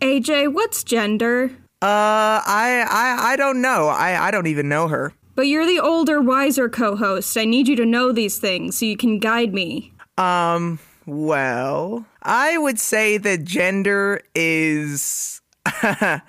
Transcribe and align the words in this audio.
AJ, 0.00 0.54
what's 0.54 0.82
gender? 0.82 1.50
Uh, 1.82 2.40
I, 2.44 2.86
I, 2.88 3.32
I 3.32 3.36
don't 3.36 3.60
know. 3.60 3.88
I, 3.88 4.28
I 4.28 4.30
don't 4.30 4.46
even 4.46 4.68
know 4.68 4.88
her. 4.88 5.12
But 5.34 5.46
you're 5.46 5.66
the 5.66 5.78
older, 5.78 6.20
wiser 6.20 6.68
co 6.68 6.96
host. 6.96 7.36
I 7.36 7.44
need 7.44 7.68
you 7.68 7.76
to 7.76 7.86
know 7.86 8.10
these 8.10 8.38
things 8.38 8.78
so 8.78 8.86
you 8.86 8.96
can 8.96 9.18
guide 9.18 9.52
me. 9.52 9.92
Um, 10.16 10.78
well, 11.06 12.06
I 12.22 12.56
would 12.58 12.78
say 12.80 13.18
that 13.18 13.44
gender 13.44 14.22
is 14.34 15.40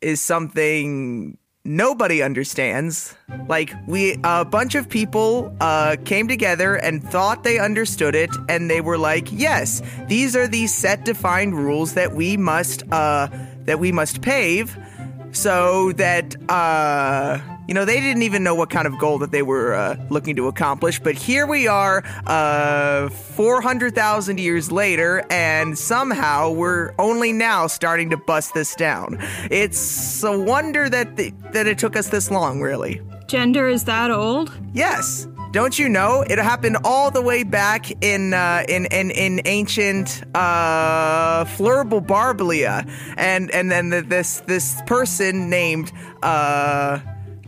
is 0.00 0.20
something 0.20 1.38
nobody 1.64 2.22
understands. 2.22 3.16
Like 3.48 3.72
we 3.86 4.18
a 4.24 4.44
bunch 4.44 4.74
of 4.74 4.88
people 4.88 5.54
uh 5.60 5.96
came 6.04 6.28
together 6.28 6.76
and 6.76 7.02
thought 7.02 7.44
they 7.44 7.58
understood 7.58 8.14
it 8.14 8.30
and 8.48 8.70
they 8.70 8.80
were 8.80 8.98
like, 8.98 9.28
"Yes, 9.32 9.82
these 10.06 10.36
are 10.36 10.46
the 10.46 10.66
set 10.66 11.04
defined 11.04 11.54
rules 11.54 11.94
that 11.94 12.12
we 12.12 12.36
must 12.36 12.82
uh 12.92 13.28
that 13.64 13.78
we 13.78 13.92
must 13.92 14.22
pave 14.22 14.76
so 15.32 15.92
that 15.92 16.36
uh 16.48 17.40
you 17.66 17.74
know, 17.74 17.84
they 17.84 18.00
didn't 18.00 18.22
even 18.22 18.42
know 18.42 18.54
what 18.54 18.70
kind 18.70 18.86
of 18.86 18.98
goal 18.98 19.18
that 19.18 19.30
they 19.30 19.42
were 19.42 19.74
uh, 19.74 19.96
looking 20.10 20.36
to 20.36 20.48
accomplish, 20.48 21.00
but 21.00 21.14
here 21.14 21.46
we 21.46 21.66
are, 21.66 22.02
uh, 22.26 23.08
400,000 23.08 24.38
years 24.38 24.70
later, 24.70 25.24
and 25.30 25.78
somehow 25.78 26.50
we're 26.50 26.92
only 26.98 27.32
now 27.32 27.66
starting 27.66 28.10
to 28.10 28.16
bust 28.16 28.54
this 28.54 28.74
down. 28.74 29.18
It's 29.50 30.22
a 30.22 30.38
wonder 30.38 30.88
that 30.88 31.16
the, 31.16 31.32
that 31.52 31.66
it 31.66 31.78
took 31.78 31.96
us 31.96 32.08
this 32.08 32.30
long, 32.30 32.60
really. 32.60 33.00
Gender 33.26 33.68
is 33.68 33.84
that 33.84 34.10
old? 34.10 34.52
Yes. 34.72 35.26
Don't 35.54 35.78
you 35.78 35.88
know? 35.88 36.22
It 36.22 36.38
happened 36.38 36.78
all 36.82 37.12
the 37.12 37.22
way 37.22 37.44
back 37.44 38.02
in 38.02 38.34
uh, 38.34 38.64
in, 38.68 38.86
in 38.86 39.12
in 39.12 39.40
ancient 39.44 40.24
uh, 40.34 41.44
Flurble 41.44 42.04
Barblia, 42.04 42.84
and 43.16 43.52
and 43.52 43.70
then 43.70 43.90
the, 43.90 44.02
this 44.02 44.40
this 44.48 44.82
person 44.86 45.48
named 45.48 45.92
uh, 46.24 46.98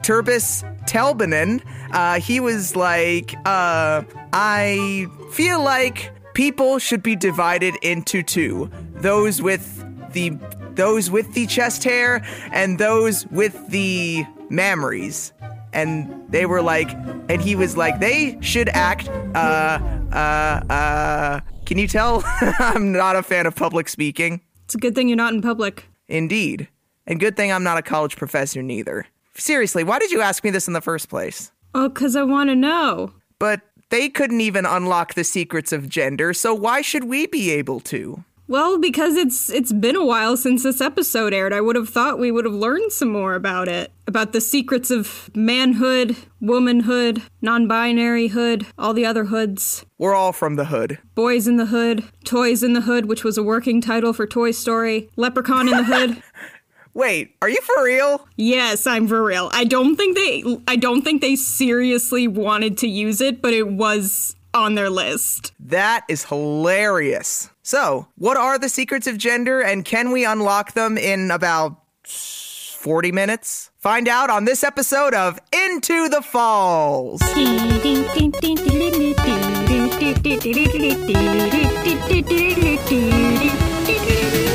Turbis 0.07 0.63
Telbanen, 0.85 1.61
uh, 1.91 2.21
he 2.21 2.39
was 2.39 2.77
like, 2.77 3.35
uh, 3.45 4.05
I 4.33 5.09
feel 5.33 5.61
like 5.61 6.13
people 6.33 6.79
should 6.79 7.03
be 7.03 7.17
divided 7.17 7.75
into 7.83 8.23
two: 8.23 8.71
those 8.93 9.43
with 9.43 9.85
the 10.13 10.39
those 10.77 11.11
with 11.11 11.35
the 11.35 11.49
chest 11.49 11.83
hair 11.83 12.25
and 12.53 12.79
those 12.79 13.27
with 13.33 13.67
the 13.71 14.23
mammaries. 14.49 15.33
And 15.73 16.25
they 16.31 16.47
were 16.47 16.63
like, 16.63 16.93
and 17.29 17.43
he 17.43 17.57
was 17.57 17.77
like, 17.77 17.99
they 17.99 18.39
should 18.41 18.69
act. 18.69 19.09
Uh, 19.35 19.81
uh, 20.13 20.73
uh. 20.73 21.41
Can 21.65 21.79
you 21.79 21.89
tell? 21.89 22.23
I'm 22.61 22.93
not 22.93 23.17
a 23.17 23.25
fan 23.25 23.45
of 23.45 23.57
public 23.57 23.89
speaking. 23.89 24.41
It's 24.67 24.77
a 24.77 24.79
good 24.79 24.95
thing 24.95 25.09
you're 25.09 25.17
not 25.17 25.35
in 25.35 25.43
public. 25.43 25.89
Indeed. 26.07 26.69
And 27.09 27.19
good 27.19 27.37
thing 27.37 27.51
I'm 27.51 27.65
not 27.65 27.77
a 27.77 27.83
college 27.83 28.15
professor 28.15 28.63
neither. 28.63 29.07
Seriously, 29.39 29.85
why 29.85 29.99
did 29.99 30.11
you 30.11 30.21
ask 30.21 30.43
me 30.45 30.51
this 30.51 30.67
in 30.67 30.73
the 30.73 30.81
first 30.81 31.09
place? 31.09 31.53
Oh, 31.75 31.89
because 31.89 32.17
I 32.17 32.23
want 32.23 32.49
to 32.51 32.57
know. 32.57 33.13
But 33.39 33.61
they 33.91 34.09
couldn't 34.09 34.41
even 34.41 34.65
unlock 34.65 35.15
the 35.15 35.25
secrets 35.25 35.73
of 35.73 35.89
gender, 35.89 36.33
so 36.33 36.55
why 36.55 36.81
should 36.81 37.05
we 37.05 37.27
be 37.27 37.51
able 37.51 37.81
to? 37.81 38.25
Well, 38.49 38.79
because 38.79 39.17
it's 39.17 39.51
it's 39.51 39.73
been 39.73 39.97
a 39.97 40.05
while 40.05 40.37
since 40.37 40.63
this 40.63 40.81
episode 40.81 41.35
aired. 41.35 41.53
I 41.53 41.61
would 41.61 41.75
have 41.75 41.89
thought 41.89 42.21
we 42.21 42.31
would 42.31 42.45
have 42.45 42.55
learned 42.55 42.93
some 42.93 43.09
more 43.11 43.35
about 43.35 43.67
it. 43.67 43.91
About 44.07 44.33
the 44.33 44.41
secrets 44.41 44.89
of 44.93 45.29
manhood, 45.35 46.17
womanhood, 46.41 47.23
non-binary 47.43 48.29
hood, 48.29 48.65
all 48.79 48.95
the 48.95 49.05
other 49.05 49.25
hoods. 49.25 49.85
We're 49.99 50.15
all 50.15 50.33
from 50.33 50.55
the 50.55 50.67
hood. 50.67 50.99
Boys 51.17 51.49
in 51.49 51.57
the 51.57 51.67
Hood, 51.67 52.05
Toys 52.25 52.63
in 52.63 52.73
the 52.73 52.83
Hood, 52.83 53.07
which 53.07 53.25
was 53.25 53.37
a 53.37 53.43
working 53.43 53.81
title 53.81 54.13
for 54.13 54.29
Toy 54.29 54.53
Story, 54.53 55.11
Leprechaun 55.17 55.69
in 55.69 55.77
the 55.77 55.85
Hood. 55.85 56.23
Wait, 56.97 57.37
are 57.43 57.49
you 57.51 57.61
for 57.61 57.85
real? 57.85 58.27
Yes, 58.37 58.87
I'm 58.87 59.07
for 59.07 59.23
real. 59.23 59.51
I 59.53 59.65
don't 59.65 59.97
think 59.97 60.17
they 60.17 60.43
I 60.67 60.77
don't 60.77 61.03
think 61.03 61.21
they 61.21 61.37
seriously 61.37 62.27
wanted 62.27 62.79
to 62.79 62.89
use 62.89 63.21
it, 63.21 63.43
but 63.43 63.53
it 63.53 63.69
was 63.69 64.35
on 64.55 64.77
their 64.77 64.89
list. 64.89 65.53
That 65.61 66.07
is 66.09 66.25
hilarious. 66.25 67.51
So, 67.63 68.09
what 68.17 68.39
are 68.39 68.59
the 68.59 68.71
secrets 68.71 69.07
of 69.07 69.19
gender 69.19 69.61
and 69.61 69.85
can 69.85 70.11
we 70.11 70.25
unlock 70.25 70.73
them 70.73 70.97
in 70.97 71.31
about 71.31 71.77
40 72.07 73.13
minutes? 73.13 73.71
Find 73.77 74.09
out 74.09 74.31
on 74.31 74.47
this 74.47 74.65
episode 74.65 75.13
of 75.13 75.39
Into 75.53 76.09
the 76.09 76.23
Falls. 76.23 77.21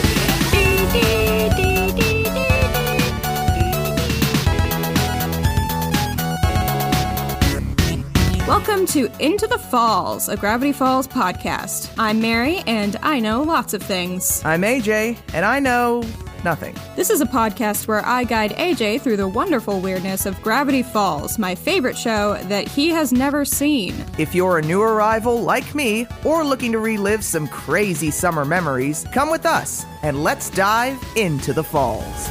Welcome 8.52 8.86
to 8.88 9.10
Into 9.22 9.48
the 9.48 9.58
Falls, 9.58 10.28
a 10.28 10.36
Gravity 10.36 10.74
Falls 10.74 11.08
podcast. 11.08 11.90
I'm 11.98 12.20
Mary, 12.20 12.58
and 12.68 12.98
I 13.02 13.18
know 13.18 13.44
lots 13.44 13.74
of 13.74 13.82
things. 13.82 14.44
I'm 14.44 14.64
AJ, 14.64 15.18
and 15.34 15.46
I 15.46 15.62
know 15.62 16.04
nothing. 16.44 16.76
This 16.98 17.10
is 17.10 17.22
a 17.22 17.26
podcast 17.26 17.88
where 17.88 18.06
I 18.06 18.26
guide 18.26 18.52
AJ 18.58 19.00
through 19.00 19.16
the 19.16 19.28
wonderful 19.30 19.80
weirdness 19.80 20.26
of 20.26 20.40
Gravity 20.42 20.84
Falls, 20.84 21.40
my 21.40 21.56
favorite 21.56 21.98
show 21.98 22.34
that 22.50 22.68
he 22.68 22.90
has 22.90 23.14
never 23.14 23.46
seen. 23.46 23.96
If 24.18 24.36
you're 24.36 24.58
a 24.58 24.62
new 24.62 24.82
arrival 24.82 25.42
like 25.42 25.74
me, 25.74 26.06
or 26.26 26.44
looking 26.44 26.74
to 26.74 26.80
relive 26.80 27.24
some 27.24 27.48
crazy 27.48 28.12
summer 28.12 28.44
memories, 28.44 29.06
come 29.14 29.32
with 29.32 29.46
us 29.46 29.86
and 30.04 30.26
let's 30.26 30.50
dive 30.50 31.02
into 31.16 31.54
the 31.54 31.64
falls. 31.64 32.30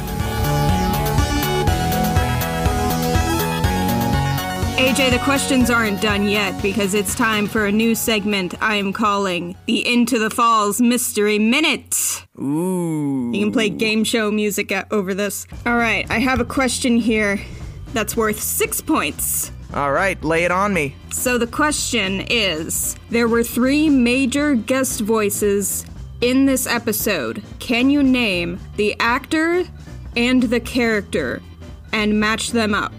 AJ, 4.81 5.11
the 5.11 5.19
questions 5.19 5.69
aren't 5.69 6.01
done 6.01 6.27
yet 6.27 6.59
because 6.63 6.95
it's 6.95 7.13
time 7.13 7.45
for 7.45 7.67
a 7.67 7.71
new 7.71 7.93
segment 7.93 8.55
I 8.63 8.77
am 8.77 8.91
calling 8.91 9.55
the 9.67 9.87
Into 9.87 10.17
the 10.17 10.31
Falls 10.31 10.81
Mystery 10.81 11.37
Minute. 11.37 12.25
Ooh. 12.39 13.29
You 13.31 13.45
can 13.45 13.51
play 13.51 13.69
game 13.69 14.03
show 14.03 14.31
music 14.31 14.73
over 14.89 15.13
this. 15.13 15.45
All 15.67 15.77
right, 15.77 16.09
I 16.09 16.17
have 16.17 16.39
a 16.39 16.45
question 16.45 16.97
here 16.97 17.39
that's 17.93 18.17
worth 18.17 18.41
six 18.41 18.81
points. 18.81 19.51
All 19.75 19.91
right, 19.91 20.21
lay 20.23 20.45
it 20.45 20.51
on 20.51 20.73
me. 20.73 20.95
So 21.11 21.37
the 21.37 21.45
question 21.45 22.25
is 22.27 22.95
there 23.11 23.27
were 23.27 23.43
three 23.43 23.87
major 23.87 24.55
guest 24.55 25.01
voices 25.01 25.85
in 26.21 26.47
this 26.47 26.65
episode. 26.65 27.43
Can 27.59 27.91
you 27.91 28.01
name 28.01 28.59
the 28.77 28.95
actor 28.99 29.63
and 30.17 30.41
the 30.41 30.59
character 30.59 31.39
and 31.93 32.19
match 32.19 32.49
them 32.49 32.73
up? 32.73 32.93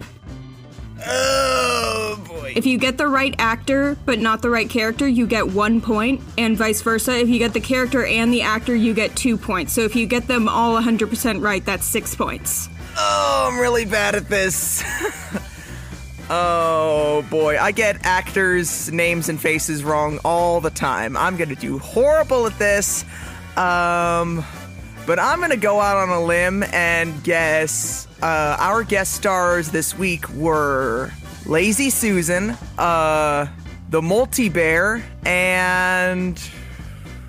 Oh 1.06 2.22
boy. 2.28 2.52
If 2.54 2.66
you 2.66 2.78
get 2.78 2.98
the 2.98 3.06
right 3.06 3.34
actor 3.38 3.96
but 4.04 4.18
not 4.18 4.42
the 4.42 4.50
right 4.50 4.68
character, 4.68 5.06
you 5.06 5.26
get 5.26 5.48
one 5.48 5.80
point, 5.80 6.20
and 6.38 6.56
vice 6.56 6.82
versa. 6.82 7.18
If 7.18 7.28
you 7.28 7.38
get 7.38 7.52
the 7.52 7.60
character 7.60 8.04
and 8.04 8.32
the 8.32 8.42
actor, 8.42 8.74
you 8.74 8.94
get 8.94 9.16
two 9.16 9.36
points. 9.36 9.72
So 9.72 9.82
if 9.82 9.96
you 9.96 10.06
get 10.06 10.28
them 10.28 10.48
all 10.48 10.80
100% 10.80 11.42
right, 11.42 11.64
that's 11.64 11.86
six 11.86 12.14
points. 12.14 12.68
Oh, 12.96 13.50
I'm 13.50 13.58
really 13.58 13.84
bad 13.84 14.14
at 14.14 14.28
this. 14.28 14.82
oh 16.30 17.26
boy, 17.30 17.58
I 17.58 17.72
get 17.72 18.04
actors' 18.04 18.92
names 18.92 19.28
and 19.28 19.40
faces 19.40 19.82
wrong 19.82 20.18
all 20.24 20.60
the 20.60 20.70
time. 20.70 21.16
I'm 21.16 21.36
gonna 21.36 21.56
do 21.56 21.78
horrible 21.78 22.46
at 22.46 22.58
this. 22.58 23.04
Um, 23.56 24.44
but 25.06 25.18
I'm 25.18 25.40
gonna 25.40 25.56
go 25.56 25.80
out 25.80 25.96
on 25.96 26.08
a 26.10 26.24
limb 26.24 26.62
and 26.72 27.22
guess 27.24 28.06
uh, 28.22 28.56
our 28.58 28.84
guest 28.84 29.14
stars 29.14 29.70
this 29.70 29.96
week 29.98 30.28
were 30.30 31.10
Lazy 31.46 31.90
Susan, 31.90 32.50
uh, 32.78 33.46
the 33.90 34.00
Multi 34.00 34.48
Bear, 34.48 35.04
and 35.26 36.40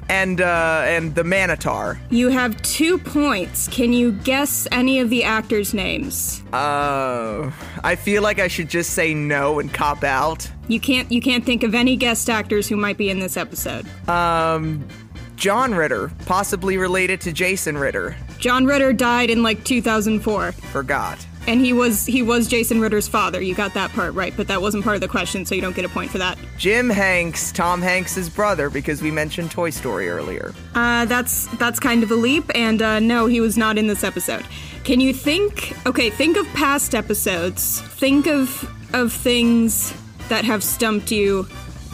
and 0.10 0.42
uh, 0.42 0.84
and 0.86 1.16
the 1.16 1.24
Manotaur. 1.24 1.98
You 2.10 2.30
have 2.30 2.62
two 2.62 2.98
points. 3.00 3.68
Can 3.70 3.94
you 3.94 4.12
guess 4.12 4.68
any 4.72 5.00
of 5.00 5.10
the 5.10 5.24
actors' 5.24 5.74
names? 5.74 6.44
Uh, 6.54 7.52
I 7.84 7.96
feel 7.96 8.22
like 8.22 8.40
I 8.40 8.48
should 8.48 8.70
just 8.70 8.92
say 8.92 9.14
no 9.14 9.60
and 9.60 9.74
cop 9.74 10.04
out. 10.04 10.50
You 10.68 10.80
can't. 10.80 11.12
You 11.12 11.22
can't 11.22 11.46
think 11.46 11.64
of 11.64 11.74
any 11.74 11.96
guest 11.96 12.30
actors 12.30 12.68
who 12.68 12.78
might 12.78 12.98
be 12.98 13.10
in 13.10 13.20
this 13.20 13.38
episode. 13.38 13.88
Um, 14.08 14.88
John 15.36 15.74
Ritter, 15.76 16.12
possibly 16.26 16.78
related 16.78 17.20
to 17.22 17.32
Jason 17.34 17.78
Ritter. 17.78 18.16
John 18.40 18.66
Ritter 18.66 18.94
died 18.94 19.30
in 19.30 19.44
like 19.44 19.64
2004, 19.64 20.52
Forgot. 20.52 21.26
and 21.48 21.60
he 21.60 21.74
was 21.74 22.06
he 22.06 22.22
was 22.22 22.48
Jason 22.48 22.80
Ritter's 22.80 23.08
father. 23.08 23.42
You 23.42 23.56
got 23.56 23.74
that 23.74 23.92
part 23.92 24.14
right, 24.14 24.34
but 24.36 24.48
that 24.48 24.62
wasn't 24.62 24.84
part 24.84 24.96
of 24.96 25.02
the 25.02 25.08
question, 25.08 25.46
so 25.46 25.56
you 25.56 25.62
don't 25.62 25.76
get 25.76 25.86
a 25.86 25.90
point 25.90 26.12
for 26.12 26.18
that. 26.20 26.38
Jim 26.58 26.90
Hanks, 26.90 27.52
Tom 27.52 27.82
Hanks's 27.82 28.30
brother, 28.30 28.70
because 28.70 29.02
we 29.02 29.12
mentioned 29.12 29.52
Toy 29.52 29.70
Story 29.70 30.10
earlier. 30.10 30.54
Uh, 30.76 31.06
that's 31.06 31.48
that's 31.58 31.80
kind 31.80 32.04
of 32.04 32.12
a 32.12 32.16
leap, 32.16 32.50
and 32.56 32.82
uh, 32.82 33.00
no, 33.00 33.26
he 33.26 33.40
was 33.42 33.58
not 33.58 33.78
in 33.78 33.88
this 33.88 34.04
episode. 34.04 34.46
Can 34.84 35.00
you 35.00 35.14
think? 35.14 35.74
Okay, 35.88 36.10
think 36.10 36.38
of 36.38 36.46
past 36.54 36.94
episodes. 36.96 37.82
Think 37.82 38.28
of 38.28 38.70
of 38.94 39.12
things 39.12 39.94
that 40.30 40.46
have 40.46 40.64
stumped 40.64 41.12
you 41.12 41.48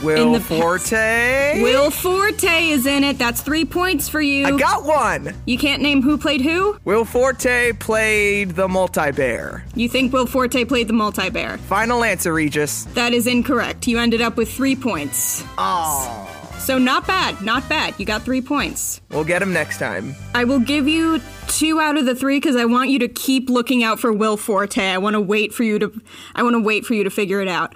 Will 0.04 0.28
in 0.28 0.32
the. 0.34 0.40
Forte. 0.40 1.62
Will 1.62 1.92
Forte 1.92 2.70
is 2.70 2.86
in 2.86 3.04
it. 3.04 3.18
That's 3.18 3.42
three 3.42 3.66
points 3.66 4.10
for 4.10 4.22
you. 4.22 4.46
I 4.46 4.58
got 4.58 4.84
one. 4.86 5.36
you 5.46 5.58
can't 5.58 5.82
name 5.82 6.02
who 6.02 6.18
played 6.18 6.42
who? 6.42 6.78
Will 6.86 7.06
Forte 7.06 7.74
played 7.74 8.52
the 8.52 8.68
multi 8.68 9.12
bear. 9.12 9.66
You 9.76 9.90
think 9.90 10.14
Will 10.14 10.26
Forte 10.26 10.66
played 10.66 10.88
the 10.88 10.94
multi 10.94 11.30
bear? 11.30 11.58
Final 11.58 12.04
answer, 12.04 12.34
Regis. 12.34 12.86
That 12.94 13.14
is 13.14 13.28
incorrect. 13.28 13.88
You 13.88 14.00
ended 14.00 14.22
up 14.22 14.38
with 14.38 14.52
three 14.52 14.76
points. 14.76 15.44
Oh. 15.58 16.36
So 16.60 16.78
not 16.78 17.08
bad, 17.08 17.42
not 17.42 17.68
bad. 17.68 17.96
You 17.98 18.06
got 18.06 18.22
three 18.22 18.42
points. 18.42 19.02
We'll 19.10 19.24
get 19.24 19.42
him 19.42 19.54
next 19.54 19.80
time. 19.80 20.14
I 20.36 20.44
will 20.44 20.60
give 20.60 20.88
you 20.88 21.20
two 21.48 21.80
out 21.80 21.98
of 21.98 22.06
the 22.06 22.14
three 22.14 22.38
because 22.38 22.56
I 22.56 22.66
want 22.66 22.90
you 22.90 23.00
to 23.00 23.08
keep 23.08 23.50
looking 23.50 23.84
out 23.84 24.00
for 24.00 24.14
Will 24.14 24.38
Forte. 24.38 24.80
I 24.80 24.98
want 25.00 25.16
to 25.16 25.22
wait 25.22 25.54
for 25.54 25.64
you 25.64 25.80
to. 25.80 26.02
I 26.36 26.44
want 26.44 26.54
to 26.54 26.62
wait 26.62 26.86
for 26.86 26.94
you 26.94 27.04
to 27.06 27.10
figure 27.10 27.42
it 27.42 27.48
out. 27.48 27.74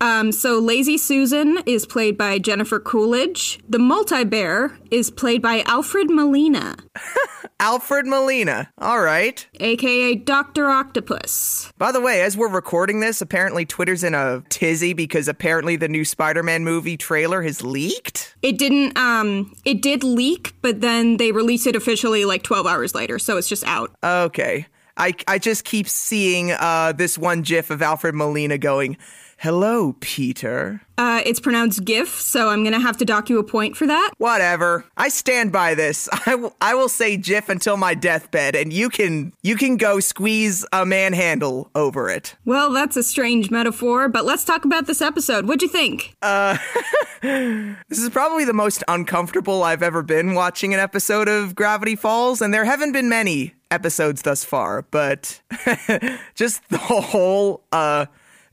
Um, 0.00 0.32
so 0.32 0.58
Lazy 0.58 0.98
Susan 0.98 1.58
is 1.66 1.86
played 1.86 2.16
by 2.18 2.38
Jennifer 2.38 2.78
Coolidge. 2.78 3.58
The 3.68 3.78
Multi 3.78 4.24
Bear 4.24 4.78
is 4.90 5.10
played 5.10 5.42
by 5.42 5.62
Alfred 5.66 6.10
Molina, 6.10 6.76
Alfred 7.60 8.06
Molina. 8.06 8.70
All 8.78 9.00
right. 9.00 9.46
aka 9.60 10.14
Doctor 10.14 10.68
Octopus. 10.68 11.72
By 11.78 11.92
the 11.92 12.00
way, 12.00 12.22
as 12.22 12.36
we're 12.36 12.48
recording 12.48 13.00
this, 13.00 13.20
apparently 13.20 13.64
Twitter's 13.64 14.04
in 14.04 14.14
a 14.14 14.42
tizzy 14.48 14.92
because 14.92 15.28
apparently 15.28 15.76
the 15.76 15.88
new 15.88 16.04
Spider 16.04 16.42
Man 16.42 16.64
movie 16.64 16.96
trailer 16.96 17.42
has 17.42 17.62
leaked. 17.62 18.36
It 18.42 18.58
didn't. 18.58 18.96
Um, 18.98 19.54
it 19.64 19.82
did 19.82 20.04
leak, 20.04 20.54
but 20.62 20.80
then 20.80 21.16
they 21.16 21.32
released 21.32 21.66
it 21.66 21.74
officially 21.76 22.24
like 22.24 22.42
12 22.42 22.66
hours 22.66 22.94
later, 22.94 23.18
so 23.18 23.36
it's 23.36 23.48
just 23.48 23.64
out. 23.64 23.94
Okay. 24.04 24.66
I, 24.98 25.14
I 25.28 25.38
just 25.38 25.64
keep 25.64 25.88
seeing 25.88 26.52
uh, 26.52 26.92
this 26.92 27.18
one 27.18 27.42
gif 27.42 27.70
of 27.70 27.82
Alfred 27.82 28.14
Molina 28.14 28.56
going, 28.56 28.96
Hello, 29.46 29.94
Peter. 30.00 30.80
Uh, 30.98 31.22
it's 31.24 31.38
pronounced 31.38 31.84
GIF, 31.84 32.08
so 32.08 32.48
I'm 32.48 32.64
gonna 32.64 32.80
have 32.80 32.96
to 32.96 33.04
dock 33.04 33.30
you 33.30 33.38
a 33.38 33.44
point 33.44 33.76
for 33.76 33.86
that. 33.86 34.10
Whatever. 34.18 34.84
I 34.96 35.08
stand 35.08 35.52
by 35.52 35.76
this. 35.76 36.08
I 36.26 36.34
will 36.34 36.56
I 36.60 36.74
will 36.74 36.88
say 36.88 37.16
GIF 37.16 37.48
until 37.48 37.76
my 37.76 37.94
deathbed, 37.94 38.56
and 38.56 38.72
you 38.72 38.88
can 38.88 39.32
you 39.44 39.54
can 39.54 39.76
go 39.76 40.00
squeeze 40.00 40.66
a 40.72 40.84
manhandle 40.84 41.70
over 41.76 42.10
it. 42.10 42.34
Well, 42.44 42.72
that's 42.72 42.96
a 42.96 43.04
strange 43.04 43.48
metaphor, 43.52 44.08
but 44.08 44.24
let's 44.24 44.44
talk 44.44 44.64
about 44.64 44.88
this 44.88 45.00
episode. 45.00 45.46
What'd 45.46 45.62
you 45.62 45.68
think? 45.68 46.16
Uh, 46.22 46.58
this 47.22 48.00
is 48.00 48.10
probably 48.10 48.44
the 48.44 48.52
most 48.52 48.82
uncomfortable 48.88 49.62
I've 49.62 49.84
ever 49.84 50.02
been 50.02 50.34
watching 50.34 50.74
an 50.74 50.80
episode 50.80 51.28
of 51.28 51.54
Gravity 51.54 51.94
Falls, 51.94 52.42
and 52.42 52.52
there 52.52 52.64
haven't 52.64 52.90
been 52.90 53.08
many 53.08 53.54
episodes 53.70 54.22
thus 54.22 54.42
far, 54.42 54.82
but 54.82 55.40
just 56.34 56.68
the 56.68 56.78
whole 56.78 57.62
uh, 57.70 58.06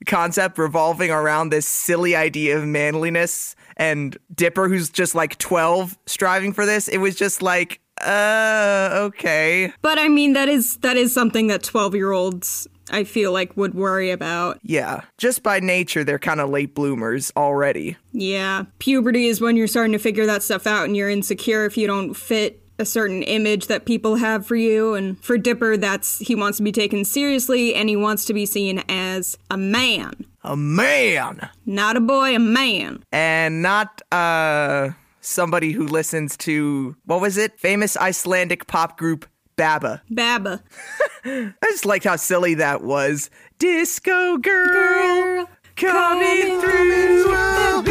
concept 0.05 0.57
revolving 0.57 1.11
around 1.11 1.49
this 1.49 1.67
silly 1.67 2.15
idea 2.15 2.57
of 2.57 2.65
manliness 2.65 3.55
and 3.77 4.17
Dipper, 4.33 4.67
who's 4.67 4.89
just 4.89 5.15
like 5.15 5.37
12, 5.39 5.97
striving 6.05 6.53
for 6.53 6.65
this, 6.65 6.87
it 6.87 6.99
was 6.99 7.15
just 7.15 7.41
like, 7.41 7.79
uh, 8.01 8.89
okay. 8.93 9.71
But 9.81 9.99
I 9.99 10.09
mean, 10.09 10.33
that 10.33 10.49
is 10.49 10.77
that 10.77 10.97
is 10.97 11.13
something 11.13 11.47
that 11.47 11.63
12 11.63 11.95
year 11.95 12.11
olds 12.11 12.67
I 12.91 13.03
feel 13.03 13.31
like 13.31 13.55
would 13.55 13.73
worry 13.75 14.11
about. 14.11 14.59
Yeah, 14.63 15.01
just 15.17 15.43
by 15.43 15.59
nature, 15.59 16.03
they're 16.03 16.19
kind 16.19 16.41
of 16.41 16.49
late 16.49 16.75
bloomers 16.75 17.31
already. 17.37 17.97
Yeah, 18.11 18.63
puberty 18.79 19.27
is 19.27 19.41
when 19.41 19.55
you're 19.55 19.67
starting 19.67 19.93
to 19.93 19.99
figure 19.99 20.25
that 20.25 20.43
stuff 20.43 20.67
out, 20.67 20.85
and 20.85 20.97
you're 20.97 21.09
insecure 21.09 21.65
if 21.65 21.77
you 21.77 21.87
don't 21.87 22.13
fit 22.13 22.62
a 22.83 22.85
certain 22.85 23.23
image 23.23 23.67
that 23.67 23.85
people 23.85 24.17
have 24.17 24.45
for 24.45 24.55
you. 24.55 24.93
And 24.93 25.17
for 25.23 25.37
Dipper, 25.37 25.77
that's 25.77 26.19
he 26.19 26.35
wants 26.35 26.57
to 26.57 26.63
be 26.63 26.71
taken 26.73 27.05
seriously, 27.05 27.73
and 27.73 27.87
he 27.89 27.95
wants 27.95 28.25
to 28.25 28.33
be 28.33 28.45
seen 28.45 28.83
as 28.89 29.37
a 29.49 29.57
man, 29.57 30.25
A 30.43 30.55
man! 30.57 31.49
not 31.65 31.95
a 31.97 32.01
boy, 32.01 32.35
a 32.35 32.39
man. 32.39 33.03
and 33.11 33.61
not 33.61 34.01
uh 34.11 34.89
somebody 35.21 35.71
who 35.71 35.87
listens 35.87 36.35
to 36.35 36.95
what 37.05 37.21
was 37.21 37.37
it 37.37 37.57
famous 37.57 37.95
icelandic 37.95 38.67
pop 38.67 38.97
group 38.97 39.25
baba 39.55 40.01
Baba. 40.09 40.61
i 41.25 41.53
just 41.71 41.85
liked 41.85 42.03
how 42.03 42.17
silly 42.17 42.55
that 42.55 42.83
was 42.83 43.29
disco 43.57 44.37
girl, 44.37 44.67
Girl, 44.67 45.49
coming 45.77 46.59
coming 46.59 46.59
through 46.61 47.23
oh, 47.27 47.81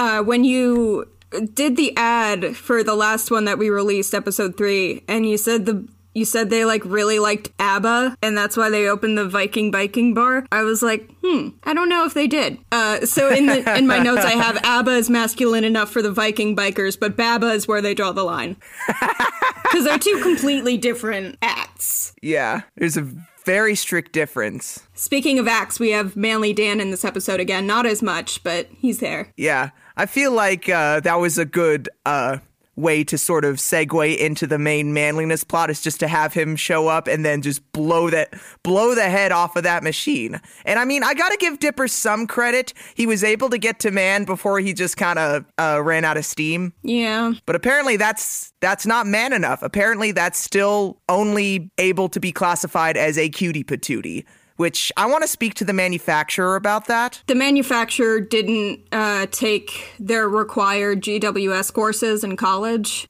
uh, 0.00 0.22
when 0.22 0.42
you 0.44 1.06
did 1.54 1.76
the 1.76 1.92
ad 1.96 2.56
for 2.56 2.82
the 2.82 2.94
last 2.96 3.30
one 3.30 3.44
that 3.44 3.58
we 3.58 3.70
released, 3.70 4.14
episode 4.14 4.56
three, 4.56 5.04
and 5.06 5.28
you 5.28 5.36
said 5.36 5.66
the 5.66 5.86
you 6.12 6.24
said 6.24 6.50
they 6.50 6.64
like 6.64 6.84
really 6.84 7.20
liked 7.20 7.50
ABBA, 7.60 8.16
and 8.20 8.36
that's 8.36 8.56
why 8.56 8.68
they 8.68 8.88
opened 8.88 9.16
the 9.16 9.28
Viking 9.28 9.70
biking 9.70 10.12
bar. 10.12 10.44
I 10.50 10.62
was 10.62 10.82
like, 10.82 11.08
hmm, 11.22 11.50
I 11.62 11.72
don't 11.72 11.88
know 11.88 12.04
if 12.04 12.14
they 12.14 12.26
did. 12.26 12.58
Uh, 12.72 13.06
so 13.06 13.28
in 13.28 13.46
the 13.46 13.76
in 13.78 13.86
my 13.86 14.00
notes, 14.00 14.24
I 14.24 14.32
have 14.32 14.56
ABBA 14.64 14.90
is 14.96 15.08
masculine 15.10 15.62
enough 15.62 15.90
for 15.90 16.02
the 16.02 16.10
Viking 16.10 16.56
bikers, 16.56 16.98
but 16.98 17.16
Baba 17.16 17.52
is 17.52 17.68
where 17.68 17.80
they 17.80 17.94
draw 17.94 18.10
the 18.10 18.24
line 18.24 18.56
because 19.62 19.84
they're 19.84 19.98
two 19.98 20.20
completely 20.22 20.76
different 20.76 21.38
acts. 21.42 22.12
yeah 22.22 22.62
there's 22.76 22.96
a 22.96 23.06
very 23.46 23.74
strict 23.74 24.12
difference 24.12 24.80
Speaking 24.94 25.38
of 25.38 25.48
acts, 25.48 25.80
we 25.80 25.90
have 25.92 26.14
Manly 26.16 26.52
Dan 26.52 26.78
in 26.80 26.90
this 26.90 27.04
episode 27.06 27.40
again. 27.40 27.66
Not 27.66 27.86
as 27.86 28.02
much, 28.02 28.42
but 28.42 28.68
he's 28.76 28.98
there. 28.98 29.32
yeah 29.36 29.70
i 30.00 30.06
feel 30.06 30.32
like 30.32 30.68
uh 30.68 31.00
that 31.00 31.16
was 31.16 31.38
a 31.38 31.44
good 31.44 31.88
uh 32.06 32.38
way 32.80 33.04
to 33.04 33.18
sort 33.18 33.44
of 33.44 33.56
segue 33.56 34.16
into 34.18 34.46
the 34.46 34.58
main 34.58 34.92
manliness 34.92 35.44
plot 35.44 35.70
is 35.70 35.80
just 35.80 36.00
to 36.00 36.08
have 36.08 36.32
him 36.32 36.56
show 36.56 36.88
up 36.88 37.06
and 37.06 37.24
then 37.24 37.42
just 37.42 37.70
blow 37.72 38.10
that 38.10 38.34
blow 38.62 38.94
the 38.94 39.08
head 39.08 39.32
off 39.32 39.56
of 39.56 39.62
that 39.64 39.82
machine. 39.82 40.40
And 40.64 40.78
I 40.78 40.84
mean, 40.84 41.02
I 41.02 41.14
got 41.14 41.30
to 41.30 41.36
give 41.36 41.58
Dipper 41.58 41.88
some 41.88 42.26
credit. 42.26 42.72
He 42.94 43.06
was 43.06 43.22
able 43.22 43.50
to 43.50 43.58
get 43.58 43.80
to 43.80 43.90
man 43.90 44.24
before 44.24 44.60
he 44.60 44.72
just 44.72 44.96
kind 44.96 45.18
of 45.18 45.44
uh, 45.58 45.80
ran 45.82 46.04
out 46.04 46.16
of 46.16 46.24
steam. 46.24 46.72
Yeah. 46.82 47.34
But 47.46 47.56
apparently 47.56 47.96
that's 47.96 48.52
that's 48.60 48.86
not 48.86 49.06
man 49.06 49.32
enough. 49.32 49.62
Apparently 49.62 50.12
that's 50.12 50.38
still 50.38 50.98
only 51.08 51.70
able 51.78 52.08
to 52.08 52.20
be 52.20 52.32
classified 52.32 52.96
as 52.96 53.18
a 53.18 53.28
cutie 53.28 53.64
patootie, 53.64 54.24
which 54.60 54.92
I 54.94 55.06
want 55.06 55.22
to 55.22 55.26
speak 55.26 55.54
to 55.54 55.64
the 55.64 55.72
manufacturer 55.72 56.54
about 56.54 56.86
that. 56.86 57.22
The 57.26 57.34
manufacturer 57.34 58.20
didn't 58.20 58.80
uh, 58.92 59.24
take 59.30 59.90
their 59.98 60.28
required 60.28 61.00
GWS 61.00 61.72
courses 61.72 62.22
in 62.22 62.36
college. 62.36 63.08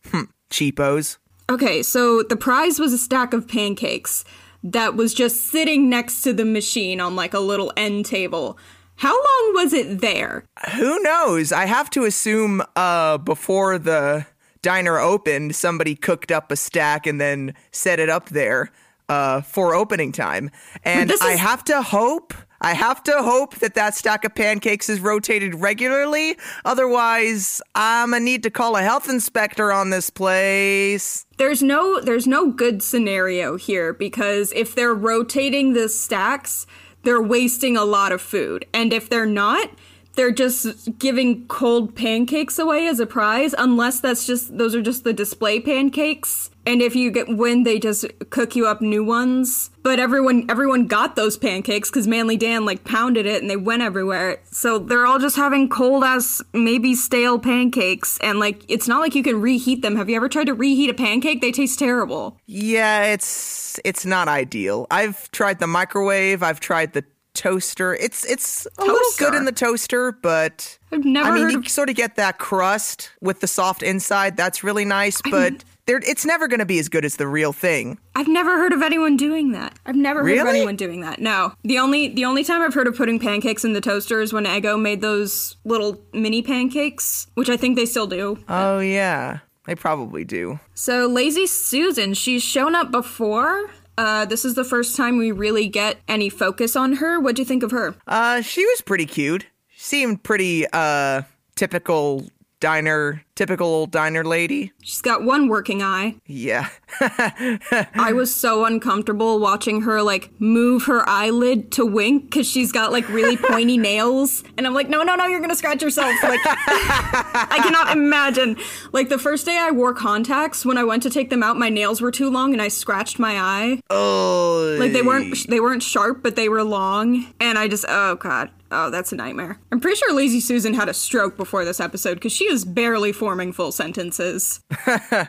Cheapos. 0.50 1.18
Okay, 1.50 1.82
so 1.82 2.22
the 2.22 2.36
prize 2.36 2.78
was 2.78 2.92
a 2.92 2.98
stack 2.98 3.32
of 3.32 3.48
pancakes 3.48 4.24
that 4.62 4.94
was 4.94 5.12
just 5.12 5.46
sitting 5.46 5.90
next 5.90 6.22
to 6.22 6.32
the 6.32 6.44
machine 6.44 7.00
on 7.00 7.16
like 7.16 7.34
a 7.34 7.40
little 7.40 7.72
end 7.76 8.06
table. 8.06 8.56
How 8.94 9.14
long 9.14 9.54
was 9.54 9.72
it 9.72 10.00
there? 10.00 10.44
Who 10.76 11.02
knows? 11.02 11.50
I 11.50 11.66
have 11.66 11.90
to 11.90 12.04
assume 12.04 12.62
uh, 12.76 13.18
before 13.18 13.76
the 13.76 14.24
diner 14.62 15.00
opened, 15.00 15.56
somebody 15.56 15.96
cooked 15.96 16.30
up 16.30 16.52
a 16.52 16.56
stack 16.56 17.08
and 17.08 17.20
then 17.20 17.54
set 17.72 17.98
it 17.98 18.08
up 18.08 18.28
there 18.28 18.70
uh, 19.10 19.40
for 19.40 19.74
opening 19.74 20.12
time. 20.12 20.50
And 20.84 21.10
this 21.10 21.20
I 21.20 21.32
have 21.32 21.64
to 21.64 21.82
hope. 21.82 22.32
I 22.60 22.74
have 22.74 23.02
to 23.04 23.22
hope 23.22 23.56
that 23.56 23.74
that 23.74 23.96
stack 23.96 24.24
of 24.24 24.34
pancakes 24.34 24.88
is 24.88 25.00
rotated 25.00 25.56
regularly. 25.56 26.36
Otherwise, 26.64 27.60
I'm 27.74 28.12
gonna 28.12 28.22
need 28.22 28.44
to 28.44 28.50
call 28.50 28.76
a 28.76 28.82
health 28.82 29.08
inspector 29.08 29.72
on 29.72 29.90
this 29.90 30.10
place. 30.10 31.26
There's 31.38 31.60
no 31.60 32.00
there's 32.00 32.28
no 32.28 32.52
good 32.52 32.84
scenario 32.84 33.56
here 33.56 33.92
because 33.92 34.52
if 34.54 34.76
they're 34.76 34.94
rotating 34.94 35.72
the 35.72 35.88
stacks, 35.88 36.66
they're 37.02 37.22
wasting 37.22 37.76
a 37.76 37.84
lot 37.84 38.12
of 38.12 38.22
food. 38.22 38.64
And 38.72 38.92
if 38.92 39.08
they're 39.08 39.26
not, 39.26 39.70
they're 40.14 40.32
just 40.32 40.98
giving 40.98 41.46
cold 41.46 41.94
pancakes 41.94 42.58
away 42.58 42.86
as 42.86 43.00
a 43.00 43.06
prize 43.06 43.54
unless 43.56 44.00
that's 44.00 44.26
just 44.26 44.56
those 44.58 44.74
are 44.74 44.82
just 44.82 45.04
the 45.04 45.12
display 45.12 45.60
pancakes. 45.60 46.50
And 46.66 46.82
if 46.82 46.94
you 46.94 47.10
get 47.10 47.26
win, 47.28 47.62
they 47.62 47.78
just 47.78 48.04
cook 48.28 48.54
you 48.54 48.66
up 48.66 48.80
new 48.82 49.02
ones. 49.02 49.70
But 49.82 49.98
everyone 49.98 50.46
everyone 50.50 50.86
got 50.86 51.16
those 51.16 51.38
pancakes 51.38 51.90
cuz 51.90 52.06
Manly 52.06 52.36
Dan 52.36 52.64
like 52.64 52.84
pounded 52.84 53.24
it 53.24 53.40
and 53.40 53.50
they 53.50 53.56
went 53.56 53.82
everywhere. 53.82 54.40
So 54.50 54.78
they're 54.78 55.06
all 55.06 55.18
just 55.18 55.36
having 55.36 55.68
cold 55.68 56.04
ass 56.04 56.42
maybe 56.52 56.94
stale 56.94 57.38
pancakes 57.38 58.18
and 58.20 58.38
like 58.38 58.62
it's 58.68 58.88
not 58.88 59.00
like 59.00 59.14
you 59.14 59.22
can 59.22 59.40
reheat 59.40 59.82
them. 59.82 59.96
Have 59.96 60.10
you 60.10 60.16
ever 60.16 60.28
tried 60.28 60.46
to 60.46 60.54
reheat 60.54 60.90
a 60.90 60.94
pancake? 60.94 61.40
They 61.40 61.52
taste 61.52 61.78
terrible. 61.78 62.36
Yeah, 62.46 63.04
it's 63.04 63.80
it's 63.84 64.04
not 64.04 64.28
ideal. 64.28 64.86
I've 64.90 65.30
tried 65.30 65.60
the 65.60 65.66
microwave. 65.66 66.42
I've 66.42 66.60
tried 66.60 66.92
the 66.92 67.04
toaster. 67.34 67.94
It's 67.94 68.24
it's 68.24 68.66
a 68.78 68.84
little 68.84 69.10
good 69.18 69.34
in 69.34 69.44
the 69.44 69.52
toaster, 69.52 70.12
but 70.12 70.78
I've 70.92 71.04
never 71.04 71.28
I 71.30 71.32
mean, 71.34 71.42
heard 71.44 71.52
you 71.52 71.58
of- 71.60 71.68
sort 71.68 71.88
of 71.90 71.96
get 71.96 72.16
that 72.16 72.38
crust 72.38 73.10
with 73.20 73.40
the 73.40 73.46
soft 73.46 73.82
inside. 73.82 74.36
That's 74.36 74.62
really 74.64 74.84
nice, 74.84 75.20
but 75.30 75.64
there, 75.86 75.98
it's 76.04 76.24
never 76.24 76.46
going 76.46 76.60
to 76.60 76.66
be 76.66 76.78
as 76.78 76.88
good 76.88 77.04
as 77.04 77.16
the 77.16 77.26
real 77.26 77.52
thing. 77.52 77.98
I've 78.14 78.28
never 78.28 78.56
heard 78.58 78.72
of 78.72 78.82
anyone 78.82 79.16
doing 79.16 79.52
that. 79.52 79.76
I've 79.86 79.96
never 79.96 80.22
heard 80.22 80.38
of 80.38 80.46
anyone 80.46 80.76
doing 80.76 81.00
that. 81.00 81.20
No. 81.20 81.52
The 81.64 81.78
only 81.78 82.08
the 82.08 82.24
only 82.24 82.44
time 82.44 82.62
I've 82.62 82.74
heard 82.74 82.86
of 82.86 82.96
putting 82.96 83.18
pancakes 83.18 83.64
in 83.64 83.72
the 83.72 83.80
toaster 83.80 84.20
is 84.20 84.32
when 84.32 84.44
Eggo 84.44 84.80
made 84.80 85.00
those 85.00 85.56
little 85.64 86.00
mini 86.12 86.42
pancakes, 86.42 87.26
which 87.34 87.48
I 87.48 87.56
think 87.56 87.76
they 87.76 87.86
still 87.86 88.06
do. 88.06 88.38
Oh 88.48 88.78
yeah, 88.80 89.38
they 89.66 89.74
probably 89.74 90.24
do. 90.24 90.60
So 90.74 91.06
Lazy 91.06 91.46
Susan, 91.46 92.14
she's 92.14 92.42
shown 92.42 92.74
up 92.74 92.90
before. 92.90 93.70
Uh, 94.00 94.24
this 94.24 94.46
is 94.46 94.54
the 94.54 94.64
first 94.64 94.96
time 94.96 95.18
we 95.18 95.30
really 95.30 95.68
get 95.68 95.98
any 96.08 96.30
focus 96.30 96.74
on 96.74 96.94
her. 96.94 97.20
What'd 97.20 97.38
you 97.38 97.44
think 97.44 97.62
of 97.62 97.70
her? 97.70 97.94
Uh, 98.06 98.40
she 98.40 98.64
was 98.64 98.80
pretty 98.80 99.04
cute. 99.04 99.44
She 99.68 99.80
seemed 99.82 100.22
pretty 100.22 100.64
uh 100.72 101.22
typical 101.54 102.24
diner, 102.60 103.24
typical 103.34 103.66
old 103.66 103.90
diner 103.90 104.22
lady. 104.24 104.72
She's 104.82 105.00
got 105.00 105.24
one 105.24 105.48
working 105.48 105.82
eye. 105.82 106.16
Yeah. 106.26 106.68
I 107.00 108.12
was 108.14 108.34
so 108.34 108.64
uncomfortable 108.66 109.40
watching 109.40 109.82
her 109.82 110.02
like 110.02 110.30
move 110.38 110.84
her 110.84 111.08
eyelid 111.08 111.72
to 111.72 111.86
wink 111.86 112.24
because 112.24 112.46
she's 112.48 112.70
got 112.70 112.92
like 112.92 113.08
really 113.08 113.36
pointy 113.50 113.78
nails, 113.78 114.44
and 114.56 114.66
I'm 114.66 114.74
like, 114.74 114.88
no, 114.88 115.02
no, 115.02 115.16
no, 115.16 115.26
you're 115.26 115.40
gonna 115.40 115.56
scratch 115.56 115.82
yourself. 115.82 116.14
Like, 116.22 116.40
I 116.44 117.60
cannot 117.62 117.96
imagine. 117.96 118.56
Like 118.92 119.08
the 119.08 119.18
first 119.18 119.46
day 119.46 119.58
I 119.58 119.70
wore 119.70 119.94
contacts, 119.94 120.64
when 120.64 120.76
I 120.78 120.84
went 120.84 121.02
to 121.04 121.10
take 121.10 121.30
them 121.30 121.42
out, 121.42 121.56
my 121.56 121.70
nails 121.70 122.00
were 122.00 122.10
too 122.10 122.30
long, 122.30 122.52
and 122.52 122.60
I 122.62 122.68
scratched 122.68 123.18
my 123.18 123.38
eye. 123.38 123.80
oh. 123.90 124.76
Like 124.78 124.92
they 124.92 125.02
weren't 125.02 125.48
they 125.48 125.60
weren't 125.60 125.82
sharp, 125.82 126.22
but 126.22 126.36
they 126.36 126.48
were 126.48 126.62
long, 126.62 127.32
and 127.40 127.58
I 127.58 127.68
just 127.68 127.84
oh 127.88 128.16
god. 128.16 128.50
Oh, 128.72 128.88
that's 128.90 129.10
a 129.12 129.16
nightmare. 129.16 129.58
I'm 129.72 129.80
pretty 129.80 129.96
sure 129.96 130.12
Lazy 130.14 130.38
Susan 130.40 130.74
had 130.74 130.88
a 130.88 130.94
stroke 130.94 131.36
before 131.36 131.64
this 131.64 131.80
episode 131.80 132.14
because 132.14 132.32
she 132.32 132.44
is 132.44 132.64
barely 132.64 133.10
forming 133.12 133.52
full 133.52 133.72
sentences. 133.72 134.60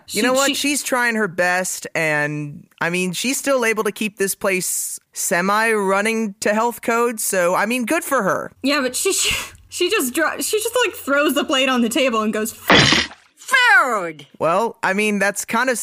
You 0.09 0.21
know 0.21 0.33
what? 0.33 0.49
she- 0.49 0.53
she's 0.53 0.83
trying 0.83 1.15
her 1.15 1.27
best, 1.27 1.87
and 1.95 2.67
I 2.81 2.89
mean, 2.91 3.13
she's 3.13 3.37
still 3.37 3.65
able 3.65 3.83
to 3.85 3.91
keep 3.91 4.17
this 4.17 4.35
place 4.35 4.99
semi 5.13 5.71
running 5.71 6.35
to 6.41 6.53
health 6.53 6.81
code. 6.81 7.19
So, 7.19 7.55
I 7.55 7.65
mean, 7.65 7.85
good 7.85 8.03
for 8.03 8.21
her. 8.23 8.51
Yeah, 8.61 8.81
but 8.81 8.95
she 8.95 9.11
she, 9.13 9.33
she 9.69 9.89
just 9.89 10.13
dro- 10.13 10.39
she 10.39 10.57
just 10.61 10.77
like 10.85 10.95
throws 10.95 11.33
the 11.33 11.43
plate 11.43 11.67
on 11.69 11.81
the 11.81 11.89
table 11.89 12.21
and 12.21 12.31
goes 12.31 12.53
food. 12.53 14.27
Well, 14.39 14.77
I 14.83 14.93
mean, 14.93 15.19
that's 15.19 15.45
kind 15.45 15.69
of 15.69 15.79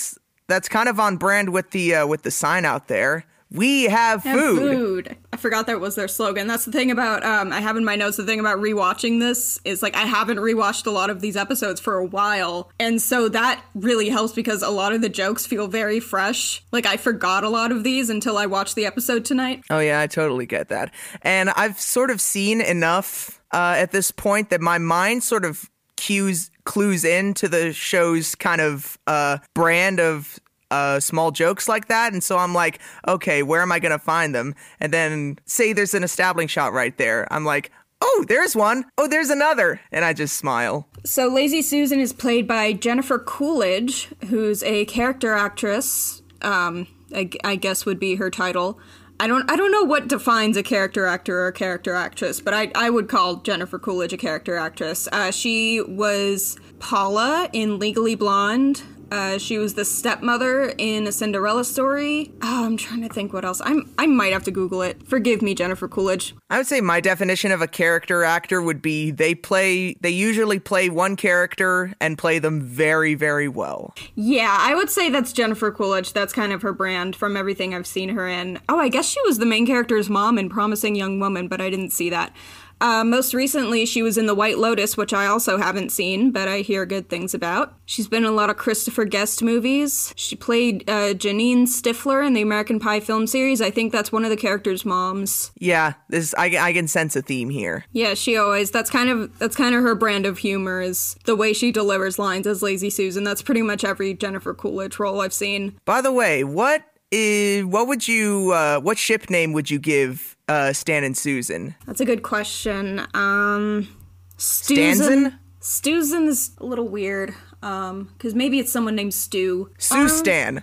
that's 0.47 0.69
kind 0.69 0.89
of 0.89 0.99
on 1.01 1.17
brand 1.17 1.51
with 1.53 1.71
the 1.73 1.95
uh, 1.97 2.07
with 2.07 2.23
the 2.23 2.31
sign 2.31 2.65
out 2.65 2.89
there. 2.89 3.25
We 3.51 3.85
have 3.85 4.23
food. 4.23 4.59
Food. 4.59 5.17
I 5.33 5.37
forgot 5.37 5.67
that 5.69 5.81
was 5.81 5.95
their 5.95 6.09
slogan. 6.09 6.47
That's 6.47 6.65
the 6.65 6.73
thing 6.73 6.91
about 6.91 7.25
um 7.25 7.53
I 7.53 7.61
have 7.61 7.77
in 7.77 7.85
my 7.85 7.97
notes 7.97 8.17
the 8.17 8.25
thing 8.25 8.41
about 8.41 8.59
rewatching 8.59 9.21
this 9.21 9.59
is 9.65 9.83
like 9.83 9.97
I 9.97 10.03
haven't 10.03 10.39
rewatched 10.39 10.87
a 10.87 10.91
lot 10.91 11.11
of 11.11 11.21
these 11.21 11.37
episodes 11.37 11.81
for 11.81 11.95
a 11.95 12.05
while. 12.05 12.71
And 12.79 13.01
so 13.01 13.29
that 13.31 13.63
really 13.75 14.09
helps 14.11 14.33
because 14.33 14.63
a 14.63 14.71
lot 14.71 14.93
of 14.93 15.01
the 15.01 15.09
jokes 15.09 15.47
feel 15.47 15.67
very 15.67 16.01
fresh. 16.01 16.63
Like 16.73 16.87
I 16.87 16.97
forgot 16.97 17.45
a 17.45 17.49
lot 17.49 17.73
of 17.73 17.85
these 17.85 18.11
until 18.11 18.37
I 18.37 18.47
watched 18.47 18.75
the 18.75 18.85
episode 18.85 19.25
tonight. 19.25 19.63
Oh 19.71 19.79
yeah, 19.79 20.01
I 20.01 20.07
totally 20.07 20.47
get 20.47 20.69
that. 20.69 20.93
And 21.23 21.51
I've 21.51 21.81
sort 21.81 22.11
of 22.11 22.21
seen 22.21 22.61
enough 22.61 23.41
uh, 23.53 23.75
at 23.79 23.93
this 23.93 24.11
point 24.11 24.51
that 24.51 24.61
my 24.61 24.79
mind 24.79 25.23
sort 25.23 25.45
of 25.45 25.71
cues 25.97 26.51
clues 26.65 27.05
into 27.05 27.49
the 27.49 27.73
show's 27.73 28.35
kind 28.35 28.61
of 28.61 28.99
uh, 29.07 29.39
brand 29.55 30.01
of 30.01 30.39
uh, 30.71 31.01
small 31.01 31.31
jokes 31.31 31.69
like 31.69 31.89
that, 31.89 32.13
and 32.13 32.23
so 32.23 32.39
I'm 32.39 32.55
like, 32.55 32.81
okay, 33.07 33.43
where 33.43 33.63
am 33.63 33.73
I 33.73 33.79
gonna 33.79 33.99
find 33.99 34.35
them? 34.35 34.55
And 34.81 34.93
then 34.93 35.39
say 35.47 35.73
there's 35.73 35.95
an 35.95 36.05
establishing 36.05 36.49
shot 36.49 36.73
right 36.73 36.97
there. 36.99 37.27
I'm 37.33 37.45
like, 37.45 37.71
oh, 38.01 38.25
there's 38.29 38.55
one. 38.55 38.85
Oh, 38.97 39.09
there's 39.09 39.31
another, 39.31 39.81
and 39.93 40.05
I 40.05 40.13
just 40.13 40.37
smile. 40.37 40.89
So 41.05 41.29
Lazy 41.29 41.63
Susan 41.63 42.01
is 42.01 42.13
played 42.13 42.47
by 42.47 42.73
Jennifer 42.73 43.19
Coolidge, 43.19 44.09
who's 44.29 44.63
a 44.63 44.85
character 44.87 45.33
actress. 45.35 46.23
Um, 46.43 46.87
I, 47.15 47.31
I 47.43 47.57
guess 47.57 47.85
would 47.87 47.99
be 47.99 48.17
her 48.17 48.31
title. 48.31 48.79
I 49.21 49.27
don't 49.27 49.51
I 49.51 49.57
don't 49.57 49.73
know 49.73 49.83
what 49.83 50.07
defines 50.07 50.57
a 50.57 50.63
character 50.63 51.05
actor 51.07 51.41
or 51.41 51.49
a 51.49 51.53
character 51.53 51.95
actress, 51.95 52.41
but 52.41 52.55
I 52.55 52.71
I 52.77 52.89
would 52.89 53.09
call 53.09 53.37
Jennifer 53.37 53.79
Coolidge 53.79 54.13
a 54.13 54.17
character 54.17 54.57
actress. 54.57 55.09
Uh, 55.11 55.33
she 55.33 55.81
was 55.81 56.57
Paula 56.79 57.49
in 57.53 57.81
Legally 57.81 58.15
Blonde. 58.15 58.83
Uh, 59.11 59.39
she 59.39 59.59
was 59.59 59.75
the 59.75 59.85
stepmother 59.85 60.75
in 60.79 61.07
a 61.07 61.13
Cinderella 61.13 61.65
story. 61.65 62.33
Oh, 62.43 62.65
I'm 62.65 62.77
trying 62.77 63.03
to 63.03 63.09
think 63.09 63.33
what 63.33 63.45
else. 63.45 63.61
I'm 63.65 63.93
I 63.99 64.07
might 64.07 64.33
have 64.33 64.45
to 64.45 64.51
Google 64.51 64.83
it. 64.83 65.07
Forgive 65.07 65.43
me, 65.43 65.55
Jennifer 65.55 65.89
Coolidge. 65.89 66.35
I 66.51 66.59
would 66.59 66.67
say 66.67 66.81
my 66.81 67.01
definition 67.01 67.53
of 67.53 67.63
a 67.63 67.67
character 67.67 68.25
actor 68.25 68.61
would 68.61 68.83
be 68.83 69.11
they 69.11 69.35
play 69.35 69.95
they 70.01 70.11
usually 70.11 70.59
play 70.59 70.89
one 70.89 71.17
character 71.17 71.95
and 72.01 72.19
play 72.19 72.39
them 72.39 72.61
very 72.61 73.15
very 73.15 73.49
well. 73.49 73.95
Yeah, 74.15 74.57
I 74.61 74.75
would 74.75 74.91
say 74.91 75.11
that's 75.11 75.33
Jennifer 75.33 75.71
Coolidge. 75.71 76.13
That's 76.13 76.33
kind 76.33 76.53
of 76.53 76.63
her 76.63 76.73
brand 76.73 77.17
from 77.17 77.37
everything 77.37 77.75
I've 77.75 77.87
seen 77.87 78.11
her 78.11 78.29
in. 78.29 78.59
Oh, 78.69 78.79
I 78.79 78.89
guess 78.89 79.09
she 79.09 79.21
was 79.23 79.39
the 79.39 79.47
main 79.47 79.67
character's 79.67 80.11
mom 80.11 80.39
in 80.39 80.49
Promising 80.49 80.95
Young 80.95 81.19
Woman, 81.21 81.49
but 81.49 81.61
I 81.61 81.71
didn't 81.71 81.91
see 81.91 82.11
that. 82.11 82.35
Uh, 82.81 83.05
most 83.05 83.35
recently, 83.35 83.85
she 83.85 84.03
was 84.03 84.17
in 84.17 84.27
The 84.27 84.35
White 84.35 84.59
Lotus, 84.59 84.97
which 84.97 85.13
I 85.13 85.27
also 85.27 85.59
haven't 85.59 85.91
seen, 85.91 86.31
but 86.31 86.49
I 86.49 86.61
hear 86.61 86.87
good 86.87 87.09
things 87.09 87.35
about. 87.35 87.75
She's 87.87 88.09
been 88.09 88.25
in 88.25 88.31
a 88.31 88.35
lot 88.35 88.51
of 88.51 88.57
Christopher 88.57 89.05
Guest 89.05 89.43
movies. 89.43 90.13
She 90.17 90.37
played 90.37 90.89
uh, 90.89 91.15
Jeanine 91.15 91.63
Stifler 91.63 92.27
in 92.27 92.35
the 92.35 92.43
American 92.43 92.79
Pie 92.79 93.01
film 93.01 93.27
series. 93.27 93.61
I 93.61 93.71
think 93.71 93.93
that's 93.93 94.13
one 94.13 94.25
of 94.25 94.31
the 94.31 94.37
character's 94.37 94.85
moms. 94.85 95.51
Yeah, 95.59 95.95
this 96.09 96.35
I, 96.37 96.57
I 96.59 96.73
can 96.73 96.89
sense 96.89 97.17
a 97.17 97.23
theme 97.23 97.51
here. 97.51 97.85
Yeah, 97.93 98.15
she 98.15 98.37
always 98.37 98.71
that's 98.71 98.91
kind 98.91 99.09
of 99.09 99.39
that's 99.39 99.57
kind 99.57 99.75
of 99.75 99.83
her 99.83 99.95
brand 99.95 100.27
of 100.27 100.39
humor 100.39 100.81
is 100.81 101.17
the 101.25 101.37
way 101.37 101.53
she 101.53 101.73
delivers 101.73 102.19
lines 102.19 102.47
as 102.47 102.63
Lazy 102.63 102.91
Susan. 102.91 103.25
That's 103.25 103.43
pretty 103.43 103.63
much 103.63 103.85
every 103.85 104.15
Jennifer 104.15 104.55
Coolidge 104.55 104.99
role 104.99 105.21
I've 105.21 105.33
seen. 105.33 105.79
By 105.85 106.01
the 106.01 106.13
way, 106.13 106.45
what 106.45 106.85
is 107.11 107.65
what 107.65 107.89
would 107.89 108.07
you 108.07 108.53
uh, 108.53 108.81
what 108.81 108.99
ship 108.99 109.31
name 109.31 109.53
would 109.53 109.71
you 109.71 109.79
give 109.79 110.37
uh, 110.49 110.73
Stan 110.73 111.05
and 111.05 111.17
Susan? 111.17 111.75
That's 111.87 112.01
a 112.01 112.05
good 112.05 112.23
question. 112.23 113.01
Um, 113.15 113.89
Stanzen? 114.37 115.39
Stuzen 115.61 116.29
is 116.29 116.53
a 116.59 116.65
little 116.65 116.89
weird. 116.89 117.35
Um, 117.61 118.11
because 118.13 118.35
maybe 118.35 118.61
it's 118.61 118.71
someone 118.71 118.95
named 118.95 119.15
Stu. 119.15 119.71
Sue 119.79 120.09
Stan. 120.09 120.63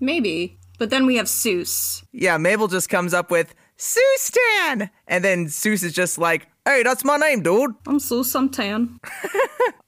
Maybe. 0.00 0.58
But 0.78 0.90
then 0.90 1.06
we 1.06 1.16
have 1.16 1.26
Soos. 1.26 2.02
Yeah, 2.12 2.36
Mabel 2.36 2.68
just 2.68 2.88
comes 2.88 3.14
up 3.14 3.30
with 3.30 3.54
Sue 3.76 4.16
Stan, 4.16 4.90
and 5.06 5.24
then 5.24 5.46
Soos 5.46 5.82
is 5.84 5.92
just 5.92 6.18
like, 6.18 6.48
"Hey, 6.66 6.82
that's 6.82 7.04
my 7.04 7.16
name, 7.16 7.42
dude." 7.42 7.74
I'm 7.86 7.98
Soos, 7.98 8.34
I'm 8.36 8.50
tan. 8.50 9.00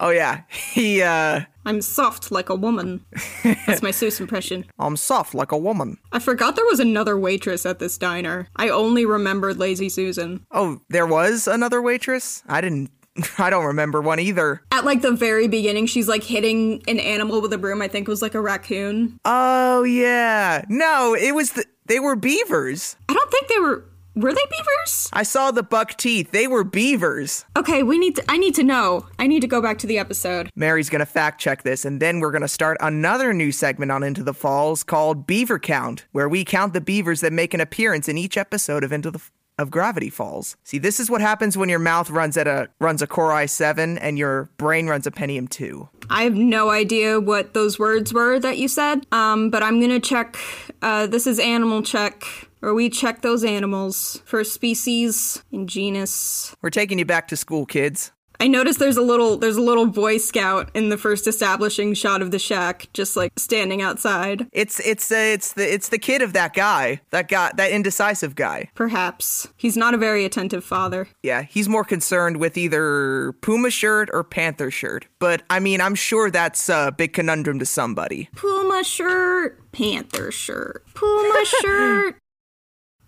Oh 0.00 0.10
yeah, 0.10 0.42
he 0.48 1.02
uh, 1.02 1.40
I'm 1.66 1.82
soft 1.82 2.30
like 2.30 2.48
a 2.48 2.54
woman. 2.54 3.04
That's 3.42 3.82
my 3.82 3.90
Soos 3.90 4.20
impression. 4.20 4.64
I'm 4.78 4.96
soft 4.96 5.34
like 5.34 5.50
a 5.50 5.58
woman. 5.58 5.98
I 6.12 6.20
forgot 6.20 6.54
there 6.54 6.64
was 6.66 6.78
another 6.78 7.18
waitress 7.18 7.66
at 7.66 7.80
this 7.80 7.98
diner. 7.98 8.46
I 8.54 8.68
only 8.68 9.04
remembered 9.04 9.58
Lazy 9.58 9.88
Susan. 9.88 10.46
Oh, 10.52 10.80
there 10.88 11.06
was 11.06 11.48
another 11.48 11.82
waitress. 11.82 12.44
I 12.48 12.60
didn't. 12.60 12.90
I 13.38 13.50
don't 13.50 13.64
remember 13.64 14.00
one 14.00 14.20
either. 14.20 14.62
At 14.70 14.84
like 14.84 15.02
the 15.02 15.10
very 15.10 15.48
beginning, 15.48 15.86
she's 15.86 16.06
like 16.06 16.22
hitting 16.22 16.80
an 16.86 17.00
animal 17.00 17.40
with 17.40 17.52
a 17.52 17.58
broom. 17.58 17.82
I 17.82 17.88
think 17.88 18.06
it 18.06 18.10
was 18.10 18.22
like 18.22 18.36
a 18.36 18.40
raccoon. 18.40 19.18
Oh 19.24 19.82
yeah, 19.82 20.64
no, 20.68 21.16
it 21.18 21.34
was 21.34 21.52
the 21.52 21.64
they 21.86 21.98
were 21.98 22.14
beavers. 22.14 22.94
I 23.08 23.14
don't 23.14 23.30
think 23.32 23.48
they 23.48 23.58
were. 23.58 23.84
Were 24.18 24.32
they 24.32 24.44
beavers? 24.50 25.08
I 25.12 25.22
saw 25.22 25.52
the 25.52 25.62
buck 25.62 25.96
teeth. 25.96 26.32
They 26.32 26.48
were 26.48 26.64
beavers. 26.64 27.44
Okay, 27.56 27.84
we 27.84 27.98
need 27.98 28.16
to. 28.16 28.24
I 28.28 28.36
need 28.36 28.56
to 28.56 28.64
know. 28.64 29.06
I 29.16 29.28
need 29.28 29.42
to 29.42 29.46
go 29.46 29.62
back 29.62 29.78
to 29.78 29.86
the 29.86 29.96
episode. 29.96 30.50
Mary's 30.56 30.90
going 30.90 30.98
to 30.98 31.06
fact 31.06 31.40
check 31.40 31.62
this, 31.62 31.84
and 31.84 32.02
then 32.02 32.18
we're 32.18 32.32
going 32.32 32.42
to 32.42 32.48
start 32.48 32.78
another 32.80 33.32
new 33.32 33.52
segment 33.52 33.92
on 33.92 34.02
Into 34.02 34.24
the 34.24 34.34
Falls 34.34 34.82
called 34.82 35.24
Beaver 35.24 35.60
Count, 35.60 36.06
where 36.10 36.28
we 36.28 36.44
count 36.44 36.72
the 36.72 36.80
beavers 36.80 37.20
that 37.20 37.32
make 37.32 37.54
an 37.54 37.60
appearance 37.60 38.08
in 38.08 38.18
each 38.18 38.36
episode 38.36 38.82
of 38.82 38.90
Into 38.92 39.12
the 39.12 39.20
of 39.56 39.70
Gravity 39.70 40.10
Falls. 40.10 40.56
See, 40.64 40.78
this 40.78 40.98
is 41.00 41.10
what 41.10 41.20
happens 41.20 41.56
when 41.56 41.68
your 41.68 41.78
mouth 41.78 42.10
runs 42.10 42.36
at 42.36 42.46
a 42.46 42.68
runs 42.80 43.02
a 43.02 43.06
Core 43.06 43.30
i7 43.30 43.98
and 44.00 44.18
your 44.18 44.44
brain 44.56 44.86
runs 44.86 45.06
a 45.06 45.10
Pentium 45.10 45.48
2. 45.48 45.88
I 46.10 46.22
have 46.22 46.34
no 46.34 46.70
idea 46.70 47.20
what 47.20 47.54
those 47.54 47.78
words 47.78 48.12
were 48.12 48.38
that 48.40 48.58
you 48.58 48.68
said. 48.68 49.06
Um, 49.12 49.50
but 49.50 49.62
I'm 49.62 49.80
gonna 49.80 50.00
check. 50.00 50.36
Uh, 50.80 51.06
this 51.06 51.26
is 51.26 51.38
animal 51.38 51.82
check, 51.82 52.24
where 52.60 52.74
we 52.74 52.90
check 52.90 53.22
those 53.22 53.44
animals 53.44 54.22
for 54.24 54.44
species 54.44 55.42
and 55.52 55.68
genus. 55.68 56.54
We're 56.62 56.70
taking 56.70 56.98
you 56.98 57.04
back 57.04 57.28
to 57.28 57.36
school, 57.36 57.66
kids. 57.66 58.12
I 58.40 58.46
noticed 58.46 58.78
there's 58.78 58.96
a 58.96 59.02
little 59.02 59.36
there's 59.36 59.56
a 59.56 59.62
little 59.62 59.86
Boy 59.86 60.18
Scout 60.18 60.70
in 60.74 60.90
the 60.90 60.96
first 60.96 61.26
establishing 61.26 61.92
shot 61.94 62.22
of 62.22 62.30
the 62.30 62.38
shack, 62.38 62.86
just 62.92 63.16
like 63.16 63.32
standing 63.36 63.82
outside. 63.82 64.46
It's 64.52 64.78
it's 64.80 65.10
uh, 65.10 65.16
it's 65.16 65.54
the 65.54 65.72
it's 65.72 65.88
the 65.88 65.98
kid 65.98 66.22
of 66.22 66.32
that 66.34 66.54
guy, 66.54 67.00
that 67.10 67.28
guy, 67.28 67.50
that 67.56 67.72
indecisive 67.72 68.36
guy. 68.36 68.70
Perhaps 68.74 69.48
he's 69.56 69.76
not 69.76 69.92
a 69.92 69.98
very 69.98 70.24
attentive 70.24 70.62
father. 70.62 71.08
Yeah, 71.22 71.42
he's 71.42 71.68
more 71.68 71.84
concerned 71.84 72.36
with 72.36 72.56
either 72.56 73.32
Puma 73.40 73.70
shirt 73.70 74.08
or 74.12 74.22
Panther 74.22 74.70
shirt. 74.70 75.06
But 75.18 75.42
I 75.50 75.58
mean, 75.58 75.80
I'm 75.80 75.96
sure 75.96 76.30
that's 76.30 76.68
a 76.68 76.94
big 76.96 77.12
conundrum 77.12 77.58
to 77.58 77.66
somebody. 77.66 78.28
Puma 78.36 78.84
shirt, 78.84 79.72
Panther 79.72 80.30
shirt, 80.30 80.84
Puma 80.94 81.44
shirt, 81.60 82.16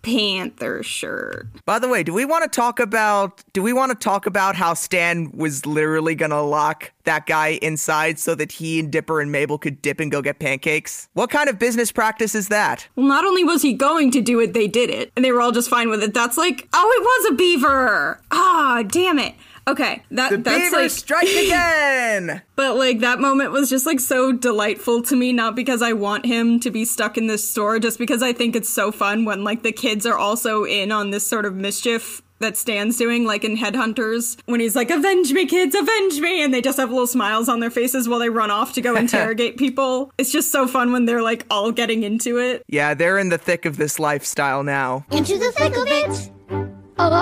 Panther 0.01 0.83
shirt. 0.83 1.47
By 1.65 1.79
the 1.79 1.87
way, 1.87 2.03
do 2.03 2.13
we 2.13 2.25
want 2.25 2.43
to 2.43 2.49
talk 2.49 2.79
about 2.79 3.43
do 3.53 3.61
we 3.61 3.73
want 3.73 3.91
to 3.91 3.95
talk 3.95 4.25
about 4.25 4.55
how 4.55 4.73
Stan 4.73 5.31
was 5.31 5.65
literally 5.65 6.15
going 6.15 6.31
to 6.31 6.41
lock 6.41 6.91
that 7.03 7.25
guy 7.25 7.59
inside 7.61 8.19
so 8.19 8.35
that 8.35 8.51
he 8.51 8.79
and 8.79 8.91
Dipper 8.91 9.21
and 9.21 9.31
Mabel 9.31 9.57
could 9.57 9.81
dip 9.81 9.99
and 9.99 10.11
go 10.11 10.21
get 10.21 10.39
pancakes? 10.39 11.09
What 11.13 11.29
kind 11.29 11.49
of 11.49 11.59
business 11.59 11.91
practice 11.91 12.35
is 12.35 12.47
that? 12.49 12.87
Well, 12.95 13.07
not 13.07 13.25
only 13.25 13.43
was 13.43 13.61
he 13.61 13.73
going 13.73 14.11
to 14.11 14.21
do 14.21 14.39
it, 14.39 14.53
they 14.53 14.67
did 14.67 14.89
it, 14.89 15.11
and 15.15 15.23
they 15.23 15.31
were 15.31 15.41
all 15.41 15.51
just 15.51 15.69
fine 15.69 15.89
with 15.89 16.03
it. 16.03 16.13
That's 16.13 16.37
like, 16.37 16.67
oh, 16.73 16.93
it 16.97 17.03
was 17.03 17.31
a 17.31 17.35
beaver. 17.35 18.21
Ah, 18.31 18.83
damn 18.87 19.19
it. 19.19 19.35
Okay, 19.67 20.03
that 20.11 20.31
The 20.31 20.37
that's 20.37 20.57
beavers 20.57 20.73
like 20.73 20.91
strike 20.91 21.27
again. 21.45 22.41
But 22.55 22.75
like 22.75 22.99
that 22.99 23.19
moment 23.19 23.51
was 23.51 23.69
just 23.69 23.85
like 23.85 23.99
so 23.99 24.31
delightful 24.31 25.01
to 25.03 25.15
me, 25.15 25.31
not 25.33 25.55
because 25.55 25.81
I 25.81 25.93
want 25.93 26.25
him 26.25 26.59
to 26.61 26.71
be 26.71 26.85
stuck 26.85 27.17
in 27.17 27.27
this 27.27 27.47
store, 27.49 27.79
just 27.79 27.99
because 27.99 28.23
I 28.23 28.33
think 28.33 28.55
it's 28.55 28.69
so 28.69 28.91
fun 28.91 29.25
when 29.25 29.43
like 29.43 29.63
the 29.63 29.71
kids 29.71 30.05
are 30.05 30.17
also 30.17 30.63
in 30.63 30.91
on 30.91 31.11
this 31.11 31.25
sort 31.25 31.45
of 31.45 31.55
mischief 31.55 32.21
that 32.39 32.57
Stan's 32.57 32.97
doing, 32.97 33.23
like 33.23 33.43
in 33.43 33.55
Headhunters, 33.55 34.35
when 34.47 34.59
he's 34.59 34.75
like, 34.75 34.89
Avenge 34.89 35.31
me, 35.31 35.45
kids, 35.45 35.75
avenge 35.75 36.19
me! 36.19 36.43
And 36.43 36.51
they 36.51 36.59
just 36.59 36.79
have 36.79 36.89
little 36.89 37.05
smiles 37.05 37.47
on 37.47 37.59
their 37.59 37.69
faces 37.69 38.09
while 38.09 38.17
they 38.17 38.29
run 38.29 38.49
off 38.49 38.73
to 38.73 38.81
go 38.81 38.95
interrogate 38.97 39.57
people. 39.57 40.11
It's 40.17 40.31
just 40.31 40.51
so 40.51 40.67
fun 40.67 40.91
when 40.91 41.05
they're 41.05 41.21
like 41.21 41.45
all 41.51 41.71
getting 41.71 42.01
into 42.01 42.39
it. 42.39 42.63
yeah, 42.67 42.95
they're 42.95 43.19
in 43.19 43.29
the 43.29 43.37
thick 43.37 43.65
of 43.65 43.77
this 43.77 43.99
lifestyle 43.99 44.63
now. 44.63 45.05
Into 45.11 45.37
the 45.37 45.51
thick 45.51 45.77
of 45.77 45.85
it. 45.87 46.31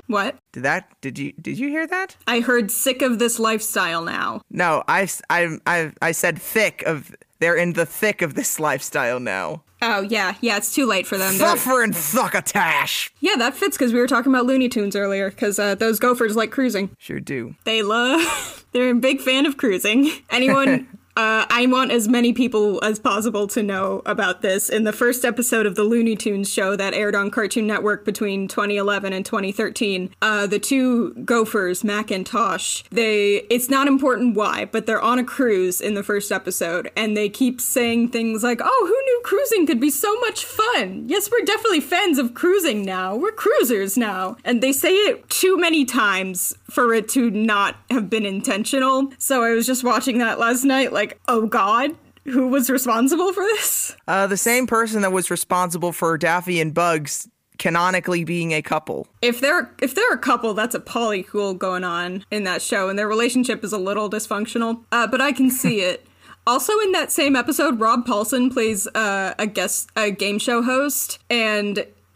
What? 0.07 0.37
Did 0.51 0.63
that? 0.63 0.89
Did 1.01 1.17
you? 1.19 1.33
Did 1.41 1.57
you 1.59 1.69
hear 1.69 1.87
that? 1.87 2.15
I 2.27 2.39
heard 2.41 2.71
sick 2.71 3.01
of 3.01 3.19
this 3.19 3.39
lifestyle 3.39 4.03
now. 4.03 4.41
No, 4.49 4.83
I, 4.87 5.07
I, 5.29 5.57
I, 5.65 5.91
I 6.01 6.11
said 6.11 6.41
thick 6.41 6.83
of. 6.83 7.15
They're 7.39 7.55
in 7.55 7.71
the 7.73 7.85
thick 7.85 8.21
of 8.21 8.33
this 8.33 8.59
lifestyle 8.59 9.19
now. 9.21 9.63
Oh, 9.81 10.01
yeah, 10.01 10.35
yeah, 10.41 10.57
it's 10.57 10.75
too 10.75 10.85
late 10.85 11.07
for 11.07 11.17
them. 11.17 11.37
They're- 11.37 11.47
Suffer 11.55 11.81
and 11.83 11.93
thuckatash. 11.93 13.11
yeah, 13.21 13.37
that 13.37 13.55
fits 13.55 13.77
because 13.77 13.93
we 13.93 13.99
were 14.01 14.07
talking 14.07 14.29
about 14.33 14.45
Looney 14.45 14.67
Tunes 14.67 14.93
earlier, 14.93 15.29
because 15.29 15.57
uh, 15.57 15.73
those 15.75 15.99
gophers 15.99 16.35
like 16.35 16.51
cruising. 16.51 16.89
Sure 16.97 17.21
do. 17.21 17.55
They 17.63 17.81
love. 17.81 18.65
They're 18.73 18.89
a 18.89 18.95
big 18.95 19.21
fan 19.21 19.45
of 19.45 19.55
cruising. 19.55 20.11
Anyone. 20.29 20.87
Uh, 21.19 21.45
I 21.49 21.65
want 21.65 21.91
as 21.91 22.07
many 22.07 22.31
people 22.31 22.81
as 22.81 22.97
possible 22.97 23.45
to 23.47 23.61
know 23.61 24.01
about 24.05 24.41
this. 24.41 24.69
In 24.69 24.85
the 24.85 24.93
first 24.93 25.25
episode 25.25 25.65
of 25.65 25.75
the 25.75 25.83
Looney 25.83 26.15
Tunes 26.15 26.49
show 26.49 26.77
that 26.77 26.93
aired 26.93 27.13
on 27.13 27.29
Cartoon 27.29 27.67
Network 27.67 28.05
between 28.05 28.47
2011 28.47 29.11
and 29.11 29.25
2013, 29.25 30.15
uh, 30.21 30.47
the 30.47 30.59
two 30.59 31.13
gophers, 31.25 31.83
Mac 31.83 32.09
and 32.09 32.25
Tosh, 32.25 32.85
they, 32.89 33.39
it's 33.49 33.69
not 33.69 33.85
important 33.85 34.37
why, 34.37 34.63
but 34.63 34.85
they're 34.85 35.01
on 35.01 35.19
a 35.19 35.25
cruise 35.25 35.81
in 35.81 35.93
the 35.93 36.03
first 36.03 36.31
episode, 36.31 36.89
and 36.95 37.17
they 37.17 37.27
keep 37.27 37.59
saying 37.59 38.11
things 38.11 38.41
like, 38.41 38.61
oh, 38.63 38.85
who 38.87 39.03
knew 39.03 39.21
cruising 39.25 39.67
could 39.67 39.81
be 39.81 39.89
so 39.89 40.17
much 40.21 40.45
fun? 40.45 41.03
Yes, 41.09 41.29
we're 41.29 41.43
definitely 41.43 41.81
fans 41.81 42.17
of 42.17 42.33
cruising 42.33 42.85
now. 42.85 43.13
We're 43.13 43.33
cruisers 43.33 43.97
now. 43.97 44.37
And 44.45 44.63
they 44.63 44.71
say 44.71 44.93
it 44.93 45.29
too 45.29 45.57
many 45.57 45.83
times 45.83 46.55
for 46.69 46.93
it 46.93 47.09
to 47.09 47.29
not 47.29 47.75
have 47.89 48.09
been 48.09 48.25
intentional. 48.25 49.11
So 49.17 49.43
I 49.43 49.51
was 49.51 49.65
just 49.65 49.83
watching 49.83 50.19
that 50.19 50.39
last 50.39 50.63
night, 50.63 50.93
like, 50.93 51.08
oh 51.27 51.47
god, 51.47 51.95
who 52.25 52.47
was 52.47 52.69
responsible 52.69 53.33
for 53.33 53.43
this? 53.43 53.95
Uh, 54.07 54.27
the 54.27 54.37
same 54.37 54.67
person 54.67 55.01
that 55.01 55.11
was 55.11 55.31
responsible 55.31 55.91
for 55.91 56.17
Daffy 56.17 56.59
and 56.59 56.73
Bugs 56.73 57.27
canonically 57.57 58.23
being 58.23 58.53
a 58.53 58.61
couple. 58.61 59.07
If 59.21 59.41
they're 59.41 59.71
if 59.81 59.93
they're 59.93 60.13
a 60.13 60.17
couple, 60.17 60.53
that's 60.53 60.73
a 60.75 60.79
polycule 60.79 61.57
going 61.57 61.83
on 61.83 62.25
in 62.31 62.43
that 62.45 62.61
show, 62.61 62.89
and 62.89 62.97
their 62.97 63.07
relationship 63.07 63.63
is 63.63 63.73
a 63.73 63.77
little 63.77 64.09
dysfunctional. 64.09 64.83
Uh, 64.91 65.07
but 65.07 65.21
I 65.21 65.31
can 65.31 65.51
see 65.51 65.81
it. 65.81 66.05
Also, 66.47 66.73
in 66.79 66.93
that 66.93 67.11
same 67.11 67.35
episode, 67.35 67.79
Rob 67.79 68.07
Paulsen 68.07 68.51
plays 68.51 68.87
uh, 68.95 69.35
a 69.37 69.45
guest, 69.45 69.91
a 69.95 70.09
game 70.09 70.39
show 70.39 70.63
host, 70.63 71.19
and 71.29 71.85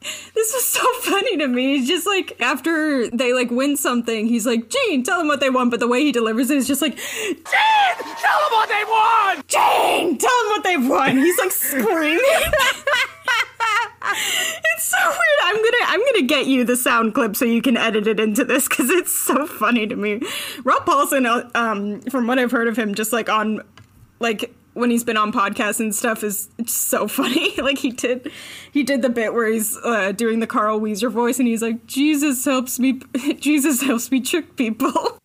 this 0.34 0.52
was 0.54 0.66
so 0.66 0.82
funny 1.00 1.36
to 1.36 1.46
me. 1.46 1.76
He's 1.76 1.88
just 1.88 2.06
like 2.06 2.40
after 2.40 3.08
they 3.08 3.34
like 3.34 3.50
win 3.50 3.76
something, 3.76 4.26
he's 4.26 4.46
like, 4.46 4.70
"Gene, 4.70 5.02
tell 5.02 5.18
them 5.18 5.28
what 5.28 5.40
they 5.40 5.50
want." 5.50 5.70
But 5.70 5.80
the 5.80 5.88
way 5.88 6.00
he 6.02 6.12
delivers 6.12 6.50
it 6.50 6.56
is 6.56 6.66
just 6.66 6.80
like, 6.80 6.96
"Gene, 6.96 7.36
tell 7.44 8.40
them 8.40 8.52
what 8.52 8.68
they 8.68 8.84
want." 8.84 9.46
Gene, 9.46 10.16
tell 10.16 10.38
them 10.42 10.48
what 10.48 10.64
they 10.64 10.76
want. 10.78 11.18
He's 11.18 11.38
like 11.38 11.52
screaming. 11.52 12.18
it's 14.02 14.84
so 14.84 14.96
weird. 14.98 15.40
I'm 15.42 15.56
gonna 15.56 15.84
I'm 15.86 16.00
gonna 16.00 16.26
get 16.26 16.46
you 16.46 16.64
the 16.64 16.76
sound 16.76 17.12
clip 17.14 17.36
so 17.36 17.44
you 17.44 17.60
can 17.60 17.76
edit 17.76 18.06
it 18.06 18.18
into 18.18 18.44
this 18.44 18.68
because 18.68 18.88
it's 18.88 19.12
so 19.16 19.46
funny 19.46 19.86
to 19.86 19.96
me. 19.96 20.22
Rob 20.64 20.86
Paulsen, 20.86 21.26
uh, 21.26 21.50
um, 21.54 22.00
from 22.02 22.26
what 22.26 22.38
I've 22.38 22.52
heard 22.52 22.68
of 22.68 22.78
him, 22.78 22.94
just 22.94 23.12
like 23.12 23.28
on 23.28 23.62
like 24.18 24.54
when 24.80 24.90
he's 24.90 25.04
been 25.04 25.16
on 25.16 25.32
podcasts 25.32 25.80
and 25.80 25.94
stuff 25.94 26.24
is 26.24 26.48
so 26.66 27.06
funny. 27.18 27.54
like 27.56 27.78
he 27.78 27.90
did 27.90 28.30
he 28.72 28.82
did 28.82 29.02
the 29.02 29.08
bit 29.08 29.34
where 29.34 29.46
he's 29.46 29.76
uh, 29.84 30.12
doing 30.12 30.40
the 30.40 30.46
Carl 30.46 30.80
Wheezer 30.80 31.10
voice 31.10 31.38
and 31.38 31.46
he's 31.46 31.62
like, 31.62 31.86
Jesus 31.86 32.44
helps 32.44 32.78
me 32.78 33.00
Jesus 33.38 33.82
helps 33.82 34.10
me 34.10 34.20
trick 34.20 34.56
people. 34.56 35.18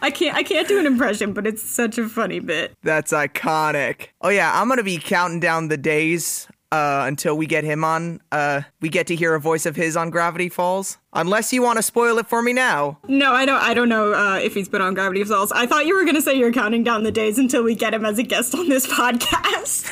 I 0.00 0.10
can't 0.10 0.36
I 0.36 0.42
can't 0.42 0.68
do 0.68 0.78
an 0.78 0.86
impression, 0.86 1.32
but 1.32 1.46
it's 1.46 1.62
such 1.62 1.98
a 1.98 2.08
funny 2.08 2.40
bit. 2.40 2.72
That's 2.82 3.12
iconic. 3.12 4.08
Oh 4.20 4.28
yeah, 4.28 4.60
I'm 4.60 4.68
gonna 4.68 4.82
be 4.82 4.98
counting 4.98 5.40
down 5.40 5.68
the 5.68 5.76
days 5.76 6.46
uh, 6.70 7.04
until 7.06 7.36
we 7.36 7.46
get 7.46 7.64
him 7.64 7.84
on. 7.84 8.20
Uh, 8.30 8.62
we 8.80 8.88
get 8.88 9.06
to 9.08 9.16
hear 9.16 9.34
a 9.34 9.40
voice 9.40 9.66
of 9.66 9.76
his 9.76 9.96
on 9.96 10.10
Gravity 10.10 10.48
Falls. 10.48 10.98
Unless 11.12 11.52
you 11.52 11.62
want 11.62 11.78
to 11.78 11.82
spoil 11.82 12.18
it 12.18 12.26
for 12.26 12.42
me 12.42 12.52
now. 12.52 12.98
No, 13.08 13.32
I 13.32 13.46
don't. 13.46 13.62
I 13.62 13.74
don't 13.74 13.88
know 13.88 14.12
uh, 14.12 14.36
if 14.38 14.54
he's 14.54 14.68
been 14.68 14.82
on 14.82 14.94
Gravity 14.94 15.24
Falls. 15.24 15.50
I 15.52 15.66
thought 15.66 15.86
you 15.86 15.94
were 15.96 16.04
gonna 16.04 16.20
say 16.22 16.34
you're 16.38 16.52
counting 16.52 16.84
down 16.84 17.02
the 17.04 17.12
days 17.12 17.38
until 17.38 17.62
we 17.62 17.74
get 17.74 17.94
him 17.94 18.04
as 18.04 18.18
a 18.18 18.22
guest 18.22 18.54
on 18.54 18.68
this 18.68 18.86
podcast. 18.92 19.88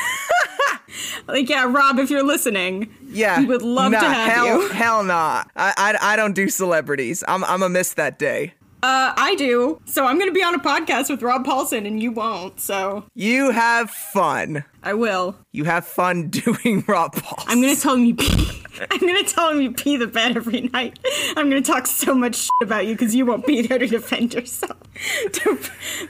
like, 1.26 1.48
yeah, 1.48 1.64
Rob, 1.70 1.98
if 1.98 2.10
you're 2.10 2.22
listening, 2.22 2.94
Yeah, 3.08 3.38
we 3.40 3.46
would 3.46 3.62
love 3.62 3.92
nah, 3.92 4.00
to 4.00 4.06
have 4.06 4.32
hell, 4.32 4.46
you. 4.62 4.68
Hell 4.68 5.02
nah. 5.04 5.44
I, 5.56 5.72
I 5.76 6.12
I 6.12 6.16
don't 6.16 6.34
do 6.34 6.48
celebrities. 6.48 7.24
I'm 7.26 7.44
I'm 7.44 7.62
a 7.62 7.68
miss 7.68 7.94
that 7.94 8.18
day. 8.18 8.54
Uh, 8.82 9.12
I 9.16 9.34
do. 9.36 9.80
So 9.86 10.06
I'm 10.06 10.18
gonna 10.18 10.32
be 10.32 10.42
on 10.44 10.54
a 10.54 10.60
podcast 10.60 11.10
with 11.10 11.22
Rob 11.22 11.44
Paulsen, 11.44 11.86
and 11.86 12.00
you 12.02 12.12
won't. 12.12 12.60
So 12.60 13.04
You 13.14 13.50
have 13.50 13.90
fun. 13.90 14.64
I 14.86 14.94
will. 14.94 15.36
You 15.52 15.64
have 15.64 15.84
fun 15.86 16.28
doing 16.30 16.84
Rob 16.86 17.14
Paul. 17.14 17.44
I'm 17.48 17.60
gonna 17.60 17.74
tell 17.76 17.94
him 17.94 18.04
you 18.04 18.14
pee. 18.14 18.62
I'm 18.90 19.00
gonna 19.00 19.24
tell 19.24 19.50
him 19.50 19.60
you 19.62 19.72
pee 19.72 19.96
the 19.96 20.06
bed 20.06 20.36
every 20.36 20.60
night. 20.72 20.98
I'm 21.36 21.48
gonna 21.48 21.62
talk 21.62 21.86
so 21.86 22.14
much 22.14 22.36
shit 22.36 22.50
about 22.62 22.86
you 22.86 22.94
because 22.94 23.14
you 23.14 23.24
won't 23.26 23.46
be 23.46 23.62
there 23.62 23.78
to 23.78 23.86
defend 23.86 24.34
yourself. 24.34 24.76
to 25.32 25.58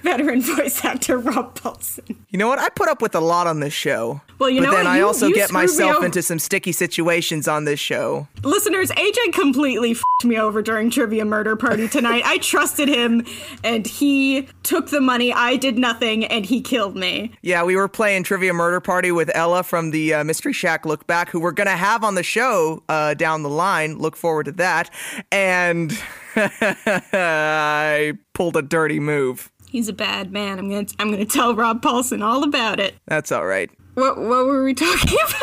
veteran 0.03 0.43
voice 0.43 0.85
actor 0.85 1.17
Rob 1.19 1.59
Paulsen. 1.59 2.17
You 2.31 2.39
know 2.39 2.49
what? 2.49 2.59
I 2.59 2.69
put 2.69 2.89
up 2.89 3.01
with 3.01 3.15
a 3.15 3.21
lot 3.21 3.47
on 3.47 3.61
this 3.61 3.73
show. 3.73 4.21
Well, 4.39 4.51
you 4.51 4.61
but 4.61 4.67
know 4.67 4.73
then 4.73 4.85
what? 4.85 4.91
I 4.93 4.99
You- 4.99 5.07
also 5.07 5.29
you 5.29 5.35
get 5.35 5.53
myself 5.53 6.05
into 6.05 6.23
some 6.23 6.39
sticky 6.39 6.73
situations 6.73 7.49
on 7.49 7.65
this 7.65 7.81
show. 7.81 8.27
Listeners, 8.43 8.91
AJ 8.91 9.33
completely 9.33 9.95
fed 9.95 10.03
me 10.25 10.37
over 10.39 10.61
during 10.61 10.91
Trivia 10.91 11.25
Murder 11.25 11.57
Party 11.57 11.89
tonight. 11.89 12.23
I 12.27 12.39
trusted 12.39 12.89
him, 12.89 13.25
and 13.65 13.87
he 13.87 14.49
took 14.65 14.89
the 14.91 15.01
money. 15.01 15.33
I 15.33 15.57
did 15.57 15.79
nothing, 15.79 16.25
and 16.27 16.45
he 16.45 16.61
killed 16.61 16.97
me. 16.97 17.33
Yeah, 17.43 17.63
we 17.63 17.77
were 17.77 17.89
playing 17.89 18.25
Trivia 18.25 18.53
Murder 18.53 18.66
Party 18.81 19.11
with 19.13 19.31
Ella 19.35 19.63
from 19.63 19.91
the 19.91 20.15
uh, 20.15 20.25
Mystery 20.25 20.53
Shack 20.53 20.85
Look 20.85 21.07
Back, 21.07 21.31
who 21.31 21.41
we're 21.41 21.53
going 21.53 21.67
to 21.69 21.77
have 21.77 22.03
on 22.05 22.15
the 22.15 22.23
show 22.23 22.83
uh, 22.89 23.15
down 23.15 23.43
the 23.43 23.49
line. 23.49 23.99
Look 23.99 24.17
forward 24.17 24.45
to 24.45 24.53
that. 24.53 24.91
And 25.31 25.93
I 26.37 28.15
pulled 28.35 28.57
a 28.57 28.63
dirty 28.63 29.01
move. 29.01 29.51
He's 29.69 29.89
a 29.89 29.93
bad 29.93 30.33
man. 30.33 30.59
I'm 30.59 30.69
gonna 30.71 30.87
I'm 30.99 31.11
gonna 31.11 31.25
tell 31.25 31.55
Rob 31.55 31.83
Paulsen 31.83 32.23
all 32.23 32.45
about 32.45 32.79
it. 32.81 32.95
That's 33.07 33.33
all 33.33 33.47
right. 33.47 33.71
What 33.95 34.17
what 34.19 34.47
were 34.47 34.63
we 34.65 34.75
talking 34.75 35.19
about? 35.27 35.43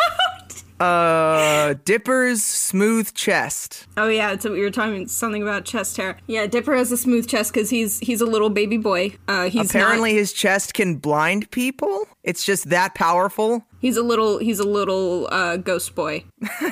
Uh, 0.80 1.76
Dipper's 1.86 2.44
smooth 2.44 3.14
chest. 3.14 3.88
Oh 3.98 4.08
yeah, 4.08 4.38
so 4.38 4.52
we 4.52 4.62
were 4.62 4.72
talking 4.72 5.08
something 5.08 5.42
about 5.42 5.66
chest 5.66 5.98
hair. 5.98 6.18
Yeah, 6.28 6.46
Dipper 6.48 6.76
has 6.76 6.92
a 6.92 6.98
smooth 6.98 7.28
chest 7.28 7.54
because 7.54 7.70
he's 7.70 8.00
he's 8.00 8.22
a 8.22 8.26
little 8.26 8.50
baby 8.50 8.78
boy. 8.78 9.16
Uh, 9.28 9.50
he's 9.50 9.70
Apparently, 9.70 10.12
not, 10.14 10.18
his 10.20 10.34
chest 10.34 10.74
can 10.74 10.96
blind 10.96 11.50
people. 11.52 12.08
It's 12.24 12.44
just 12.46 12.70
that 12.70 12.96
powerful. 12.96 13.66
he's 13.80 13.98
a 13.98 14.04
little 14.04 14.40
he's 14.40 14.60
a 14.60 14.68
little 14.68 15.28
uh, 15.32 15.58
ghost 15.58 15.96
boy. 15.96 16.26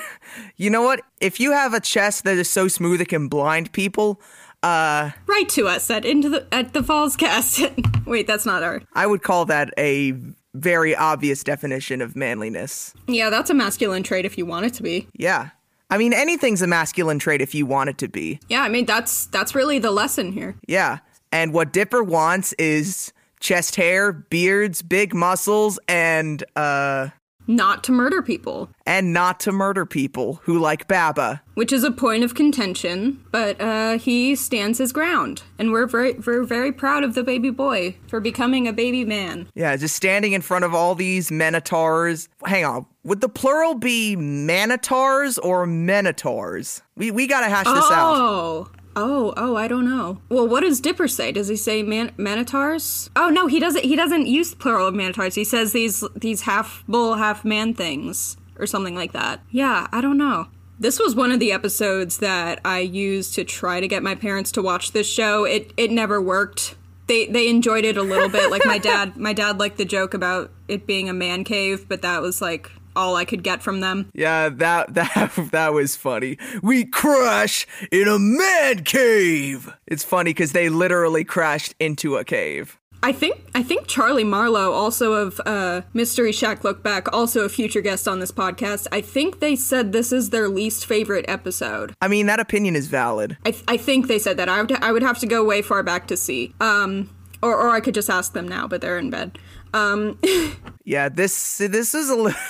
You 0.56 0.70
know 0.70 0.82
what? 0.82 1.02
If 1.20 1.42
you 1.42 1.52
have 1.52 1.74
a 1.74 1.82
chest 1.82 2.24
that 2.24 2.38
is 2.38 2.50
so 2.50 2.70
smooth 2.70 3.02
it 3.02 3.10
can 3.10 3.28
blind 3.28 3.74
people, 3.74 4.22
uh, 4.64 5.12
Write 5.28 5.50
to 5.50 5.68
us 5.68 5.90
at 5.92 6.06
into 6.06 6.30
the 6.30 6.48
at 6.54 6.72
the 6.74 6.82
Falls 6.84 7.18
Cast. 7.18 7.62
Wait, 8.06 8.28
that's 8.28 8.46
not 8.46 8.64
our. 8.64 8.82
I 8.94 9.08
would 9.08 9.24
call 9.24 9.46
that 9.46 9.74
a 9.78 10.14
very 10.54 10.96
obvious 10.96 11.44
definition 11.44 12.02
of 12.02 12.16
manliness. 12.16 12.94
Yeah, 13.08 13.30
that's 13.30 13.50
a 13.50 13.54
masculine 13.54 14.04
trait 14.04 14.26
if 14.26 14.38
you 14.38 14.46
want 14.46 14.66
it 14.66 14.74
to 14.76 14.84
be. 14.84 15.08
Yeah. 15.14 15.50
I 15.90 15.98
mean, 15.98 16.14
anything's 16.14 16.62
a 16.62 16.68
masculine 16.68 17.20
trait 17.20 17.42
if 17.42 17.54
you 17.54 17.66
want 17.66 17.90
it 17.90 17.98
to 18.00 18.08
be. 18.08 18.40
Yeah, 18.48 18.62
I 18.62 18.70
mean 18.70 18.86
that's 18.86 19.26
that's 19.28 19.54
really 19.56 19.80
the 19.80 19.92
lesson 19.92 20.32
here. 20.32 20.56
Yeah. 20.68 21.00
And 21.32 21.54
what 21.54 21.72
Dipper 21.74 22.04
wants 22.04 22.54
is 22.54 23.14
chest 23.40 23.76
hair, 23.76 24.12
beards, 24.12 24.82
big 24.82 25.14
muscles, 25.14 25.80
and, 25.88 26.44
uh, 26.56 27.10
Not 27.48 27.84
to 27.86 27.92
murder 27.92 28.22
people, 28.22 28.70
and 28.86 29.12
not 29.14 29.40
to 29.42 29.52
murder 29.52 29.86
people 29.86 30.40
who 30.44 30.58
like 30.60 30.88
Baba. 30.88 31.42
which 31.56 31.74
is 31.74 31.84
a 31.84 31.92
point 31.92 32.24
of 32.24 32.34
contention, 32.36 33.24
but 33.32 33.60
uh, 33.60 33.98
he 33.98 34.36
stands 34.36 34.78
his 34.78 34.94
ground, 34.94 35.44
and 35.60 35.72
we're 35.72 35.88
very 35.88 36.14
we're 36.14 36.44
very 36.44 36.72
proud 36.72 37.04
of 37.04 37.14
the 37.14 37.24
baby 37.24 37.50
boy 37.50 37.96
for 38.08 38.20
becoming 38.20 38.68
a 38.68 38.74
baby 38.74 39.04
man. 39.04 39.48
Yeah, 39.56 39.76
just 39.76 39.96
standing 39.96 40.34
in 40.34 40.42
front 40.42 40.66
of 40.66 40.74
all 40.74 40.96
these 40.96 41.30
menators. 41.30 42.28
Hang 42.46 42.64
on. 42.64 42.86
Would 43.04 43.22
the 43.22 43.30
plural 43.30 43.74
be 43.74 44.16
manotaurs 44.16 45.40
or 45.44 45.66
menators? 45.66 46.82
We 46.96 47.12
we 47.12 47.28
gotta 47.28 47.50
hash 47.50 47.66
this 47.66 47.92
out. 47.92 48.16
Oh. 48.18 48.68
Oh, 48.96 49.34
oh, 49.38 49.56
I 49.56 49.68
don't 49.68 49.86
know. 49.86 50.22
Well, 50.30 50.48
what 50.48 50.62
does 50.62 50.82
Dipper 50.82 51.08
say? 51.08 51.32
Does 51.32 51.48
he 51.48 51.56
say 51.56 51.84
man- 51.84 52.12
manotaurs? 52.18 53.10
Oh 53.16 53.30
no, 53.30 53.48
he 53.48 53.60
doesn't. 53.60 53.84
He 53.84 53.96
doesn't 53.96 54.28
use 54.28 54.54
plural 54.54 54.88
of 54.88 54.94
manotaurs. 54.94 55.36
He 55.36 55.44
says 55.44 55.72
these 55.72 56.04
these 56.16 56.42
half 56.42 56.84
bull, 56.88 57.16
half 57.16 57.46
man 57.46 57.74
things 57.74 58.38
or 58.60 58.68
something 58.68 58.96
like 58.96 59.14
that. 59.14 59.42
Yeah, 59.50 59.88
I 59.92 60.02
don't 60.02 60.18
know. 60.18 60.48
This 60.80 61.00
was 61.00 61.16
one 61.16 61.32
of 61.32 61.40
the 61.40 61.52
episodes 61.52 62.18
that 62.18 62.60
I 62.66 62.80
used 62.80 63.36
to 63.36 63.44
try 63.44 63.80
to 63.80 63.88
get 63.88 64.04
my 64.04 64.16
parents 64.16 64.52
to 64.54 64.62
watch 64.62 64.92
this 64.92 65.08
show. 65.10 65.46
It 65.46 65.74
it 65.78 65.92
never 65.92 66.22
worked. 66.22 66.76
They 67.08 67.28
they 67.28 67.50
enjoyed 67.50 67.86
it 67.86 67.98
a 67.98 68.04
little 68.04 68.30
bit. 68.30 68.50
Like 68.52 68.66
my 68.66 68.78
dad 68.80 69.16
my 69.16 69.34
dad 69.34 69.60
liked 69.60 69.78
the 69.78 69.86
joke 69.86 70.14
about 70.14 70.52
it 70.68 70.88
being 70.88 71.08
a 71.08 71.14
man 71.14 71.44
cave, 71.44 71.88
but 71.88 72.02
that 72.02 72.22
was 72.22 72.42
like 72.42 72.72
all 72.96 73.16
I 73.16 73.26
could 73.26 73.44
get 73.44 73.62
from 73.62 73.80
them. 73.80 74.10
Yeah, 74.14 74.50
that 74.50 74.94
that 74.94 75.50
that 75.52 75.74
was 75.74 75.96
funny. 75.96 76.38
We 76.62 76.86
crash 76.86 77.68
in 77.92 78.08
a 78.08 78.20
man 78.20 78.84
cave. 78.84 79.74
It's 79.88 80.04
funny 80.04 80.32
because 80.32 80.52
they 80.52 80.70
literally 80.70 81.24
crashed 81.24 81.76
into 81.80 82.18
a 82.18 82.24
cave. 82.24 82.78
I 83.04 83.12
think 83.14 83.42
I 83.56 83.64
think 83.64 83.88
Charlie 83.88 84.24
Marlowe, 84.24 84.72
also 84.74 85.14
of 85.14 85.42
uh, 85.46 85.82
Mystery 85.94 86.32
Shack 86.32 86.64
Look 86.64 86.84
Back, 86.84 87.12
also 87.12 87.46
a 87.46 87.50
future 87.50 87.82
guest 87.82 88.08
on 88.08 88.20
this 88.20 88.32
podcast. 88.32 88.88
I 88.92 89.02
think 89.02 89.40
they 89.40 89.56
said 89.56 89.92
this 89.92 90.12
is 90.12 90.30
their 90.30 90.48
least 90.48 90.86
favorite 90.86 91.26
episode. 91.28 91.96
I 92.00 92.08
mean, 92.08 92.28
that 92.28 92.40
opinion 92.40 92.76
is 92.76 92.88
valid. 92.88 93.38
I, 93.44 93.52
th- 93.52 93.64
I 93.68 93.78
think 93.78 94.08
they 94.08 94.20
said 94.20 94.38
that. 94.38 94.50
I 94.50 94.62
would 94.62 94.72
I 94.84 94.92
would 94.92 95.02
have 95.02 95.18
to 95.20 95.26
go 95.26 95.44
way 95.44 95.64
far 95.64 95.82
back 95.82 96.08
to 96.08 96.18
see. 96.18 96.54
Um, 96.60 97.10
or 97.42 97.56
or 97.56 97.70
I 97.70 97.80
could 97.80 97.96
just 97.96 98.10
ask 98.10 98.34
them 98.34 98.48
now, 98.48 98.68
but 98.68 98.82
they're 98.82 99.00
in 99.00 99.10
bed. 99.10 99.40
Um, 99.74 100.20
yeah, 100.86 101.10
this 101.10 101.58
this 101.58 101.96
is 101.96 102.10
a. 102.10 102.16
Li- 102.16 102.34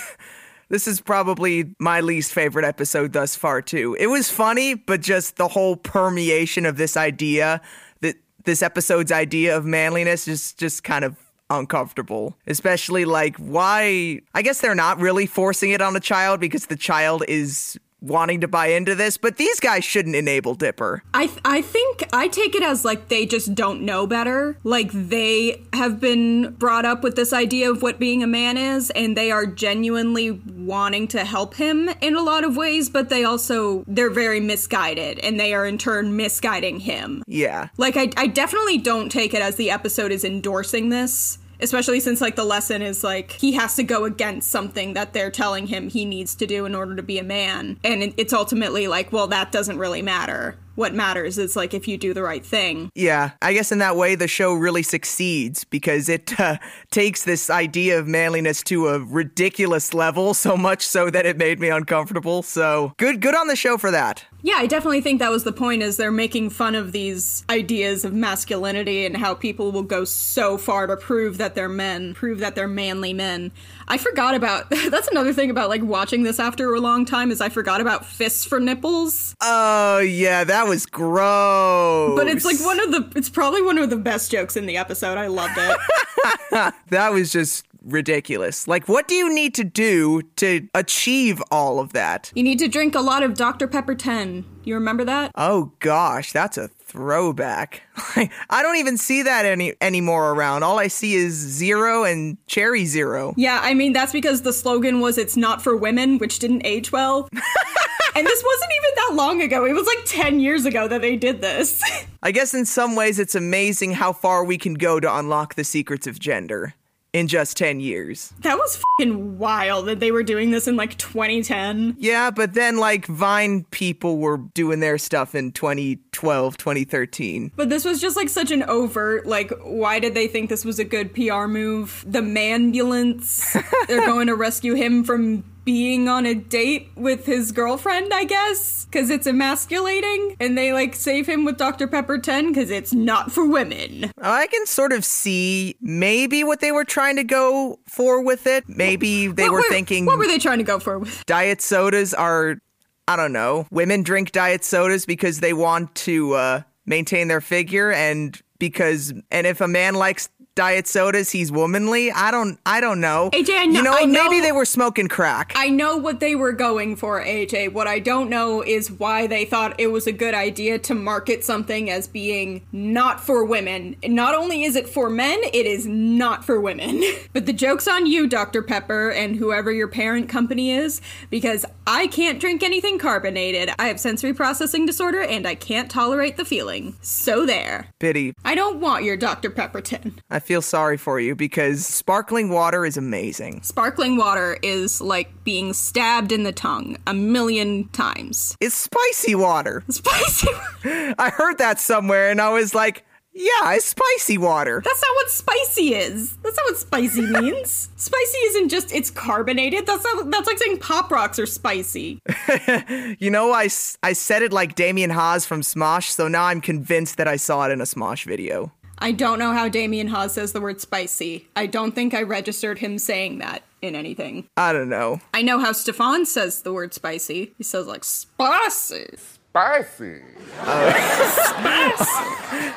This 0.72 0.88
is 0.88 1.02
probably 1.02 1.74
my 1.78 2.00
least 2.00 2.32
favorite 2.32 2.64
episode 2.64 3.12
thus 3.12 3.36
far, 3.36 3.60
too. 3.60 3.94
It 4.00 4.06
was 4.06 4.30
funny, 4.30 4.72
but 4.72 5.02
just 5.02 5.36
the 5.36 5.48
whole 5.48 5.76
permeation 5.76 6.64
of 6.64 6.78
this 6.78 6.96
idea 6.96 7.60
that 8.00 8.16
this 8.44 8.62
episode's 8.62 9.12
idea 9.12 9.54
of 9.54 9.66
manliness 9.66 10.26
is 10.26 10.54
just 10.54 10.82
kind 10.82 11.04
of 11.04 11.18
uncomfortable. 11.50 12.38
Especially 12.46 13.04
like 13.04 13.36
why 13.36 14.20
I 14.32 14.40
guess 14.40 14.62
they're 14.62 14.74
not 14.74 14.98
really 14.98 15.26
forcing 15.26 15.72
it 15.72 15.82
on 15.82 15.94
a 15.94 16.00
child 16.00 16.40
because 16.40 16.64
the 16.64 16.76
child 16.76 17.22
is 17.28 17.78
wanting 18.02 18.40
to 18.40 18.48
buy 18.48 18.66
into 18.66 18.94
this, 18.94 19.16
but 19.16 19.36
these 19.36 19.60
guys 19.60 19.84
shouldn't 19.84 20.16
enable 20.16 20.54
Dipper. 20.54 21.02
I 21.14 21.26
th- 21.26 21.40
I 21.44 21.62
think 21.62 22.08
I 22.12 22.28
take 22.28 22.54
it 22.54 22.62
as 22.62 22.84
like 22.84 23.08
they 23.08 23.24
just 23.26 23.54
don't 23.54 23.82
know 23.82 24.06
better. 24.06 24.58
Like 24.64 24.90
they 24.92 25.62
have 25.72 26.00
been 26.00 26.52
brought 26.54 26.84
up 26.84 27.02
with 27.02 27.16
this 27.16 27.32
idea 27.32 27.70
of 27.70 27.82
what 27.82 27.98
being 27.98 28.22
a 28.22 28.26
man 28.26 28.56
is 28.56 28.90
and 28.90 29.16
they 29.16 29.30
are 29.30 29.46
genuinely 29.46 30.30
wanting 30.30 31.08
to 31.08 31.24
help 31.24 31.54
him 31.54 31.88
in 32.00 32.16
a 32.16 32.22
lot 32.22 32.44
of 32.44 32.56
ways, 32.56 32.90
but 32.90 33.08
they 33.08 33.24
also 33.24 33.84
they're 33.86 34.10
very 34.10 34.40
misguided 34.40 35.18
and 35.20 35.38
they 35.38 35.54
are 35.54 35.64
in 35.64 35.78
turn 35.78 36.16
misguiding 36.16 36.80
him. 36.80 37.22
Yeah. 37.26 37.68
Like 37.76 37.96
I 37.96 38.10
I 38.16 38.26
definitely 38.26 38.78
don't 38.78 39.10
take 39.10 39.34
it 39.34 39.42
as 39.42 39.56
the 39.56 39.70
episode 39.70 40.10
is 40.12 40.24
endorsing 40.24 40.88
this 40.88 41.38
especially 41.62 42.00
since 42.00 42.20
like 42.20 42.36
the 42.36 42.44
lesson 42.44 42.82
is 42.82 43.02
like 43.02 43.32
he 43.32 43.52
has 43.52 43.74
to 43.76 43.82
go 43.82 44.04
against 44.04 44.50
something 44.50 44.94
that 44.94 45.12
they're 45.12 45.30
telling 45.30 45.66
him 45.66 45.88
he 45.88 46.04
needs 46.04 46.34
to 46.34 46.46
do 46.46 46.66
in 46.66 46.74
order 46.74 46.94
to 46.94 47.02
be 47.02 47.18
a 47.18 47.24
man 47.24 47.78
and 47.84 48.12
it's 48.16 48.32
ultimately 48.32 48.86
like 48.88 49.12
well 49.12 49.26
that 49.26 49.52
doesn't 49.52 49.78
really 49.78 50.02
matter 50.02 50.58
what 50.74 50.94
matters 50.94 51.38
is 51.38 51.56
like 51.56 51.74
if 51.74 51.86
you 51.86 51.98
do 51.98 52.14
the 52.14 52.22
right 52.22 52.44
thing. 52.44 52.90
Yeah, 52.94 53.32
I 53.40 53.52
guess 53.52 53.72
in 53.72 53.78
that 53.78 53.96
way 53.96 54.14
the 54.14 54.28
show 54.28 54.54
really 54.54 54.82
succeeds 54.82 55.64
because 55.64 56.08
it 56.08 56.38
uh, 56.40 56.58
takes 56.90 57.24
this 57.24 57.50
idea 57.50 57.98
of 57.98 58.06
manliness 58.06 58.62
to 58.64 58.88
a 58.88 59.00
ridiculous 59.00 59.92
level, 59.94 60.34
so 60.34 60.56
much 60.56 60.86
so 60.86 61.10
that 61.10 61.26
it 61.26 61.36
made 61.36 61.60
me 61.60 61.68
uncomfortable. 61.68 62.42
So 62.42 62.94
good, 62.96 63.20
good 63.20 63.34
on 63.34 63.48
the 63.48 63.56
show 63.56 63.76
for 63.76 63.90
that. 63.90 64.24
Yeah, 64.44 64.56
I 64.56 64.66
definitely 64.66 65.00
think 65.02 65.20
that 65.20 65.30
was 65.30 65.44
the 65.44 65.52
point 65.52 65.82
is 65.82 65.96
they're 65.96 66.10
making 66.10 66.50
fun 66.50 66.74
of 66.74 66.90
these 66.90 67.44
ideas 67.48 68.04
of 68.04 68.12
masculinity 68.12 69.06
and 69.06 69.16
how 69.16 69.34
people 69.34 69.70
will 69.70 69.84
go 69.84 70.04
so 70.04 70.58
far 70.58 70.88
to 70.88 70.96
prove 70.96 71.38
that 71.38 71.54
they're 71.54 71.68
men, 71.68 72.12
prove 72.12 72.40
that 72.40 72.56
they're 72.56 72.66
manly 72.66 73.12
men. 73.12 73.52
I 73.86 73.98
forgot 73.98 74.34
about 74.34 74.68
that's 74.90 75.06
another 75.08 75.32
thing 75.32 75.50
about 75.50 75.68
like 75.68 75.82
watching 75.82 76.24
this 76.24 76.40
after 76.40 76.74
a 76.74 76.80
long 76.80 77.04
time 77.04 77.30
is 77.30 77.40
I 77.40 77.50
forgot 77.50 77.80
about 77.80 78.04
fists 78.04 78.44
for 78.44 78.58
nipples. 78.58 79.36
Oh 79.40 80.00
yeah, 80.00 80.42
that 80.42 80.66
was 80.66 80.86
gross. 80.86 82.16
But 82.16 82.26
it's 82.26 82.44
like 82.44 82.58
one 82.60 82.80
of 82.80 82.90
the 82.90 83.16
it's 83.16 83.30
probably 83.30 83.62
one 83.62 83.78
of 83.78 83.90
the 83.90 83.96
best 83.96 84.32
jokes 84.32 84.56
in 84.56 84.66
the 84.66 84.76
episode. 84.76 85.18
I 85.18 85.28
loved 85.28 85.54
it. 85.56 86.74
that 86.88 87.12
was 87.12 87.30
just 87.30 87.64
ridiculous. 87.84 88.68
Like, 88.68 88.88
what 88.88 89.08
do 89.08 89.14
you 89.14 89.32
need 89.34 89.54
to 89.54 89.64
do 89.64 90.22
to 90.36 90.68
achieve 90.74 91.42
all 91.50 91.80
of 91.80 91.92
that? 91.92 92.32
You 92.34 92.42
need 92.42 92.58
to 92.60 92.68
drink 92.68 92.94
a 92.94 93.00
lot 93.00 93.22
of 93.22 93.34
Dr. 93.34 93.66
Pepper 93.66 93.94
10. 93.94 94.44
You 94.64 94.74
remember 94.74 95.04
that? 95.04 95.32
Oh 95.34 95.72
gosh, 95.80 96.32
that's 96.32 96.56
a 96.56 96.68
throwback. 96.68 97.82
I 98.16 98.62
don't 98.62 98.76
even 98.76 98.96
see 98.96 99.22
that 99.22 99.44
any 99.44 99.74
anymore 99.80 100.32
around. 100.32 100.62
All 100.62 100.78
I 100.78 100.86
see 100.86 101.14
is 101.14 101.34
zero 101.34 102.04
and 102.04 102.36
cherry 102.46 102.84
zero. 102.84 103.34
Yeah, 103.36 103.58
I 103.60 103.74
mean 103.74 103.92
that's 103.92 104.12
because 104.12 104.42
the 104.42 104.52
slogan 104.52 105.00
was 105.00 105.18
"It's 105.18 105.36
not 105.36 105.62
for 105.62 105.76
women," 105.76 106.18
which 106.18 106.38
didn't 106.38 106.64
age 106.64 106.92
well. 106.92 107.28
and 107.32 108.26
this 108.26 108.44
wasn't 108.44 108.70
even 108.76 108.90
that 108.96 109.10
long 109.14 109.42
ago. 109.42 109.64
It 109.64 109.72
was 109.72 109.86
like 109.86 110.04
10 110.04 110.40
years 110.40 110.64
ago 110.64 110.86
that 110.86 111.00
they 111.00 111.16
did 111.16 111.40
this. 111.40 111.82
I 112.22 112.30
guess 112.30 112.54
in 112.54 112.64
some 112.66 112.94
ways 112.94 113.18
it's 113.18 113.34
amazing 113.34 113.92
how 113.92 114.12
far 114.12 114.44
we 114.44 114.58
can 114.58 114.74
go 114.74 115.00
to 115.00 115.16
unlock 115.16 115.54
the 115.54 115.64
secrets 115.64 116.06
of 116.06 116.20
gender 116.20 116.74
in 117.12 117.28
just 117.28 117.56
10 117.56 117.80
years. 117.80 118.32
That 118.40 118.56
was 118.56 118.82
fucking 118.98 119.38
wild 119.38 119.86
that 119.86 120.00
they 120.00 120.10
were 120.10 120.22
doing 120.22 120.50
this 120.50 120.66
in 120.66 120.76
like 120.76 120.96
2010. 120.96 121.96
Yeah, 121.98 122.30
but 122.30 122.54
then 122.54 122.78
like 122.78 123.06
Vine 123.06 123.64
people 123.70 124.18
were 124.18 124.38
doing 124.38 124.80
their 124.80 124.98
stuff 124.98 125.34
in 125.34 125.52
2012, 125.52 126.56
2013. 126.56 127.52
But 127.54 127.68
this 127.68 127.84
was 127.84 128.00
just 128.00 128.16
like 128.16 128.28
such 128.28 128.50
an 128.50 128.62
overt, 128.62 129.26
like, 129.26 129.52
why 129.62 129.98
did 129.98 130.14
they 130.14 130.26
think 130.26 130.48
this 130.48 130.64
was 130.64 130.78
a 130.78 130.84
good 130.84 131.14
PR 131.14 131.46
move? 131.46 132.04
The 132.06 132.20
manbulance. 132.20 133.52
They're 133.88 134.06
going 134.06 134.28
to 134.28 134.34
rescue 134.34 134.74
him 134.74 135.04
from 135.04 135.44
being 135.64 136.08
on 136.08 136.26
a 136.26 136.34
date 136.34 136.90
with 136.96 137.26
his 137.26 137.52
girlfriend, 137.52 138.12
I 138.12 138.24
guess, 138.24 138.84
because 138.84 139.10
it's 139.10 139.26
emasculating. 139.26 140.36
And 140.40 140.56
they 140.56 140.72
like 140.72 140.94
save 140.94 141.28
him 141.28 141.44
with 141.44 141.56
Dr. 141.56 141.86
Pepper 141.86 142.18
10 142.18 142.48
because 142.48 142.70
it's 142.70 142.92
not 142.92 143.32
for 143.32 143.46
women. 143.46 144.10
I 144.20 144.46
can 144.48 144.66
sort 144.66 144.92
of 144.92 145.04
see 145.04 145.76
maybe 145.80 146.44
what 146.44 146.60
they 146.60 146.72
were 146.72 146.84
trying 146.84 147.16
to 147.16 147.24
go 147.24 147.78
for 147.88 148.22
with 148.22 148.46
it. 148.46 148.64
Maybe 148.68 149.28
they 149.28 149.44
what 149.44 149.52
were, 149.52 149.58
were 149.58 149.64
thinking. 149.68 150.06
What 150.06 150.18
were 150.18 150.26
they 150.26 150.38
trying 150.38 150.58
to 150.58 150.64
go 150.64 150.78
for 150.78 150.98
with 150.98 151.24
Diet 151.26 151.60
sodas 151.62 152.14
are, 152.14 152.58
I 153.06 153.16
don't 153.16 153.32
know, 153.32 153.66
women 153.70 154.02
drink 154.02 154.32
diet 154.32 154.64
sodas 154.64 155.06
because 155.06 155.40
they 155.40 155.52
want 155.52 155.94
to 155.96 156.34
uh, 156.34 156.62
maintain 156.86 157.28
their 157.28 157.40
figure 157.40 157.92
and 157.92 158.40
because, 158.58 159.12
and 159.30 159.46
if 159.46 159.60
a 159.60 159.68
man 159.68 159.94
likes 159.94 160.28
diet 160.54 160.86
sodas 160.86 161.30
he's 161.30 161.50
womanly. 161.50 162.10
I 162.10 162.30
don't 162.30 162.58
i 162.66 162.80
don't 162.80 163.00
know. 163.00 163.30
Aj 163.32 163.50
I 163.50 163.66
know, 163.66 163.78
you 163.78 163.82
know, 163.82 163.94
I 163.94 164.04
know 164.04 164.28
maybe 164.28 164.40
they 164.40 164.52
were 164.52 164.66
smoking 164.66 165.08
crack. 165.08 165.52
I 165.56 165.70
know 165.70 165.96
what 165.96 166.20
they 166.20 166.34
were 166.34 166.52
going 166.52 166.94
for 166.96 167.24
aj 167.24 167.72
what 167.72 167.86
i 167.86 167.98
don't 167.98 168.28
know 168.28 168.62
is 168.62 168.90
why 168.90 169.26
they 169.26 169.46
thought 169.46 169.80
it 169.80 169.86
was 169.86 170.06
a 170.06 170.12
good 170.12 170.34
idea 170.34 170.78
to 170.80 170.94
market 170.94 171.42
something 171.44 171.88
as 171.88 172.06
being 172.06 172.66
not 172.70 173.20
for 173.20 173.44
women. 173.44 173.96
Not 174.04 174.34
only 174.34 174.64
is 174.64 174.76
it 174.76 174.88
for 174.88 175.08
men 175.08 175.38
it 175.42 175.66
is 175.66 175.86
not 175.86 176.44
for 176.44 176.60
women. 176.60 177.02
But 177.32 177.46
the 177.46 177.52
joke's 177.54 177.88
on 177.88 178.06
you 178.06 178.26
dr 178.26 178.62
pepper 178.64 179.10
and 179.10 179.36
whoever 179.36 179.72
your 179.72 179.88
parent 179.88 180.28
company 180.28 180.70
is 180.72 181.00
because 181.30 181.64
i 181.86 182.06
can't 182.08 182.40
drink 182.40 182.62
anything 182.62 182.98
carbonated. 182.98 183.70
I 183.78 183.88
have 183.88 183.98
sensory 183.98 184.34
processing 184.34 184.84
disorder 184.84 185.22
and 185.22 185.46
i 185.46 185.54
can't 185.54 185.90
tolerate 185.90 186.36
the 186.36 186.44
feeling. 186.44 186.94
So 187.00 187.46
there. 187.46 187.88
Pity. 187.98 188.34
I 188.44 188.54
don't 188.54 188.80
want 188.80 189.04
your 189.04 189.16
dr 189.16 189.48
pepper 189.50 189.80
tin 189.80 190.20
I 190.30 190.41
feel 190.42 190.62
sorry 190.62 190.96
for 190.96 191.18
you 191.20 191.34
because 191.34 191.86
sparkling 191.86 192.50
water 192.50 192.84
is 192.84 192.96
amazing. 192.96 193.62
Sparkling 193.62 194.16
water 194.16 194.58
is 194.62 195.00
like 195.00 195.44
being 195.44 195.72
stabbed 195.72 196.32
in 196.32 196.42
the 196.42 196.52
tongue 196.52 196.96
a 197.06 197.14
million 197.14 197.88
times. 197.88 198.56
It's 198.60 198.74
spicy 198.74 199.34
water. 199.34 199.82
Spicy. 199.88 200.48
I 200.84 201.30
heard 201.34 201.58
that 201.58 201.80
somewhere 201.80 202.30
and 202.30 202.40
I 202.40 202.50
was 202.50 202.74
like, 202.74 203.04
yeah, 203.34 203.72
it's 203.72 203.86
spicy 203.86 204.36
water. 204.36 204.82
That's 204.84 205.00
not 205.00 205.14
what 205.14 205.30
spicy 205.30 205.94
is. 205.94 206.36
That's 206.42 206.56
not 206.56 206.66
what 206.66 206.76
spicy 206.76 207.22
means. 207.40 207.88
spicy 207.96 208.38
isn't 208.38 208.68
just 208.68 208.92
it's 208.92 209.10
carbonated. 209.10 209.86
That's 209.86 210.04
not 210.04 210.30
that's 210.30 210.46
like 210.46 210.58
saying 210.58 210.78
pop 210.78 211.10
rocks 211.10 211.38
are 211.38 211.46
spicy. 211.46 212.20
you 213.18 213.30
know, 213.30 213.52
I, 213.52 213.68
I 214.02 214.12
said 214.12 214.42
it 214.42 214.52
like 214.52 214.74
Damien 214.74 215.10
Haas 215.10 215.46
from 215.46 215.62
Smosh, 215.62 216.10
so 216.10 216.28
now 216.28 216.44
I'm 216.44 216.60
convinced 216.60 217.16
that 217.16 217.26
I 217.26 217.36
saw 217.36 217.66
it 217.66 217.72
in 217.72 217.80
a 217.80 217.84
Smosh 217.84 218.24
video. 218.24 218.70
I 219.02 219.10
don't 219.10 219.40
know 219.40 219.52
how 219.52 219.68
Damien 219.68 220.06
Haas 220.06 220.34
says 220.34 220.52
the 220.52 220.60
word 220.60 220.80
spicy. 220.80 221.48
I 221.56 221.66
don't 221.66 221.90
think 221.90 222.14
I 222.14 222.22
registered 222.22 222.78
him 222.78 223.00
saying 223.00 223.38
that 223.38 223.64
in 223.80 223.96
anything. 223.96 224.46
I 224.56 224.72
don't 224.72 224.88
know. 224.88 225.20
I 225.34 225.42
know 225.42 225.58
how 225.58 225.72
Stefon 225.72 226.24
says 226.24 226.62
the 226.62 226.72
word 226.72 226.94
spicy. 226.94 227.52
He 227.58 227.64
says 227.64 227.88
like 227.88 228.04
spicy. 228.04 229.08
Spicy. 229.50 230.22
Uh, 230.60 231.92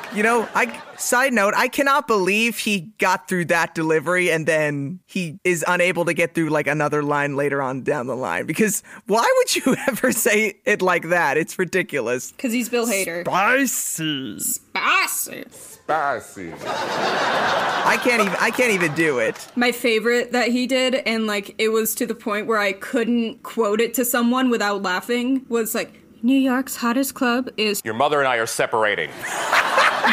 you 0.14 0.24
know, 0.24 0.48
I 0.52 0.82
side 0.98 1.32
note, 1.32 1.54
I 1.56 1.68
cannot 1.68 2.08
believe 2.08 2.58
he 2.58 2.92
got 2.98 3.28
through 3.28 3.44
that 3.46 3.76
delivery 3.76 4.32
and 4.32 4.46
then 4.46 4.98
he 5.06 5.38
is 5.44 5.64
unable 5.68 6.04
to 6.06 6.12
get 6.12 6.34
through 6.34 6.48
like 6.48 6.66
another 6.66 7.04
line 7.04 7.36
later 7.36 7.62
on 7.62 7.82
down 7.82 8.08
the 8.08 8.16
line 8.16 8.46
because 8.46 8.82
why 9.06 9.32
would 9.36 9.54
you 9.54 9.76
ever 9.86 10.10
say 10.10 10.56
it 10.64 10.82
like 10.82 11.10
that? 11.10 11.36
It's 11.36 11.56
ridiculous. 11.56 12.34
Cuz 12.36 12.52
he's 12.52 12.68
Bill 12.68 12.86
Hader. 12.86 13.22
Spicy. 13.24 14.40
Spicy. 14.40 15.44
Spicy. 15.86 16.52
I 16.64 17.96
can't 18.02 18.20
even 18.20 18.36
I 18.40 18.50
can't 18.50 18.72
even 18.72 18.92
do 18.94 19.20
it. 19.20 19.46
My 19.54 19.70
favorite 19.70 20.32
that 20.32 20.48
he 20.48 20.66
did, 20.66 20.96
and 20.96 21.28
like 21.28 21.54
it 21.58 21.68
was 21.68 21.94
to 21.96 22.06
the 22.06 22.14
point 22.14 22.48
where 22.48 22.58
I 22.58 22.72
couldn't 22.72 23.44
quote 23.44 23.80
it 23.80 23.94
to 23.94 24.04
someone 24.04 24.50
without 24.50 24.82
laughing, 24.82 25.46
was 25.48 25.76
like, 25.76 26.02
New 26.24 26.36
York's 26.36 26.74
hottest 26.74 27.14
club 27.14 27.50
is 27.56 27.80
Your 27.84 27.94
mother 27.94 28.18
and 28.18 28.26
I 28.26 28.36
are 28.38 28.46
separating. 28.46 29.10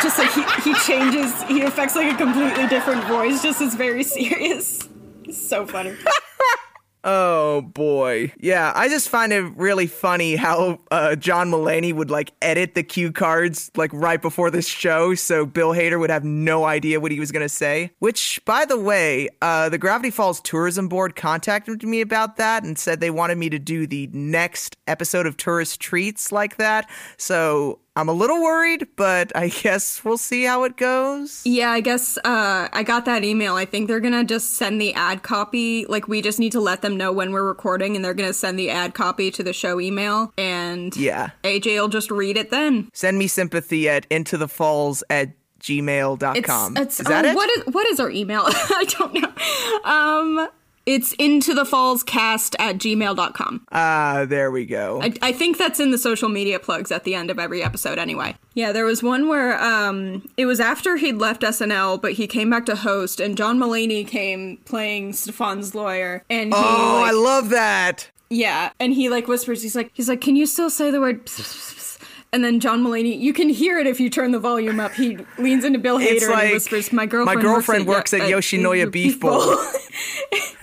just 0.03 0.19
like 0.19 0.31
he, 0.31 0.43
he 0.61 0.75
changes, 0.81 1.41
he 1.43 1.63
affects 1.63 1.95
like 1.95 2.13
a 2.13 2.17
completely 2.17 2.67
different 2.67 3.03
voice, 3.05 3.41
just 3.41 3.59
is 3.59 3.73
very 3.73 4.03
serious. 4.03 4.87
It's 5.23 5.47
so 5.49 5.65
funny. 5.65 5.95
Oh 7.05 7.61
boy. 7.61 8.31
Yeah, 8.39 8.71
I 8.73 8.87
just 8.87 9.09
find 9.09 9.33
it 9.33 9.41
really 9.57 9.87
funny 9.87 10.37
how 10.37 10.79
uh, 10.89 11.15
John 11.17 11.51
Mulaney 11.51 11.93
would 11.93 12.09
like 12.09 12.31
edit 12.41 12.75
the 12.75 12.83
cue 12.83 13.11
cards 13.11 13.69
like 13.75 13.91
right 13.93 14.21
before 14.21 14.49
this 14.49 14.67
show 14.67 15.13
so 15.15 15.45
Bill 15.45 15.71
Hader 15.71 15.99
would 15.99 16.09
have 16.09 16.23
no 16.23 16.63
idea 16.63 17.01
what 17.01 17.11
he 17.11 17.19
was 17.19 17.31
going 17.31 17.45
to 17.45 17.49
say. 17.49 17.91
Which, 17.99 18.39
by 18.45 18.63
the 18.63 18.79
way, 18.79 19.27
uh, 19.41 19.67
the 19.67 19.77
Gravity 19.77 20.11
Falls 20.11 20.39
Tourism 20.41 20.87
Board 20.87 21.15
contacted 21.17 21.83
me 21.83 21.99
about 21.99 22.37
that 22.37 22.63
and 22.63 22.79
said 22.79 23.01
they 23.01 23.11
wanted 23.11 23.37
me 23.37 23.49
to 23.49 23.59
do 23.59 23.85
the 23.85 24.09
next 24.13 24.77
episode 24.87 25.27
of 25.27 25.35
Tourist 25.35 25.81
Treats 25.81 26.31
like 26.31 26.55
that. 26.55 26.89
So 27.17 27.79
I'm 27.95 28.09
a 28.09 28.13
little 28.13 28.41
worried, 28.41 28.87
but 28.95 29.31
I 29.35 29.49
guess 29.63 30.03
we'll 30.03 30.17
see 30.17 30.43
how 30.43 30.63
it 30.63 30.77
goes. 30.77 31.41
Yeah, 31.45 31.71
I 31.71 31.79
guess 31.79 32.17
uh, 32.17 32.67
I 32.71 32.83
got 32.83 33.05
that 33.05 33.23
email. 33.23 33.55
I 33.55 33.65
think 33.65 33.87
they're 33.87 33.99
gonna 33.99 34.23
just 34.23 34.55
send 34.55 34.81
the 34.81 34.93
ad 34.93 35.23
copy. 35.23 35.85
Like, 35.85 36.07
we 36.07 36.21
just 36.21 36.39
need 36.39 36.51
to 36.53 36.59
let 36.59 36.81
them 36.81 36.97
know 36.97 37.11
when 37.11 37.31
we're 37.31 37.43
recording, 37.47 37.95
and 37.95 38.03
they're 38.03 38.13
gonna 38.13 38.33
send 38.33 38.57
the 38.57 38.69
ad 38.69 38.93
copy 38.93 39.29
to 39.31 39.43
the 39.43 39.53
show 39.53 39.79
email. 39.79 40.33
And 40.37 40.95
Yeah. 40.95 41.31
AJ 41.43 41.79
will 41.79 41.87
just 41.87 42.09
read 42.09 42.37
it 42.37 42.49
then. 42.49 42.89
Send 42.93 43.17
me 43.19 43.27
sympathy 43.27 43.87
at 43.87 44.07
into 44.09 44.37
the 44.37 44.47
falls 44.47 45.03
at 45.09 45.31
gmail.com. 45.61 46.77
It's, 46.77 46.81
it's 46.81 46.99
is 46.99 47.05
that 47.07 47.25
oh, 47.25 47.29
it? 47.29 47.35
What 47.35 47.49
is 47.57 47.63
what 47.73 47.87
is 47.87 47.99
our 47.99 48.09
email? 48.09 48.43
I 48.45 48.85
don't 48.89 49.13
know. 49.13 49.89
Um, 49.89 50.49
it's 50.85 51.13
into 51.13 51.53
the 51.53 51.65
falls 51.65 52.03
cast 52.03 52.55
at 52.59 52.77
gmail.com. 52.77 53.65
Ah, 53.71 54.25
there 54.27 54.51
we 54.51 54.65
go. 54.65 55.01
I, 55.01 55.13
I 55.21 55.31
think 55.31 55.57
that's 55.57 55.79
in 55.79 55.91
the 55.91 55.97
social 55.97 56.29
media 56.29 56.59
plugs 56.59 56.91
at 56.91 57.03
the 57.03 57.15
end 57.15 57.29
of 57.29 57.39
every 57.39 57.63
episode 57.63 57.97
anyway. 57.97 58.35
Yeah, 58.53 58.71
there 58.71 58.85
was 58.85 59.01
one 59.01 59.27
where 59.27 59.61
um 59.61 60.27
it 60.37 60.45
was 60.45 60.59
after 60.59 60.97
he'd 60.97 61.17
left 61.17 61.41
SNL, 61.41 62.01
but 62.01 62.13
he 62.13 62.27
came 62.27 62.49
back 62.49 62.65
to 62.67 62.75
host 62.75 63.19
and 63.19 63.37
John 63.37 63.57
Mulaney 63.57 64.05
came 64.07 64.57
playing 64.65 65.13
Stefon's 65.13 65.73
lawyer 65.73 66.23
and 66.29 66.53
he 66.53 66.59
oh, 66.59 66.99
like, 67.01 67.09
I 67.09 67.11
love 67.11 67.49
that. 67.49 68.09
yeah, 68.29 68.71
and 68.79 68.93
he 68.93 69.09
like 69.09 69.27
whispers 69.27 69.63
he's 69.63 69.75
like 69.75 69.91
he's 69.93 70.09
like, 70.09 70.21
"Can 70.21 70.35
you 70.35 70.45
still 70.45 70.69
say 70.69 70.91
the 70.91 70.99
word 70.99 71.29
and 72.33 72.43
then 72.43 72.59
John 72.59 72.83
Mulaney, 72.83 73.17
you 73.17 73.31
can 73.31 73.47
hear 73.47 73.79
it 73.79 73.87
if 73.87 73.99
you 73.99 74.09
turn 74.09 74.31
the 74.31 74.39
volume 74.39 74.79
up. 74.79 74.91
He 74.93 75.17
leans 75.37 75.63
into 75.63 75.79
Bill 75.79 75.99
Hader 75.99 76.11
It's 76.13 76.27
and 76.27 76.51
whispers, 76.51 76.91
"My 76.91 77.05
girlfriend, 77.05 77.37
"My 77.37 77.41
girlfriend 77.41 77.87
works 77.87 78.11
works 78.11 78.13
at 78.13 78.29
Yoshinoya 78.29 78.91
Beef 78.91 79.19
Bowl." 79.19 79.55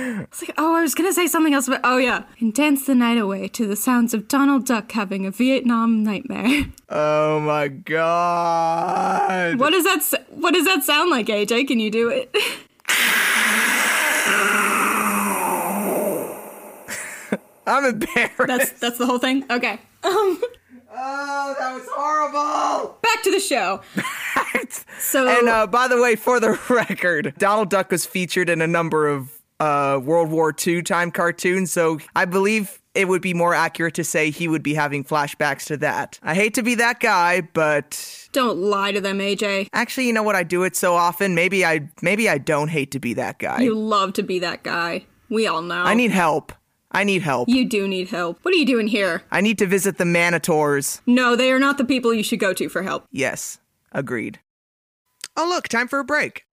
It's 0.00 0.42
like, 0.42 0.54
oh, 0.58 0.74
I 0.76 0.82
was 0.82 0.94
gonna 0.94 1.12
say 1.12 1.26
something 1.26 1.52
else, 1.54 1.66
but 1.68 1.80
oh 1.82 1.98
yeah, 1.98 2.24
and 2.38 2.54
dance 2.54 2.86
the 2.86 2.94
night 2.94 3.18
away 3.18 3.48
to 3.48 3.66
the 3.66 3.74
sounds 3.76 4.14
of 4.14 4.28
Donald 4.28 4.64
Duck 4.64 4.92
having 4.92 5.26
a 5.26 5.30
Vietnam 5.30 6.02
nightmare. 6.02 6.66
Oh 6.90 7.38
my 7.40 7.68
god. 7.68 9.58
what 9.58 9.72
does 9.72 9.84
that? 9.84 10.24
What 10.30 10.54
does 10.54 10.64
that 10.64 10.84
sound 10.84 11.10
like, 11.10 11.26
AJ? 11.26 11.68
Can 11.68 11.80
you 11.80 11.90
do 11.90 12.08
it? 12.08 12.34
I'm 17.66 17.84
embarrassed. 17.84 18.38
That's 18.46 18.72
that's 18.72 18.96
the 18.98 19.04
whole 19.04 19.18
thing. 19.18 19.44
Okay. 19.50 19.72
Um, 20.02 20.40
oh, 20.94 21.54
that 21.58 21.74
was 21.74 21.86
horrible. 21.90 22.96
back 23.02 23.22
to 23.24 23.30
the 23.30 23.40
show. 23.40 23.82
So 24.98 25.26
And 25.28 25.48
uh, 25.48 25.66
by 25.66 25.88
the 25.88 26.00
way, 26.02 26.16
for 26.16 26.40
the 26.40 26.58
record, 26.68 27.32
Donald 27.38 27.70
Duck 27.70 27.90
was 27.90 28.04
featured 28.04 28.50
in 28.50 28.60
a 28.60 28.66
number 28.66 29.06
of 29.08 29.37
uh, 29.60 30.00
World 30.02 30.30
War 30.30 30.54
II 30.66 30.82
time 30.82 31.10
cartoon, 31.10 31.66
so 31.66 31.98
I 32.14 32.24
believe 32.24 32.80
it 32.94 33.06
would 33.08 33.22
be 33.22 33.34
more 33.34 33.54
accurate 33.54 33.94
to 33.94 34.04
say 34.04 34.30
he 34.30 34.48
would 34.48 34.62
be 34.62 34.74
having 34.74 35.04
flashbacks 35.04 35.66
to 35.66 35.76
that. 35.78 36.18
I 36.22 36.34
hate 36.34 36.54
to 36.54 36.62
be 36.62 36.74
that 36.76 37.00
guy, 37.00 37.42
but 37.42 38.28
don't 38.32 38.58
lie 38.58 38.92
to 38.92 39.00
them, 39.00 39.18
AJ. 39.18 39.68
actually, 39.72 40.06
you 40.06 40.12
know 40.12 40.22
what? 40.22 40.36
I 40.36 40.42
do 40.42 40.64
it 40.64 40.74
so 40.76 40.94
often. 40.94 41.34
Maybe 41.34 41.64
I 41.64 41.88
maybe 42.02 42.28
I 42.28 42.38
don't 42.38 42.68
hate 42.68 42.90
to 42.92 43.00
be 43.00 43.14
that 43.14 43.38
guy. 43.38 43.60
You 43.60 43.74
love 43.76 44.14
to 44.14 44.22
be 44.22 44.38
that 44.40 44.62
guy. 44.62 45.06
We 45.28 45.46
all 45.46 45.62
know. 45.62 45.82
I 45.82 45.94
need 45.94 46.10
help. 46.10 46.52
I 46.90 47.04
need 47.04 47.20
help. 47.22 47.48
You 47.50 47.68
do 47.68 47.86
need 47.86 48.08
help. 48.08 48.38
What 48.42 48.54
are 48.54 48.56
you 48.56 48.64
doing 48.64 48.86
here? 48.86 49.22
I 49.30 49.42
need 49.42 49.58
to 49.58 49.66
visit 49.66 49.98
the 49.98 50.04
Manotaurs. 50.04 51.02
No, 51.06 51.36
they 51.36 51.52
are 51.52 51.58
not 51.58 51.76
the 51.76 51.84
people 51.84 52.14
you 52.14 52.22
should 52.22 52.40
go 52.40 52.54
to 52.54 52.68
for 52.70 52.82
help. 52.82 53.04
Yes, 53.12 53.58
agreed. 53.92 54.40
Oh, 55.36 55.46
look, 55.46 55.68
time 55.68 55.86
for 55.86 55.98
a 55.98 56.04
break. 56.04 56.44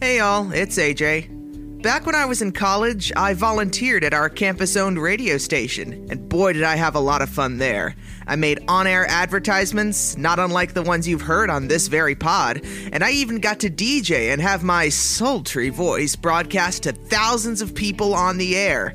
Hey, 0.00 0.18
y'all, 0.18 0.52
it's 0.52 0.78
AJ. 0.78 1.82
Back 1.82 2.06
when 2.06 2.14
I 2.14 2.24
was 2.24 2.40
in 2.40 2.52
college, 2.52 3.10
I 3.16 3.34
volunteered 3.34 4.04
at 4.04 4.14
our 4.14 4.28
campus 4.28 4.76
owned 4.76 5.02
radio 5.02 5.38
station, 5.38 6.06
and 6.08 6.28
boy, 6.28 6.52
did 6.52 6.62
I 6.62 6.76
have 6.76 6.94
a 6.94 7.00
lot 7.00 7.20
of 7.20 7.28
fun 7.28 7.58
there. 7.58 7.96
I 8.24 8.36
made 8.36 8.60
on 8.68 8.86
air 8.86 9.06
advertisements, 9.08 10.16
not 10.16 10.38
unlike 10.38 10.72
the 10.72 10.84
ones 10.84 11.08
you've 11.08 11.22
heard 11.22 11.50
on 11.50 11.66
this 11.66 11.88
very 11.88 12.14
pod, 12.14 12.60
and 12.92 13.02
I 13.02 13.10
even 13.10 13.40
got 13.40 13.58
to 13.58 13.70
DJ 13.70 14.32
and 14.32 14.40
have 14.40 14.62
my 14.62 14.88
sultry 14.88 15.68
voice 15.68 16.14
broadcast 16.14 16.84
to 16.84 16.92
thousands 16.92 17.60
of 17.60 17.74
people 17.74 18.14
on 18.14 18.38
the 18.38 18.56
air. 18.56 18.94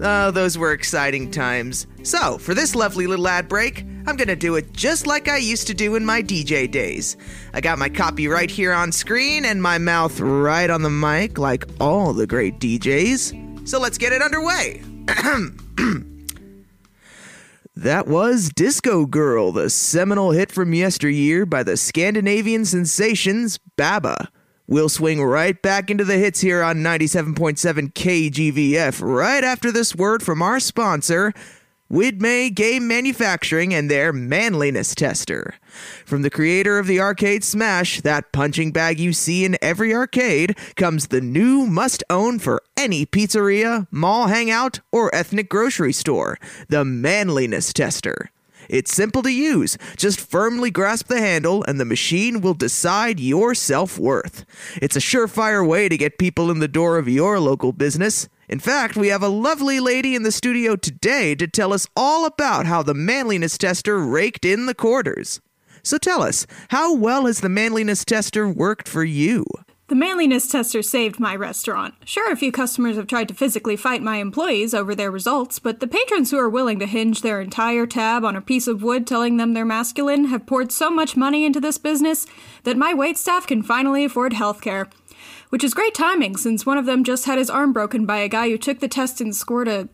Oh, 0.00 0.32
those 0.32 0.58
were 0.58 0.72
exciting 0.72 1.30
times. 1.30 1.86
So, 2.02 2.38
for 2.38 2.54
this 2.54 2.74
lovely 2.74 3.06
little 3.06 3.28
ad 3.28 3.48
break, 3.48 3.84
I'm 4.06 4.16
gonna 4.16 4.36
do 4.36 4.56
it 4.56 4.72
just 4.72 5.06
like 5.06 5.28
I 5.28 5.36
used 5.36 5.66
to 5.68 5.74
do 5.74 5.94
in 5.94 6.04
my 6.04 6.22
DJ 6.22 6.70
days. 6.70 7.16
I 7.52 7.60
got 7.60 7.78
my 7.78 7.88
copy 7.88 8.28
right 8.28 8.50
here 8.50 8.72
on 8.72 8.92
screen 8.92 9.44
and 9.44 9.62
my 9.62 9.78
mouth 9.78 10.18
right 10.20 10.70
on 10.70 10.82
the 10.82 10.90
mic, 10.90 11.38
like 11.38 11.66
all 11.80 12.12
the 12.12 12.26
great 12.26 12.58
DJs. 12.58 13.68
So 13.68 13.78
let's 13.78 13.98
get 13.98 14.12
it 14.12 14.22
underway. 14.22 14.82
That 17.80 18.06
was 18.06 18.50
Disco 18.50 19.06
Girl, 19.06 19.52
the 19.52 19.70
seminal 19.70 20.32
hit 20.32 20.52
from 20.52 20.74
yesteryear 20.74 21.46
by 21.46 21.62
the 21.62 21.78
Scandinavian 21.78 22.66
sensations 22.66 23.58
BABA. 23.78 24.28
We'll 24.66 24.90
swing 24.90 25.22
right 25.22 25.60
back 25.62 25.88
into 25.88 26.04
the 26.04 26.18
hits 26.18 26.42
here 26.42 26.62
on 26.62 26.82
97.7 26.82 27.94
KGVF 27.94 29.00
right 29.00 29.42
after 29.42 29.72
this 29.72 29.96
word 29.96 30.22
from 30.22 30.42
our 30.42 30.60
sponsor, 30.60 31.32
Widmay 31.90 32.54
Game 32.54 32.86
Manufacturing 32.86 33.74
and 33.74 33.90
their 33.90 34.12
manliness 34.12 34.94
tester. 34.94 35.54
From 36.06 36.22
the 36.22 36.30
creator 36.30 36.78
of 36.78 36.86
the 36.86 37.00
arcade 37.00 37.42
smash, 37.42 38.00
that 38.02 38.30
punching 38.30 38.70
bag 38.70 39.00
you 39.00 39.12
see 39.12 39.44
in 39.44 39.58
every 39.60 39.92
arcade, 39.92 40.56
comes 40.76 41.08
the 41.08 41.20
new 41.20 41.66
must 41.66 42.04
own 42.08 42.38
for 42.38 42.62
any 42.76 43.04
pizzeria, 43.04 43.88
mall 43.90 44.28
hangout, 44.28 44.78
or 44.92 45.12
ethnic 45.12 45.48
grocery 45.48 45.92
store 45.92 46.38
the 46.68 46.84
manliness 46.84 47.72
tester. 47.72 48.30
It's 48.68 48.94
simple 48.94 49.22
to 49.22 49.32
use. 49.32 49.76
Just 49.96 50.20
firmly 50.20 50.70
grasp 50.70 51.08
the 51.08 51.18
handle, 51.18 51.64
and 51.64 51.80
the 51.80 51.84
machine 51.84 52.40
will 52.40 52.54
decide 52.54 53.18
your 53.18 53.52
self 53.52 53.98
worth. 53.98 54.44
It's 54.80 54.94
a 54.94 55.00
surefire 55.00 55.66
way 55.66 55.88
to 55.88 55.98
get 55.98 56.18
people 56.18 56.52
in 56.52 56.60
the 56.60 56.68
door 56.68 56.98
of 56.98 57.08
your 57.08 57.40
local 57.40 57.72
business. 57.72 58.28
In 58.50 58.58
fact, 58.58 58.96
we 58.96 59.06
have 59.08 59.22
a 59.22 59.28
lovely 59.28 59.78
lady 59.78 60.16
in 60.16 60.24
the 60.24 60.32
studio 60.32 60.74
today 60.74 61.36
to 61.36 61.46
tell 61.46 61.72
us 61.72 61.86
all 61.96 62.26
about 62.26 62.66
how 62.66 62.82
the 62.82 62.94
manliness 62.94 63.56
tester 63.56 63.96
raked 64.00 64.44
in 64.44 64.66
the 64.66 64.74
quarters. 64.74 65.40
So 65.84 65.98
tell 65.98 66.20
us, 66.20 66.48
how 66.70 66.92
well 66.92 67.26
has 67.26 67.42
the 67.42 67.48
manliness 67.48 68.04
tester 68.04 68.48
worked 68.48 68.88
for 68.88 69.04
you? 69.04 69.44
The 69.86 69.94
manliness 69.94 70.48
tester 70.48 70.82
saved 70.82 71.20
my 71.20 71.36
restaurant. 71.36 71.94
Sure, 72.04 72.32
a 72.32 72.36
few 72.36 72.50
customers 72.50 72.96
have 72.96 73.06
tried 73.06 73.28
to 73.28 73.34
physically 73.34 73.76
fight 73.76 74.02
my 74.02 74.16
employees 74.16 74.74
over 74.74 74.96
their 74.96 75.12
results, 75.12 75.60
but 75.60 75.78
the 75.78 75.86
patrons 75.86 76.32
who 76.32 76.38
are 76.38 76.48
willing 76.48 76.80
to 76.80 76.86
hinge 76.86 77.22
their 77.22 77.40
entire 77.40 77.86
tab 77.86 78.24
on 78.24 78.34
a 78.34 78.40
piece 78.40 78.66
of 78.66 78.82
wood 78.82 79.06
telling 79.06 79.36
them 79.36 79.54
they're 79.54 79.64
masculine 79.64 80.24
have 80.24 80.46
poured 80.46 80.72
so 80.72 80.90
much 80.90 81.16
money 81.16 81.44
into 81.44 81.60
this 81.60 81.78
business 81.78 82.26
that 82.64 82.76
my 82.76 82.94
waitstaff 82.94 83.46
can 83.46 83.62
finally 83.62 84.04
afford 84.04 84.32
healthcare. 84.32 84.90
Which 85.50 85.64
is 85.64 85.74
great 85.74 85.94
timing, 85.94 86.36
since 86.36 86.64
one 86.64 86.78
of 86.78 86.86
them 86.86 87.04
just 87.04 87.26
had 87.26 87.38
his 87.38 87.50
arm 87.50 87.72
broken 87.72 88.06
by 88.06 88.18
a 88.18 88.28
guy 88.28 88.48
who 88.48 88.56
took 88.56 88.80
the 88.80 88.88
test 88.88 89.20
and 89.20 89.34
scored 89.34 89.68
a. 89.68 89.88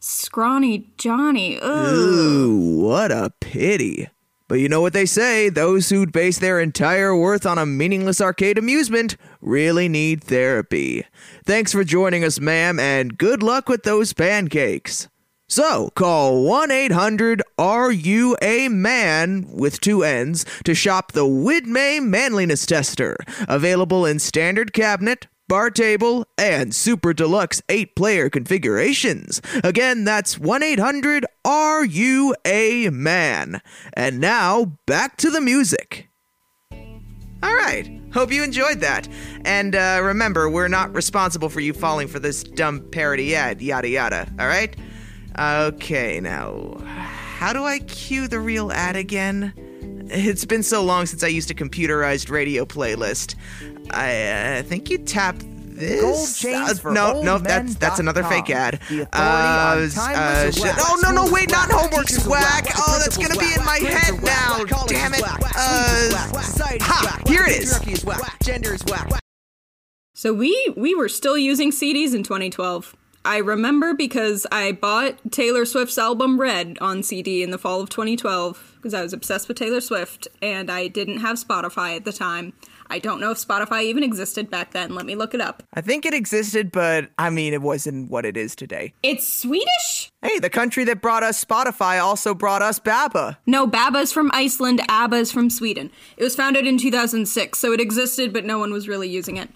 scrawny 0.00 0.90
Johnny. 0.96 1.58
Ugh. 1.60 1.92
Ooh, 1.92 2.80
what 2.80 3.12
a 3.12 3.32
pity. 3.40 4.08
But 4.48 4.58
you 4.58 4.68
know 4.68 4.80
what 4.80 4.94
they 4.94 5.06
say 5.06 5.48
those 5.48 5.90
who'd 5.90 6.10
base 6.10 6.38
their 6.38 6.58
entire 6.58 7.14
worth 7.14 7.46
on 7.46 7.56
a 7.56 7.64
meaningless 7.64 8.20
arcade 8.20 8.58
amusement 8.58 9.16
really 9.40 9.88
need 9.88 10.24
therapy. 10.24 11.04
Thanks 11.44 11.70
for 11.70 11.84
joining 11.84 12.24
us, 12.24 12.40
ma'am, 12.40 12.80
and 12.80 13.16
good 13.16 13.44
luck 13.44 13.68
with 13.68 13.84
those 13.84 14.12
pancakes. 14.12 15.08
So, 15.50 15.90
call 15.96 16.44
1 16.44 16.70
800 16.70 17.42
RU 17.58 18.36
A 18.40 18.68
MAN 18.68 19.48
with 19.50 19.80
two 19.80 20.04
N's 20.04 20.46
to 20.62 20.76
shop 20.76 21.10
the 21.10 21.24
Widmay 21.24 22.00
Manliness 22.00 22.64
Tester, 22.64 23.16
available 23.48 24.06
in 24.06 24.20
standard 24.20 24.72
cabinet, 24.72 25.26
bar 25.48 25.70
table, 25.70 26.24
and 26.38 26.72
super 26.72 27.12
deluxe 27.12 27.62
eight 27.68 27.96
player 27.96 28.30
configurations. 28.30 29.42
Again, 29.64 30.04
that's 30.04 30.38
1 30.38 30.62
800 30.62 31.26
Are 31.44 31.84
You 31.84 32.32
a 32.44 32.88
Man? 32.90 33.60
And 33.94 34.20
now, 34.20 34.76
back 34.86 35.16
to 35.16 35.30
the 35.30 35.40
music. 35.40 36.10
All 37.42 37.56
right. 37.56 37.90
Hope 38.12 38.30
you 38.30 38.44
enjoyed 38.44 38.78
that. 38.82 39.08
And 39.44 39.74
uh, 39.74 39.98
remember, 40.00 40.48
we're 40.48 40.68
not 40.68 40.94
responsible 40.94 41.48
for 41.48 41.58
you 41.58 41.72
falling 41.72 42.06
for 42.06 42.20
this 42.20 42.44
dumb 42.44 42.88
parody 42.92 43.34
ad, 43.34 43.60
yada 43.60 43.88
yada. 43.88 44.32
All 44.38 44.46
right? 44.46 44.76
Okay, 45.38 46.20
now, 46.20 46.76
how 46.84 47.52
do 47.52 47.64
I 47.64 47.78
cue 47.80 48.28
the 48.28 48.40
real 48.40 48.72
ad 48.72 48.96
again? 48.96 49.52
It's 50.12 50.44
been 50.44 50.62
so 50.62 50.82
long 50.82 51.06
since 51.06 51.22
I 51.22 51.28
used 51.28 51.50
a 51.50 51.54
computerized 51.54 52.30
radio 52.30 52.64
playlist. 52.64 53.36
I 53.90 54.58
uh, 54.58 54.62
think 54.64 54.90
you 54.90 54.98
tap 54.98 55.36
this. 55.38 56.00
Gold 56.00 56.34
chains 56.36 56.80
for 56.80 56.90
no, 56.92 57.22
no, 57.22 57.34
old 57.34 57.44
that's 57.44 57.76
that's 57.76 57.98
men 57.98 58.04
another 58.08 58.22
dot 58.22 58.30
fake 58.32 58.50
ad. 58.50 58.80
The 58.88 59.02
authority 59.02 59.08
Uh, 59.12 59.76
on 59.76 59.82
s- 59.84 59.94
timeless 59.94 60.18
uh, 60.18 60.50
shit. 60.52 60.62
whack. 60.62 60.76
Oh 60.80 61.00
no, 61.02 61.10
no, 61.12 61.32
wait, 61.32 61.50
not 61.50 61.68
Whack. 61.68 61.78
homework 61.80 62.06
Teachers 62.06 62.26
whack. 62.28 62.64
whack. 62.66 62.74
Oh, 62.76 62.98
that's 62.98 63.16
gonna 63.16 63.38
be 63.38 63.54
in 63.54 63.64
my 63.64 63.78
head 63.78 64.22
now. 64.22 64.64
Damn 64.88 65.14
it. 65.14 65.22
Uh, 65.24 66.06
is 66.08 66.12
whack. 66.12 66.44
Society 66.44 66.76
is 66.76 66.82
ha, 66.82 67.20
here 67.26 67.44
it 67.44 67.62
is. 67.62 67.72
Patriarchy 67.72 67.92
is 67.92 68.04
whack. 68.04 68.36
Gender 68.42 68.74
is 68.74 68.84
whack. 68.86 69.10
So 70.14 70.34
we 70.34 70.74
we 70.76 70.94
were 70.94 71.08
still 71.08 71.38
using 71.38 71.70
CDs 71.70 72.14
in 72.14 72.24
2012. 72.24 72.94
I 73.24 73.38
remember 73.38 73.92
because 73.92 74.46
I 74.50 74.72
bought 74.72 75.30
Taylor 75.30 75.66
Swift's 75.66 75.98
album 75.98 76.40
Red 76.40 76.78
on 76.80 77.02
CD 77.02 77.42
in 77.42 77.50
the 77.50 77.58
fall 77.58 77.82
of 77.82 77.90
2012 77.90 78.76
because 78.76 78.94
I 78.94 79.02
was 79.02 79.12
obsessed 79.12 79.46
with 79.46 79.58
Taylor 79.58 79.82
Swift 79.82 80.26
and 80.40 80.70
I 80.70 80.88
didn't 80.88 81.18
have 81.18 81.36
Spotify 81.36 81.96
at 81.96 82.06
the 82.06 82.12
time. 82.14 82.54
I 82.88 82.98
don't 82.98 83.20
know 83.20 83.30
if 83.30 83.38
Spotify 83.38 83.84
even 83.84 84.02
existed 84.02 84.50
back 84.50 84.72
then. 84.72 84.94
Let 84.94 85.06
me 85.06 85.14
look 85.14 85.32
it 85.32 85.40
up. 85.40 85.62
I 85.74 85.80
think 85.80 86.04
it 86.06 86.14
existed, 86.14 86.72
but 86.72 87.10
I 87.18 87.30
mean, 87.30 87.52
it 87.52 87.62
wasn't 87.62 88.10
what 88.10 88.24
it 88.24 88.36
is 88.36 88.56
today. 88.56 88.94
It's 89.02 89.28
Swedish? 89.28 90.10
Hey, 90.22 90.38
the 90.38 90.50
country 90.50 90.84
that 90.84 91.00
brought 91.00 91.22
us 91.22 91.42
Spotify 91.42 92.02
also 92.02 92.34
brought 92.34 92.62
us 92.62 92.80
BABBA. 92.80 93.36
No, 93.46 93.66
BABBA's 93.66 94.12
from 94.12 94.30
Iceland, 94.34 94.80
ABBA's 94.88 95.30
from 95.30 95.50
Sweden. 95.50 95.90
It 96.16 96.24
was 96.24 96.34
founded 96.34 96.66
in 96.66 96.78
2006, 96.78 97.58
so 97.58 97.72
it 97.72 97.80
existed, 97.80 98.32
but 98.32 98.44
no 98.44 98.58
one 98.58 98.72
was 98.72 98.88
really 98.88 99.08
using 99.08 99.36
it. 99.36 99.50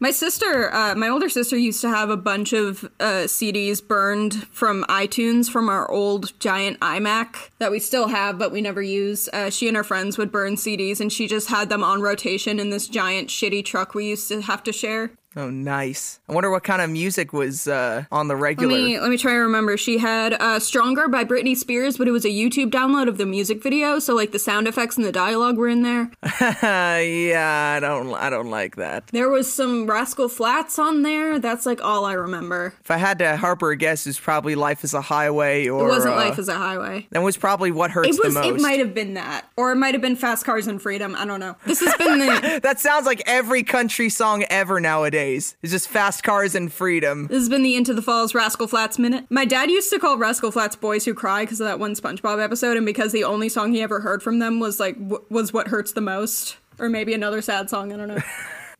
My 0.00 0.12
sister, 0.12 0.72
uh, 0.72 0.94
my 0.94 1.08
older 1.08 1.28
sister, 1.28 1.56
used 1.56 1.80
to 1.80 1.88
have 1.88 2.08
a 2.08 2.16
bunch 2.16 2.52
of 2.52 2.84
uh, 3.00 3.26
CDs 3.26 3.84
burned 3.84 4.46
from 4.48 4.84
iTunes 4.84 5.50
from 5.50 5.68
our 5.68 5.90
old 5.90 6.38
giant 6.38 6.78
iMac 6.78 7.50
that 7.58 7.72
we 7.72 7.80
still 7.80 8.06
have, 8.06 8.38
but 8.38 8.52
we 8.52 8.60
never 8.60 8.80
use. 8.80 9.28
Uh, 9.32 9.50
she 9.50 9.66
and 9.66 9.76
her 9.76 9.82
friends 9.82 10.16
would 10.16 10.30
burn 10.30 10.54
CDs, 10.54 11.00
and 11.00 11.12
she 11.12 11.26
just 11.26 11.48
had 11.48 11.68
them 11.68 11.82
on 11.82 12.00
rotation 12.00 12.60
in 12.60 12.70
this 12.70 12.86
giant 12.86 13.28
shitty 13.28 13.64
truck 13.64 13.92
we 13.92 14.06
used 14.06 14.28
to 14.28 14.40
have 14.42 14.62
to 14.62 14.72
share. 14.72 15.10
Oh, 15.38 15.50
nice. 15.50 16.18
I 16.28 16.32
wonder 16.32 16.50
what 16.50 16.64
kind 16.64 16.82
of 16.82 16.90
music 16.90 17.32
was 17.32 17.68
uh, 17.68 18.04
on 18.10 18.26
the 18.26 18.34
Let 18.34 18.42
regular. 18.42 18.74
me 18.74 18.98
let 18.98 19.08
me 19.08 19.16
try 19.16 19.34
to 19.34 19.38
remember. 19.38 19.76
She 19.76 19.98
had 19.98 20.32
uh, 20.34 20.58
"Stronger" 20.58 21.06
by 21.06 21.22
Britney 21.24 21.56
Spears, 21.56 21.96
but 21.96 22.08
it 22.08 22.10
was 22.10 22.24
a 22.24 22.28
YouTube 22.30 22.72
download 22.72 23.06
of 23.06 23.18
the 23.18 23.24
music 23.26 23.62
video, 23.62 24.00
so 24.00 24.16
like 24.16 24.32
the 24.32 24.40
sound 24.40 24.66
effects 24.66 24.96
and 24.96 25.06
the 25.06 25.12
dialogue 25.12 25.56
were 25.56 25.68
in 25.68 25.82
there. 25.82 26.10
yeah, 26.42 27.74
I 27.76 27.80
don't, 27.80 28.12
I 28.14 28.30
don't 28.30 28.50
like 28.50 28.74
that. 28.76 29.06
There 29.08 29.28
was 29.28 29.50
some 29.52 29.86
Rascal 29.86 30.28
Flatts 30.28 30.76
on 30.76 31.02
there. 31.02 31.38
That's 31.38 31.66
like 31.66 31.80
all 31.84 32.04
I 32.04 32.14
remember. 32.14 32.74
If 32.80 32.90
I 32.90 32.96
had 32.96 33.20
to 33.20 33.36
harper 33.36 33.70
a 33.70 33.76
guess, 33.76 34.06
it 34.06 34.10
was 34.10 34.18
probably 34.18 34.56
"Life 34.56 34.82
Is 34.82 34.92
a 34.92 35.00
Highway" 35.00 35.68
or 35.68 35.84
It 35.84 35.88
wasn't 35.88 36.14
uh, 36.14 36.16
Life 36.16 36.40
is 36.40 36.48
a 36.48 36.54
Highway. 36.56 37.06
That 37.10 37.22
was 37.22 37.36
probably 37.36 37.70
what 37.70 37.92
hurts 37.92 38.08
It 38.08 38.24
was. 38.24 38.34
the 38.34 38.40
most. 38.40 38.58
It 38.58 38.60
might 38.60 38.80
have 38.80 38.92
been 38.92 39.14
that, 39.14 39.46
or 39.56 39.70
it 39.70 39.76
might 39.76 39.94
have 39.94 40.02
been 40.02 40.16
Fast 40.16 40.44
Cars 40.44 40.66
and 40.66 40.82
Freedom. 40.82 41.14
I 41.16 41.24
don't 41.24 41.38
know. 41.38 41.54
This 41.64 41.78
has 41.80 41.94
been 41.94 42.18
the. 42.18 42.58
That 42.68 42.80
sounds 42.80 43.06
like 43.06 43.22
every 43.24 43.62
country 43.62 44.08
song 44.08 44.44
ever 44.50 44.80
nowadays. 44.80 45.27
It's 45.34 45.72
just 45.72 45.88
fast 45.88 46.22
cars 46.22 46.54
and 46.54 46.72
freedom. 46.72 47.26
This 47.26 47.38
has 47.38 47.48
been 47.48 47.62
the 47.62 47.76
Into 47.76 47.94
the 47.94 48.02
Falls 48.02 48.34
Rascal 48.34 48.66
Flatts 48.66 48.98
minute. 48.98 49.26
My 49.30 49.44
dad 49.44 49.70
used 49.70 49.90
to 49.90 49.98
call 49.98 50.16
Rascal 50.18 50.50
Flatts 50.50 50.76
"Boys 50.76 51.04
Who 51.04 51.14
Cry" 51.14 51.44
because 51.44 51.60
of 51.60 51.66
that 51.66 51.78
one 51.78 51.94
SpongeBob 51.94 52.42
episode, 52.42 52.76
and 52.76 52.86
because 52.86 53.12
the 53.12 53.24
only 53.24 53.48
song 53.48 53.72
he 53.72 53.82
ever 53.82 54.00
heard 54.00 54.22
from 54.22 54.38
them 54.38 54.60
was 54.60 54.80
like 54.80 54.96
w- 54.98 55.24
was 55.30 55.52
"What 55.52 55.68
Hurts 55.68 55.92
the 55.92 56.00
Most," 56.00 56.56
or 56.78 56.88
maybe 56.88 57.14
another 57.14 57.42
sad 57.42 57.70
song. 57.70 57.92
I 57.92 57.96
don't 57.96 58.08
know. 58.08 58.18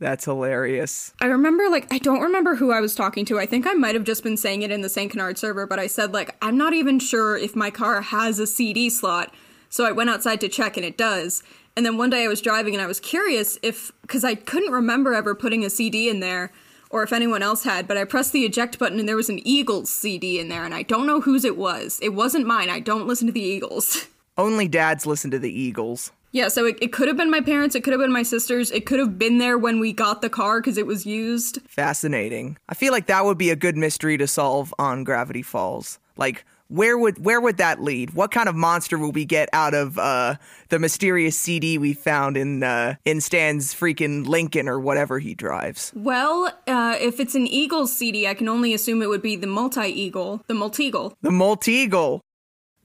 That's 0.00 0.24
hilarious. 0.26 1.12
I 1.20 1.26
remember, 1.26 1.68
like, 1.68 1.92
I 1.92 1.98
don't 1.98 2.20
remember 2.20 2.54
who 2.54 2.70
I 2.70 2.80
was 2.80 2.94
talking 2.94 3.24
to. 3.26 3.38
I 3.40 3.46
think 3.46 3.66
I 3.66 3.72
might 3.72 3.96
have 3.96 4.04
just 4.04 4.22
been 4.22 4.37
saying 4.37 4.62
it 4.62 4.70
in 4.70 4.80
the 4.80 4.88
St. 4.88 5.11
Canard 5.11 5.38
server, 5.38 5.66
but 5.66 5.80
I 5.80 5.88
said, 5.88 6.12
like, 6.12 6.37
I'm 6.40 6.56
not 6.56 6.72
even 6.72 7.00
sure 7.00 7.37
if 7.37 7.56
my 7.56 7.70
car 7.70 8.00
has 8.00 8.38
a 8.38 8.46
CD 8.46 8.90
slot. 8.90 9.34
So 9.70 9.84
I 9.84 9.90
went 9.90 10.08
outside 10.08 10.40
to 10.42 10.48
check, 10.48 10.76
and 10.76 10.87
it 10.87 10.96
does. 10.96 11.42
And 11.79 11.87
then 11.87 11.97
one 11.97 12.11
day 12.11 12.25
I 12.25 12.27
was 12.27 12.41
driving, 12.41 12.75
and 12.75 12.83
I 12.83 12.88
was 12.88 12.99
curious 12.99 13.57
if, 13.62 13.93
because 14.03 14.25
I 14.25 14.35
couldn't 14.35 14.73
remember 14.73 15.14
ever 15.14 15.33
putting 15.33 15.64
a 15.64 15.71
CD 15.71 16.09
in 16.09 16.19
there, 16.19 16.51
or 16.91 17.05
if 17.05 17.12
anyone 17.12 17.41
else 17.41 17.62
had, 17.62 17.87
but 17.87 17.97
I 17.97 18.03
pressed 18.03 18.33
the 18.33 18.45
eject 18.45 18.81
button, 18.81 18.99
and 18.99 19.09
there 19.09 19.14
was 19.14 19.29
an 19.29 19.38
Eagles 19.47 19.88
CD 19.88 20.41
in 20.41 20.49
there, 20.49 20.64
and 20.64 20.75
I 20.75 20.83
don't 20.83 21.07
know 21.07 21.21
whose 21.21 21.45
it 21.45 21.57
was. 21.57 22.01
It 22.03 22.14
wasn't 22.14 22.49
mine. 22.49 22.69
I 22.69 22.81
don't 22.81 23.07
listen 23.07 23.29
to 23.29 23.33
the 23.33 23.41
Eagles. 23.41 24.09
Only 24.37 24.67
dads 24.67 25.07
listen 25.07 25.31
to 25.31 25.38
the 25.38 25.53
Eagles. 25.53 26.11
Yeah, 26.33 26.49
so 26.49 26.67
it, 26.67 26.79
it 26.83 26.91
could 26.91 27.07
have 27.07 27.17
been 27.17 27.31
my 27.31 27.43
parents, 27.43 27.77
it 27.77 27.85
could 27.85 27.93
have 27.93 28.01
been 28.01 28.12
my 28.12 28.25
sisters, 28.25 28.73
it 28.73 28.85
could 28.85 28.99
have 28.99 29.17
been 29.17 29.38
there 29.38 29.57
when 29.57 29.79
we 29.79 29.93
got 29.93 30.21
the 30.21 30.29
car 30.29 30.61
because 30.61 30.79
it 30.79 30.87
was 30.87 31.07
used. 31.07 31.61
Fascinating. 31.69 32.59
I 32.69 32.75
feel 32.75 32.93
like 32.93 33.07
that 33.07 33.25
would 33.25 33.38
be 33.38 33.51
a 33.51 33.57
good 33.57 33.77
mystery 33.77 34.19
to 34.19 34.27
solve 34.27 34.75
on 34.81 35.05
Gravity 35.05 35.43
Falls. 35.43 36.01
Like, 36.17 36.45
where 36.68 36.96
would 36.96 37.24
where 37.24 37.40
would 37.40 37.57
that 37.57 37.83
lead? 37.83 38.14
What 38.14 38.31
kind 38.31 38.48
of 38.48 38.54
monster 38.54 38.98
will 38.98 39.12
we 39.12 39.24
get 39.24 39.48
out 39.52 39.74
of 39.74 39.98
uh, 39.98 40.37
the 40.68 40.78
mysterious 40.78 41.38
CD 41.38 41.78
we 41.78 41.94
found 41.94 42.37
in 42.37 42.62
uh, 42.62 42.94
in 43.04 43.20
Stan's 43.20 43.74
freaking 43.74 44.26
Lincoln 44.26 44.68
or 44.68 44.78
whatever 44.78 45.18
he 45.18 45.35
drives? 45.35 45.92
Well, 45.94 46.52
uh, 46.66 46.96
if 47.00 47.20
it's 47.20 47.35
an 47.35 47.46
Eagles 47.46 47.96
CD, 47.96 48.26
I 48.26 48.35
can 48.35 48.48
only 48.48 48.74
assume 48.74 49.02
it 49.02 49.09
would 49.09 49.22
be 49.22 49.37
the 49.37 49.46
multi 49.46 49.88
Eagle, 49.88 50.42
the 50.46 50.54
Multi-Eagle. 50.54 51.14
The 51.22 51.31
Malteagle. 51.31 52.20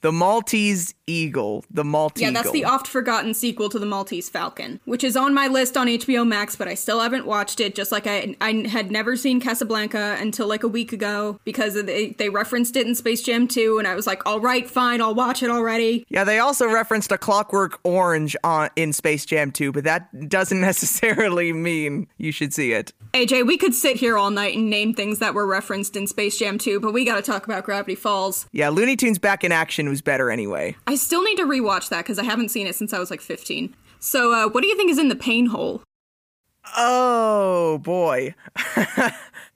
The 0.02 0.12
Maltese 0.12 0.94
Eagle. 1.08 1.66
The 1.70 1.84
Malteagle. 1.84 2.22
Yeah, 2.22 2.32
that's 2.32 2.52
the 2.52 2.66
oft 2.66 2.88
forgotten 2.88 3.34
sequel 3.34 3.70
to 3.70 3.80
the 3.80 3.86
Maltese 3.86 4.30
Falcon, 4.30 4.80
which 4.86 5.04
is 5.04 5.16
on 5.16 5.34
my 5.34 5.48
list 5.48 5.76
on 5.78 5.88
HBO 5.88 6.28
Max, 6.28 6.56
but 6.56 6.68
I 6.68 6.76
still 6.76 7.00
haven't 7.00 7.26
watched 7.26 7.60
it. 7.60 7.76
Just 7.76 7.92
like 7.92 8.08
I, 8.08 8.36
I 8.42 8.68
had 8.68 8.92
never 8.92 9.16
seen 9.16 9.40
Casablanca 9.40 10.18
until 10.20 10.48
like 10.48 10.64
a 10.64 10.68
week 10.68 10.94
ago 10.94 11.40
because 11.44 11.74
they, 11.74 12.10
they 12.18 12.30
referenced 12.30 12.76
it 12.76 12.88
in 12.88 12.96
Space 12.96 13.22
Jam 13.22 13.48
2, 13.48 13.80
and 13.80 13.88
I 13.88 13.96
was 13.96 14.08
like, 14.08 14.26
all 14.26 14.40
right, 14.40 14.70
fine, 14.70 15.02
I'll 15.02 15.16
watch 15.16 15.44
it 15.44 15.50
already. 15.50 16.06
Yeah, 16.10 16.24
they 16.24 16.40
also 16.40 16.68
referenced 16.68 17.12
a 17.12 17.18
Clockwork 17.18 17.80
Orange 17.84 18.36
on 18.44 18.70
in 18.76 18.94
Space 18.94 19.26
Jam 19.26 19.52
2, 19.52 19.72
but 19.72 19.84
that 19.84 20.30
doesn't 20.30 20.62
necessarily 20.74 21.54
mean 21.54 22.08
you 22.18 22.32
should 22.32 22.54
see 22.54 22.72
it. 22.72 22.94
AJ, 23.14 23.46
we 23.46 23.58
could 23.58 23.76
sit 23.76 23.98
here 23.98 24.18
all 24.18 24.32
night 24.32 24.56
and 24.56 24.70
name 24.70 24.94
things 24.94 25.20
that 25.20 25.34
were 25.34 25.46
referenced 25.46 25.96
in 25.96 26.08
Space 26.08 26.38
Jam 26.38 26.58
2, 26.58 26.80
but 26.80 26.94
we 26.94 27.06
gotta 27.06 27.22
talk 27.22 27.46
about 27.46 27.64
Gravity 27.64 27.96
Falls. 27.96 28.48
Yeah, 28.52 28.70
Looney 28.70 28.96
Tunes 28.96 29.20
back 29.20 29.44
in 29.44 29.52
action 29.52 29.90
was 29.90 30.02
better 30.02 30.32
anyway. 30.32 30.76
I 30.88 30.93
still 30.96 31.24
need 31.24 31.38
to 31.38 31.46
rewatch 31.46 31.90
that 31.90 32.04
because 32.04 32.20
I 32.20 32.24
haven't 32.24 32.50
seen 32.50 32.68
it 32.68 32.76
since 32.76 32.94
I 32.94 33.00
was 33.00 33.12
like 33.12 33.22
15. 33.22 33.76
So, 34.00 34.34
uh, 34.34 34.50
what 34.50 34.62
do 34.62 34.68
you 34.68 34.76
think 34.76 34.92
is 34.92 35.00
in 35.00 35.10
the 35.10 35.16
pain 35.16 35.48
hole? 35.48 35.82
Oh 36.78 37.80
boy. 37.80 38.36
uh, 38.76 39.12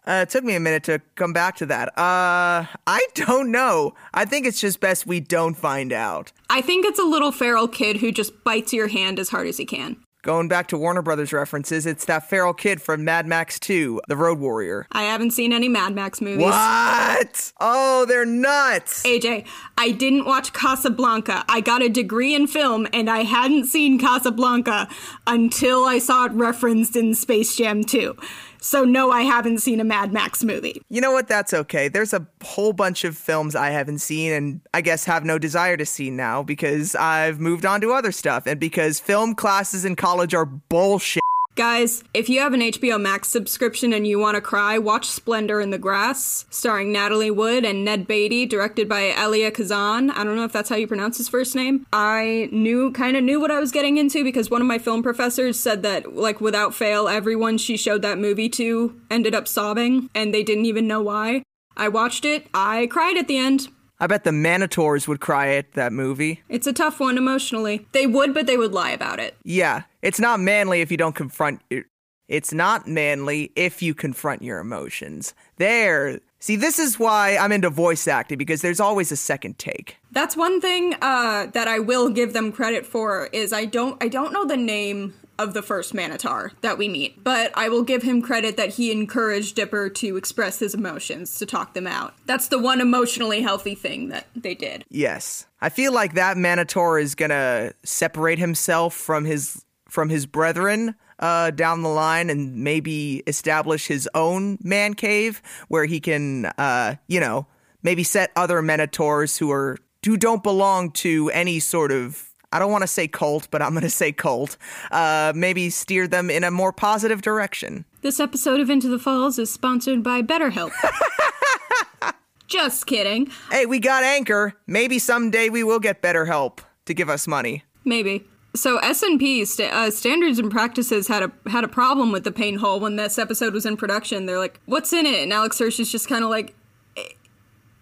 it 0.08 0.30
took 0.30 0.43
me 0.43 0.56
a 0.56 0.60
minute 0.60 0.84
to 0.86 1.02
come 1.15 1.34
back 1.34 1.56
to 1.58 1.65
that. 1.67 1.89
Uh, 1.97 2.65
I 2.86 3.08
don't 3.13 3.52
know. 3.52 3.93
I 4.13 4.26
think 4.26 4.45
it's 4.45 4.60
just 4.60 4.80
best 4.80 5.06
we 5.06 5.19
don't 5.19 5.56
find 5.56 5.93
out. 5.93 6.32
I 6.50 6.62
think 6.62 6.86
it's 6.86 7.00
a 7.00 7.04
little 7.04 7.32
feral 7.32 7.67
kid 7.67 7.97
who 7.97 8.12
just 8.12 8.43
bites 8.43 8.73
your 8.73 8.88
hand 8.88 9.19
as 9.19 9.30
hard 9.30 9.47
as 9.47 9.58
he 9.58 9.65
can. 9.65 9.97
Going 10.23 10.47
back 10.47 10.67
to 10.69 10.77
Warner 10.77 11.03
Brothers 11.03 11.32
references, 11.32 11.86
it's 11.86 12.06
that 12.06 12.27
feral 12.27 12.53
kid 12.53 12.82
from 12.82 13.03
Mad 13.06 13.27
Max 13.27 13.60
2, 13.60 14.01
The 14.08 14.17
Road 14.17 14.39
Warrior. 14.39 14.88
I 14.91 15.03
haven't 15.03 15.32
seen 15.32 15.53
any 15.53 15.69
Mad 15.69 15.93
Max 15.93 16.19
movies. 16.21 16.43
What? 16.43 17.53
Oh, 17.60 18.03
they're 18.06 18.25
nuts. 18.25 19.03
AJ, 19.03 19.45
I 19.77 19.91
didn't 19.91 20.25
watch 20.25 20.53
Casablanca. 20.53 21.45
I 21.47 21.62
got 21.62 21.84
a 21.84 21.88
degree 21.88 22.34
in 22.34 22.47
film 22.47 22.88
and 22.91 23.10
I 23.10 23.23
hadn't 23.23 23.67
seen 23.67 23.99
Casablanca 23.99 24.89
until 25.27 25.86
I 25.86 25.99
saw 25.99 26.25
it 26.25 26.32
referenced 26.32 26.95
in 26.95 27.13
Space 27.13 27.56
Jam 27.56 27.84
2. 27.84 28.15
So, 28.61 28.83
no, 28.83 29.11
I 29.11 29.21
haven't 29.21 29.59
seen 29.59 29.79
a 29.79 29.83
Mad 29.83 30.11
Max 30.11 30.43
movie. 30.43 30.81
You 30.89 31.01
know 31.01 31.11
what? 31.11 31.27
That's 31.27 31.53
okay. 31.53 31.87
There's 31.87 32.13
a 32.13 32.27
whole 32.43 32.73
bunch 32.73 33.03
of 33.03 33.17
films 33.17 33.55
I 33.55 33.69
haven't 33.69 33.99
seen 33.99 34.31
and 34.33 34.61
I 34.73 34.81
guess 34.81 35.05
have 35.05 35.23
no 35.23 35.37
desire 35.37 35.77
to 35.77 35.85
see 35.85 36.09
now 36.09 36.43
because 36.43 36.95
I've 36.95 37.39
moved 37.39 37.65
on 37.65 37.81
to 37.81 37.91
other 37.91 38.11
stuff 38.11 38.47
and 38.47 38.59
because 38.59 38.99
film 38.99 39.35
classes 39.35 39.85
in 39.85 39.95
college 39.95 40.33
are 40.33 40.45
bullshit. 40.45 41.23
Guys, 41.57 42.03
if 42.13 42.29
you 42.29 42.39
have 42.39 42.53
an 42.53 42.61
HBO 42.61 43.01
Max 43.01 43.29
subscription 43.29 43.91
and 43.91 44.05
you 44.05 44.19
want 44.19 44.35
to 44.35 44.41
cry, 44.41 44.77
watch 44.77 45.07
Splendor 45.07 45.59
in 45.59 45.71
the 45.71 45.79
Grass, 45.79 46.45
starring 46.51 46.91
Natalie 46.91 47.31
Wood 47.31 47.65
and 47.65 47.83
Ned 47.83 48.05
Beatty, 48.05 48.45
directed 48.45 48.87
by 48.87 49.09
Elia 49.09 49.49
Kazan. 49.49 50.11
I 50.11 50.23
don't 50.23 50.35
know 50.35 50.43
if 50.43 50.53
that's 50.53 50.69
how 50.69 50.75
you 50.75 50.85
pronounce 50.85 51.17
his 51.17 51.27
first 51.27 51.55
name. 51.55 51.87
I 51.91 52.47
knew, 52.51 52.91
kind 52.91 53.17
of 53.17 53.23
knew 53.23 53.39
what 53.39 53.49
I 53.49 53.59
was 53.59 53.71
getting 53.71 53.97
into 53.97 54.23
because 54.23 54.51
one 54.51 54.61
of 54.61 54.67
my 54.67 54.77
film 54.77 55.01
professors 55.01 55.59
said 55.59 55.81
that, 55.81 56.15
like, 56.15 56.39
without 56.39 56.75
fail, 56.75 57.07
everyone 57.07 57.57
she 57.57 57.75
showed 57.75 58.03
that 58.03 58.19
movie 58.19 58.49
to 58.49 59.01
ended 59.09 59.33
up 59.33 59.47
sobbing, 59.47 60.11
and 60.13 60.31
they 60.31 60.43
didn't 60.43 60.65
even 60.65 60.87
know 60.87 61.01
why. 61.01 61.41
I 61.75 61.87
watched 61.87 62.23
it. 62.23 62.45
I 62.53 62.85
cried 62.85 63.17
at 63.17 63.27
the 63.27 63.39
end. 63.39 63.69
I 64.00 64.08
bet 64.08 64.23
the 64.23 64.31
Manotaurs 64.31 65.08
would 65.08 65.19
cry 65.19 65.56
at 65.56 65.71
that 65.73 65.91
movie. 65.91 66.43
It's 66.50 66.67
a 66.67 66.73
tough 66.73 67.00
one 67.00 67.17
emotionally. 67.17 67.87
They 67.93 68.06
would, 68.06 68.33
but 68.33 68.45
they 68.45 68.58
would 68.58 68.71
lie 68.71 68.91
about 68.91 69.19
it. 69.19 69.35
Yeah, 69.43 69.83
it's 70.02 70.19
not 70.19 70.39
manly 70.39 70.81
if 70.81 70.91
you 70.91 70.98
don't 70.98 71.15
confront 71.15 71.62
your, 71.69 71.85
It's 72.27 72.54
not 72.54 72.87
manly 72.87 73.52
if 73.56 73.81
you 73.81 73.95
confront 73.95 74.43
your 74.43 74.60
emotions. 74.60 75.33
There. 75.56 76.19
See, 76.39 76.56
this 76.56 76.77
is 76.77 77.00
why 77.00 77.37
I'm 77.37 77.52
into 77.52 77.71
voice 77.71 78.08
acting 78.08 78.37
because 78.37 78.62
there's 78.62 78.79
always 78.79 79.12
a 79.12 79.15
second 79.15 79.58
take. 79.58 79.98
That's 80.12 80.37
one 80.37 80.62
thing 80.62 80.93
uh, 81.02 81.48
that 81.54 81.67
I 81.67 81.79
will 81.79 82.10
give 82.10 82.33
them 82.33 82.52
credit 82.52 82.85
for 82.85 83.27
is 83.33 83.52
I 83.52 83.65
don't 83.65 84.02
I 84.04 84.08
don't 84.08 84.31
know 84.31 84.45
the 84.45 84.58
name 84.58 85.15
of 85.40 85.54
the 85.54 85.62
first 85.62 85.94
Manotaur 85.94 86.52
that 86.62 86.77
we 86.77 86.88
meet, 86.88 87.23
but 87.23 87.52
I 87.56 87.69
will 87.69 87.83
give 87.83 88.04
him 88.04 88.21
credit 88.21 88.58
that 88.58 88.75
he 88.75 88.92
encouraged 88.92 89.56
Dipper 89.56 89.90
to 89.90 90.17
express 90.17 90.60
his 90.60 90.73
emotions, 90.73 91.38
to 91.40 91.46
talk 91.46 91.73
them 91.73 91.88
out. 91.88 92.13
That's 92.25 92.48
the 92.48 92.60
one 92.60 92.81
emotionally 92.81 93.42
healthy 93.42 93.75
thing 93.75 94.10
that 94.10 94.27
they 94.35 94.56
did. 94.56 94.85
Yes. 94.90 95.46
I 95.62 95.69
feel 95.69 95.94
like 95.94 96.13
that 96.13 96.38
Manotaur 96.38 97.02
is 97.02 97.15
gonna 97.15 97.73
separate 97.83 98.40
himself 98.40 98.94
from 98.94 99.25
his 99.25 99.63
from 99.90 100.10
his 100.10 100.25
brethren 100.25 100.96
uh, 101.19 101.52
down 101.52 101.81
the 101.81 101.90
line 101.90 102.29
and 102.29 102.58
maybe 102.63 103.23
establish 103.25 103.88
his 103.88 104.08
own 104.13 104.58
man 104.62 104.94
cave 104.94 105.42
where 105.67 105.85
he 105.85 106.00
can, 106.00 106.46
uh, 106.58 106.96
you 107.08 107.19
know, 107.19 107.48
maybe 107.83 108.04
set 108.04 108.31
other 108.35 108.62
Manotaurs 108.62 109.38
who 109.38 109.52
are 109.52 109.77
who 110.06 110.15
don't 110.15 110.44
belong 110.44 110.92
to 110.92 111.29
any 111.31 111.60
sort 111.60 111.92
of 111.92 112.27
I 112.52 112.60
don't 112.60 112.71
want 112.71 112.83
to 112.83 112.87
say 112.87 113.08
cult, 113.08 113.50
but 113.52 113.62
I'm 113.62 113.71
going 113.71 113.83
to 113.83 113.89
say 113.89 114.12
cult. 114.12 114.58
Uh, 114.89 115.33
maybe 115.35 115.69
steer 115.69 116.08
them 116.08 116.29
in 116.29 116.43
a 116.43 116.52
more 116.52 116.71
positive 116.71 117.21
direction. 117.21 117.83
This 118.02 118.19
episode 118.19 118.60
of 118.62 118.69
Into 118.69 118.87
the 118.87 119.00
Falls 119.00 119.37
is 119.37 119.52
sponsored 119.52 120.02
by 120.02 120.21
BetterHelp. 120.21 120.71
Just 122.48 122.87
kidding. 122.87 123.29
Hey, 123.52 123.65
we 123.65 123.79
got 123.79 124.04
Anchor. 124.04 124.54
Maybe 124.65 125.00
someday 125.00 125.50
we 125.50 125.63
will 125.63 125.79
get 125.79 126.02
better 126.02 126.25
help 126.25 126.62
to 126.85 126.93
give 126.93 127.10
us 127.10 127.27
money. 127.27 127.63
Maybe. 127.83 128.23
So 128.56 128.77
S&P 128.77 129.43
st- 129.43 129.73
uh, 129.73 129.91
Standards 129.91 130.39
and 130.39 130.50
Practices 130.50 131.10
had 131.10 131.23
a 131.23 131.31
had 131.50 131.63
a 131.63 131.67
problem 131.67 132.12
with 132.13 132.23
the 132.23 132.31
pain 132.31 132.56
hole 132.56 132.79
when 132.79 132.95
this 132.95 133.19
episode 133.19 133.54
was 133.54 133.65
in 133.65 133.75
production. 133.77 134.25
They're 134.25 134.39
like, 134.39 134.60
"What's 134.65 134.93
in 134.93 135.06
it?" 135.06 135.21
And 135.21 135.31
Alex 135.31 135.60
Hirsch 135.60 135.79
is 135.79 135.91
just 135.91 136.08
kind 136.08 136.23
of 136.23 136.29
like, 136.31 136.56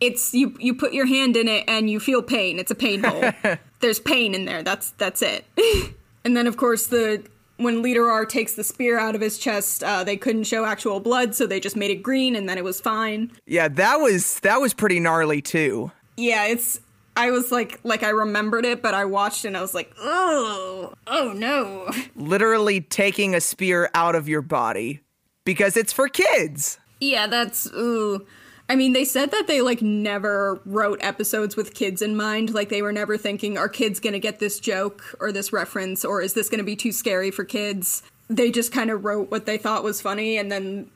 "It's 0.06 0.34
you. 0.34 0.56
You 0.60 0.76
put 0.76 0.94
your 0.94 1.06
hand 1.06 1.36
in 1.36 1.48
it 1.48 1.64
and 1.68 1.90
you 1.90 2.00
feel 2.00 2.22
pain. 2.22 2.60
It's 2.60 2.72
a 2.72 2.76
pain 2.76 3.04
hole. 3.04 3.32
There's 3.80 4.00
pain 4.00 4.34
in 4.34 4.46
there. 4.46 4.64
That's 4.64 4.92
that's 4.92 5.22
it." 5.22 5.46
and 6.24 6.36
then 6.36 6.48
of 6.48 6.58
course 6.58 6.88
the 6.88 7.24
when 7.58 7.82
Leader 7.82 8.10
R 8.10 8.26
takes 8.26 8.54
the 8.54 8.64
spear 8.64 9.00
out 9.00 9.16
of 9.16 9.22
his 9.22 9.38
chest, 9.38 9.84
uh, 9.84 10.04
they 10.04 10.18
couldn't 10.18 10.44
show 10.44 10.66
actual 10.66 11.00
blood, 11.00 11.36
so 11.36 11.46
they 11.48 11.60
just 11.60 11.76
made 11.76 11.92
it 11.92 12.04
green, 12.04 12.36
and 12.36 12.50
then 12.50 12.58
it 12.58 12.64
was 12.64 12.82
fine. 12.82 13.32
Yeah, 13.46 13.68
that 13.70 13.98
was 13.98 14.40
that 14.42 14.60
was 14.60 14.74
pretty 14.74 15.00
gnarly 15.00 15.42
too. 15.42 15.92
Yeah, 16.18 16.46
it's. 16.46 16.80
I 17.18 17.32
was 17.32 17.50
like, 17.50 17.80
like 17.84 18.04
I 18.04 18.10
remembered 18.10 18.66
it, 18.66 18.82
but 18.82 18.94
I 18.94 19.06
watched 19.06 19.46
and 19.46 19.56
I 19.56 19.62
was 19.62 19.74
like, 19.74 19.94
oh, 19.98 20.94
oh 21.08 21.32
no. 21.34 21.90
Literally 22.18 22.82
taking 22.82 23.34
a 23.34 23.40
spear 23.40 23.90
out 23.94 24.16
of 24.16 24.28
your 24.28 24.42
body 24.42 25.00
because 25.46 25.78
it's 25.78 25.94
for 25.94 26.10
kids. 26.10 26.78
Yeah, 27.00 27.28
that's 27.28 27.68
ooh. 27.68 28.26
I 28.68 28.76
mean, 28.76 28.94
they 28.94 29.06
said 29.06 29.32
that 29.32 29.48
they 29.48 29.62
like 29.62 29.82
never 29.82 30.60
wrote 30.66 31.00
episodes 31.02 31.56
with 31.56 31.74
kids 31.74 32.02
in 32.02 32.16
mind. 32.16 32.54
Like 32.54 32.70
they 32.70 32.82
were 32.82 32.92
never 32.92 33.18
thinking, 33.18 33.58
are 33.58 33.70
kids 33.70 34.00
gonna 34.00 34.20
get 34.20 34.40
this 34.40 34.60
joke 34.60 35.04
or 35.20 35.32
this 35.32 35.54
reference, 35.54 36.04
or 36.04 36.22
is 36.22 36.34
this 36.34 36.50
gonna 36.50 36.64
be 36.64 36.76
too 36.76 36.92
scary 36.92 37.30
for 37.32 37.44
kids? 37.44 38.04
They 38.28 38.50
just 38.50 38.72
kind 38.72 38.90
of 38.90 39.06
wrote 39.06 39.30
what 39.30 39.46
they 39.46 39.58
thought 39.58 39.84
was 39.84 40.02
funny, 40.02 40.38
and 40.38 40.52
then 40.52 40.90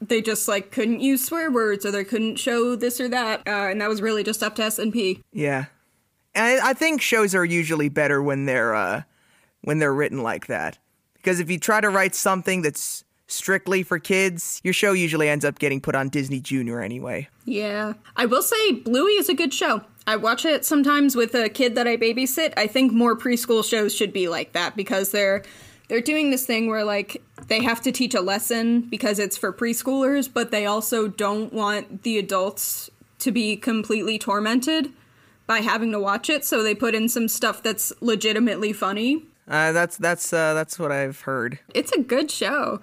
they 0.00 0.22
just 0.22 0.46
like 0.46 0.70
couldn't 0.70 1.00
use 1.00 1.24
swear 1.24 1.50
words 1.50 1.84
or 1.84 1.90
they 1.90 2.04
couldn't 2.04 2.36
show 2.36 2.76
this 2.76 3.00
or 3.00 3.08
that, 3.08 3.40
uh, 3.46 3.70
and 3.70 3.80
that 3.80 3.88
was 3.88 4.00
really 4.00 4.22
just 4.22 4.42
up 4.42 4.54
to 4.56 4.62
S 4.62 4.78
and 4.78 4.92
P. 4.92 5.22
Yeah, 5.32 5.66
and 6.34 6.60
I, 6.60 6.70
I 6.70 6.72
think 6.74 7.00
shows 7.00 7.34
are 7.34 7.44
usually 7.44 7.88
better 7.88 8.22
when 8.22 8.46
they're 8.46 8.74
uh, 8.74 9.02
when 9.62 9.80
they're 9.80 9.94
written 9.94 10.22
like 10.22 10.46
that. 10.46 10.78
Because 11.14 11.40
if 11.40 11.50
you 11.50 11.58
try 11.58 11.80
to 11.80 11.90
write 11.90 12.14
something 12.14 12.62
that's 12.62 13.02
strictly 13.26 13.82
for 13.82 13.98
kids, 13.98 14.60
your 14.64 14.74
show 14.74 14.92
usually 14.92 15.28
ends 15.28 15.44
up 15.44 15.58
getting 15.58 15.80
put 15.80 15.94
on 15.94 16.08
Disney 16.08 16.40
Junior 16.40 16.80
anyway. 16.80 17.28
Yeah. 17.44 17.94
I 18.16 18.26
will 18.26 18.42
say 18.42 18.72
Bluey 18.72 19.12
is 19.12 19.28
a 19.28 19.34
good 19.34 19.52
show. 19.52 19.82
I 20.06 20.16
watch 20.16 20.44
it 20.44 20.64
sometimes 20.64 21.16
with 21.16 21.34
a 21.34 21.48
kid 21.48 21.74
that 21.74 21.88
I 21.88 21.96
babysit. 21.96 22.54
I 22.56 22.66
think 22.68 22.92
more 22.92 23.16
preschool 23.16 23.68
shows 23.68 23.94
should 23.94 24.12
be 24.12 24.28
like 24.28 24.52
that 24.52 24.76
because 24.76 25.10
they're 25.10 25.42
they're 25.88 26.00
doing 26.00 26.30
this 26.30 26.46
thing 26.46 26.68
where 26.68 26.84
like 26.84 27.22
they 27.48 27.62
have 27.62 27.80
to 27.82 27.92
teach 27.92 28.14
a 28.14 28.20
lesson 28.20 28.82
because 28.82 29.18
it's 29.18 29.36
for 29.36 29.52
preschoolers, 29.52 30.32
but 30.32 30.50
they 30.50 30.66
also 30.66 31.08
don't 31.08 31.52
want 31.52 32.02
the 32.02 32.18
adults 32.18 32.90
to 33.20 33.32
be 33.32 33.56
completely 33.56 34.18
tormented 34.18 34.92
by 35.46 35.58
having 35.60 35.92
to 35.92 36.00
watch 36.00 36.28
it, 36.28 36.44
so 36.44 36.62
they 36.62 36.74
put 36.74 36.94
in 36.94 37.08
some 37.08 37.28
stuff 37.28 37.62
that's 37.62 37.92
legitimately 38.00 38.72
funny. 38.72 39.24
Uh, 39.48 39.72
that's 39.72 39.96
that's 39.96 40.32
uh, 40.32 40.54
that's 40.54 40.78
what 40.78 40.90
I've 40.90 41.20
heard. 41.20 41.58
It's 41.72 41.92
a 41.92 42.00
good 42.00 42.30
show. 42.30 42.80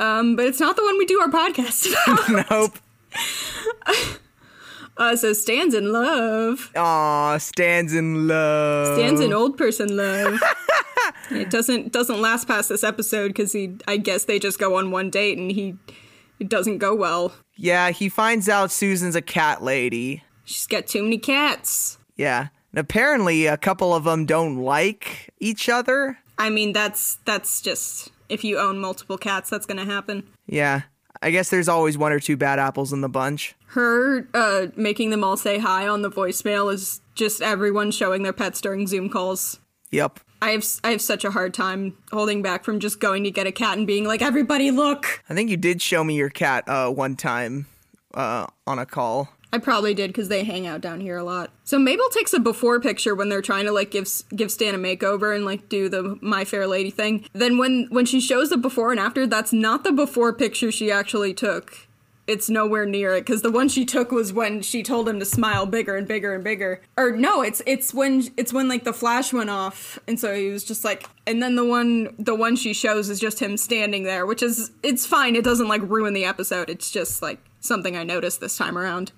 Um, 0.00 0.36
but 0.36 0.46
it's 0.46 0.60
not 0.60 0.76
the 0.76 0.82
one 0.82 0.96
we 0.98 1.06
do 1.06 1.20
our 1.20 1.28
podcast 1.28 1.92
about. 2.06 2.50
Nope. 2.50 2.78
Uh, 4.98 5.14
so 5.14 5.32
Stan's 5.32 5.74
in 5.74 5.92
love. 5.92 6.72
Aw, 6.74 7.38
stands 7.38 7.94
in 7.94 8.26
love. 8.26 8.96
Stan's 8.96 9.20
in 9.20 9.32
old 9.32 9.56
person 9.56 9.96
love. 9.96 10.40
it 11.30 11.50
doesn't 11.50 11.92
doesn't 11.92 12.20
last 12.20 12.48
past 12.48 12.68
this 12.68 12.82
episode 12.82 13.28
because 13.28 13.52
he. 13.52 13.76
I 13.86 13.96
guess 13.96 14.24
they 14.24 14.40
just 14.40 14.58
go 14.58 14.76
on 14.76 14.90
one 14.90 15.08
date 15.08 15.38
and 15.38 15.52
he. 15.52 15.76
It 16.40 16.48
doesn't 16.48 16.78
go 16.78 16.94
well. 16.96 17.32
Yeah, 17.56 17.90
he 17.90 18.08
finds 18.08 18.48
out 18.48 18.72
Susan's 18.72 19.14
a 19.14 19.22
cat 19.22 19.62
lady. 19.62 20.24
She's 20.44 20.66
got 20.66 20.88
too 20.88 21.04
many 21.04 21.18
cats. 21.18 21.98
Yeah, 22.16 22.48
and 22.72 22.80
apparently 22.80 23.46
a 23.46 23.56
couple 23.56 23.94
of 23.94 24.02
them 24.02 24.26
don't 24.26 24.56
like 24.56 25.32
each 25.38 25.68
other. 25.68 26.18
I 26.38 26.50
mean, 26.50 26.72
that's 26.72 27.18
that's 27.24 27.60
just 27.60 28.10
if 28.28 28.44
you 28.44 28.58
own 28.58 28.78
multiple 28.78 29.18
cats, 29.18 29.50
that's 29.50 29.66
gonna 29.66 29.84
happen. 29.84 30.28
Yeah, 30.46 30.82
I 31.22 31.30
guess 31.30 31.50
there's 31.50 31.68
always 31.68 31.98
one 31.98 32.12
or 32.12 32.20
two 32.20 32.36
bad 32.36 32.58
apples 32.58 32.92
in 32.92 33.00
the 33.00 33.08
bunch. 33.08 33.54
Her 33.68 34.28
uh, 34.34 34.68
making 34.76 35.10
them 35.10 35.24
all 35.24 35.36
say 35.36 35.58
hi 35.58 35.86
on 35.88 36.02
the 36.02 36.10
voicemail 36.10 36.72
is 36.72 37.00
just 37.14 37.42
everyone 37.42 37.90
showing 37.90 38.22
their 38.22 38.32
pets 38.32 38.60
during 38.60 38.86
Zoom 38.86 39.08
calls. 39.08 39.60
Yep. 39.90 40.20
I 40.40 40.50
have 40.50 40.64
I 40.84 40.90
have 40.90 41.02
such 41.02 41.24
a 41.24 41.30
hard 41.30 41.52
time 41.52 41.96
holding 42.12 42.42
back 42.42 42.64
from 42.64 42.78
just 42.78 43.00
going 43.00 43.24
to 43.24 43.30
get 43.30 43.46
a 43.46 43.52
cat 43.52 43.76
and 43.76 43.86
being 43.86 44.04
like, 44.04 44.22
everybody 44.22 44.70
look. 44.70 45.22
I 45.28 45.34
think 45.34 45.50
you 45.50 45.56
did 45.56 45.82
show 45.82 46.04
me 46.04 46.14
your 46.14 46.30
cat 46.30 46.68
uh, 46.68 46.90
one 46.90 47.16
time 47.16 47.66
uh, 48.14 48.46
on 48.66 48.78
a 48.78 48.86
call. 48.86 49.30
I 49.52 49.58
probably 49.58 49.94
did 49.94 50.08
because 50.08 50.28
they 50.28 50.44
hang 50.44 50.66
out 50.66 50.82
down 50.82 51.00
here 51.00 51.16
a 51.16 51.24
lot. 51.24 51.50
So 51.64 51.78
Mabel 51.78 52.08
takes 52.10 52.34
a 52.34 52.40
before 52.40 52.80
picture 52.80 53.14
when 53.14 53.30
they're 53.30 53.40
trying 53.40 53.64
to 53.64 53.72
like 53.72 53.90
give 53.90 54.08
give 54.34 54.50
Stan 54.50 54.74
a 54.74 54.78
makeover 54.78 55.34
and 55.34 55.44
like 55.44 55.68
do 55.68 55.88
the 55.88 56.18
My 56.20 56.44
Fair 56.44 56.66
Lady 56.66 56.90
thing. 56.90 57.26
Then 57.32 57.56
when 57.56 57.86
when 57.90 58.04
she 58.04 58.20
shows 58.20 58.50
the 58.50 58.58
before 58.58 58.90
and 58.90 59.00
after, 59.00 59.26
that's 59.26 59.52
not 59.52 59.84
the 59.84 59.92
before 59.92 60.32
picture 60.34 60.70
she 60.70 60.90
actually 60.90 61.32
took. 61.32 61.88
It's 62.26 62.50
nowhere 62.50 62.84
near 62.84 63.14
it 63.14 63.22
because 63.22 63.40
the 63.40 63.50
one 63.50 63.70
she 63.70 63.86
took 63.86 64.12
was 64.12 64.34
when 64.34 64.60
she 64.60 64.82
told 64.82 65.08
him 65.08 65.18
to 65.18 65.24
smile 65.24 65.64
bigger 65.64 65.96
and 65.96 66.06
bigger 66.06 66.34
and 66.34 66.44
bigger. 66.44 66.82
Or 66.98 67.12
no, 67.12 67.40
it's 67.40 67.62
it's 67.64 67.94
when 67.94 68.24
it's 68.36 68.52
when 68.52 68.68
like 68.68 68.84
the 68.84 68.92
flash 68.92 69.32
went 69.32 69.48
off 69.48 69.98
and 70.06 70.20
so 70.20 70.34
he 70.34 70.50
was 70.50 70.62
just 70.62 70.84
like. 70.84 71.08
And 71.26 71.42
then 71.42 71.56
the 71.56 71.64
one 71.64 72.14
the 72.18 72.34
one 72.34 72.54
she 72.54 72.74
shows 72.74 73.08
is 73.08 73.18
just 73.18 73.40
him 73.40 73.56
standing 73.56 74.02
there, 74.02 74.26
which 74.26 74.42
is 74.42 74.72
it's 74.82 75.06
fine. 75.06 75.36
It 75.36 75.44
doesn't 75.44 75.68
like 75.68 75.80
ruin 75.82 76.12
the 76.12 76.26
episode. 76.26 76.68
It's 76.68 76.90
just 76.90 77.22
like 77.22 77.38
something 77.60 77.96
I 77.96 78.04
noticed 78.04 78.40
this 78.40 78.58
time 78.58 78.76
around. 78.76 79.10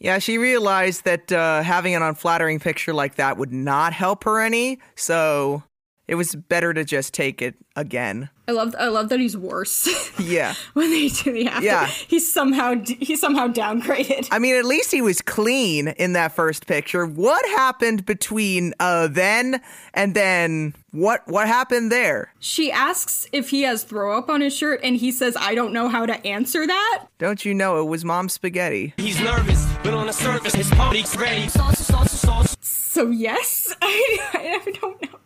Yeah, 0.00 0.20
she 0.20 0.38
realized 0.38 1.04
that 1.04 1.32
uh, 1.32 1.62
having 1.62 1.94
an 1.96 2.02
unflattering 2.02 2.60
picture 2.60 2.94
like 2.94 3.16
that 3.16 3.36
would 3.36 3.52
not 3.52 3.92
help 3.92 4.24
her 4.24 4.40
any, 4.40 4.78
so 4.94 5.64
it 6.08 6.14
was 6.16 6.34
better 6.34 6.74
to 6.74 6.84
just 6.84 7.14
take 7.14 7.40
it 7.42 7.54
again. 7.76 8.30
I 8.48 8.52
love 8.52 8.74
I 8.78 8.88
love 8.88 9.10
that 9.10 9.20
he's 9.20 9.36
worse. 9.36 9.86
Yeah. 10.18 10.54
when 10.72 10.90
they 10.90 11.08
do 11.08 11.32
the 11.32 11.46
after. 11.46 11.64
Yeah. 11.64 11.86
He's 11.86 12.30
somehow 12.32 12.74
he's 12.84 13.20
somehow 13.20 13.46
downgraded. 13.48 14.28
I 14.32 14.38
mean, 14.40 14.56
at 14.56 14.64
least 14.64 14.90
he 14.90 15.00
was 15.00 15.20
clean 15.22 15.88
in 15.88 16.14
that 16.14 16.32
first 16.32 16.66
picture. 16.66 17.06
What 17.06 17.44
happened 17.50 18.04
between 18.04 18.74
uh, 18.80 19.06
then 19.08 19.60
and 19.94 20.14
then? 20.14 20.74
What 20.90 21.28
what 21.28 21.46
happened 21.46 21.92
there? 21.92 22.32
She 22.40 22.72
asks 22.72 23.28
if 23.32 23.50
he 23.50 23.62
has 23.62 23.84
throw 23.84 24.16
up 24.18 24.28
on 24.30 24.40
his 24.40 24.56
shirt 24.56 24.80
and 24.82 24.96
he 24.96 25.12
says 25.12 25.36
I 25.38 25.54
don't 25.54 25.72
know 25.72 25.88
how 25.88 26.06
to 26.06 26.26
answer 26.26 26.66
that. 26.66 27.06
Don't 27.18 27.44
you 27.44 27.54
know 27.54 27.80
it 27.80 27.84
was 27.84 28.04
Mom 28.04 28.28
Spaghetti? 28.28 28.94
He's 28.96 29.20
nervous, 29.20 29.66
but 29.84 29.92
on 29.94 30.06
the 30.06 30.12
surface, 30.12 30.54
his 30.54 30.70
party's 30.70 31.14
ready. 31.16 31.48
Sauce, 31.48 31.78
sauce, 31.78 32.12
sauce. 32.12 32.56
So 32.60 33.10
yes, 33.10 33.72
I, 33.82 34.60
I 34.66 34.70
don't 34.80 35.00
know. 35.02 35.18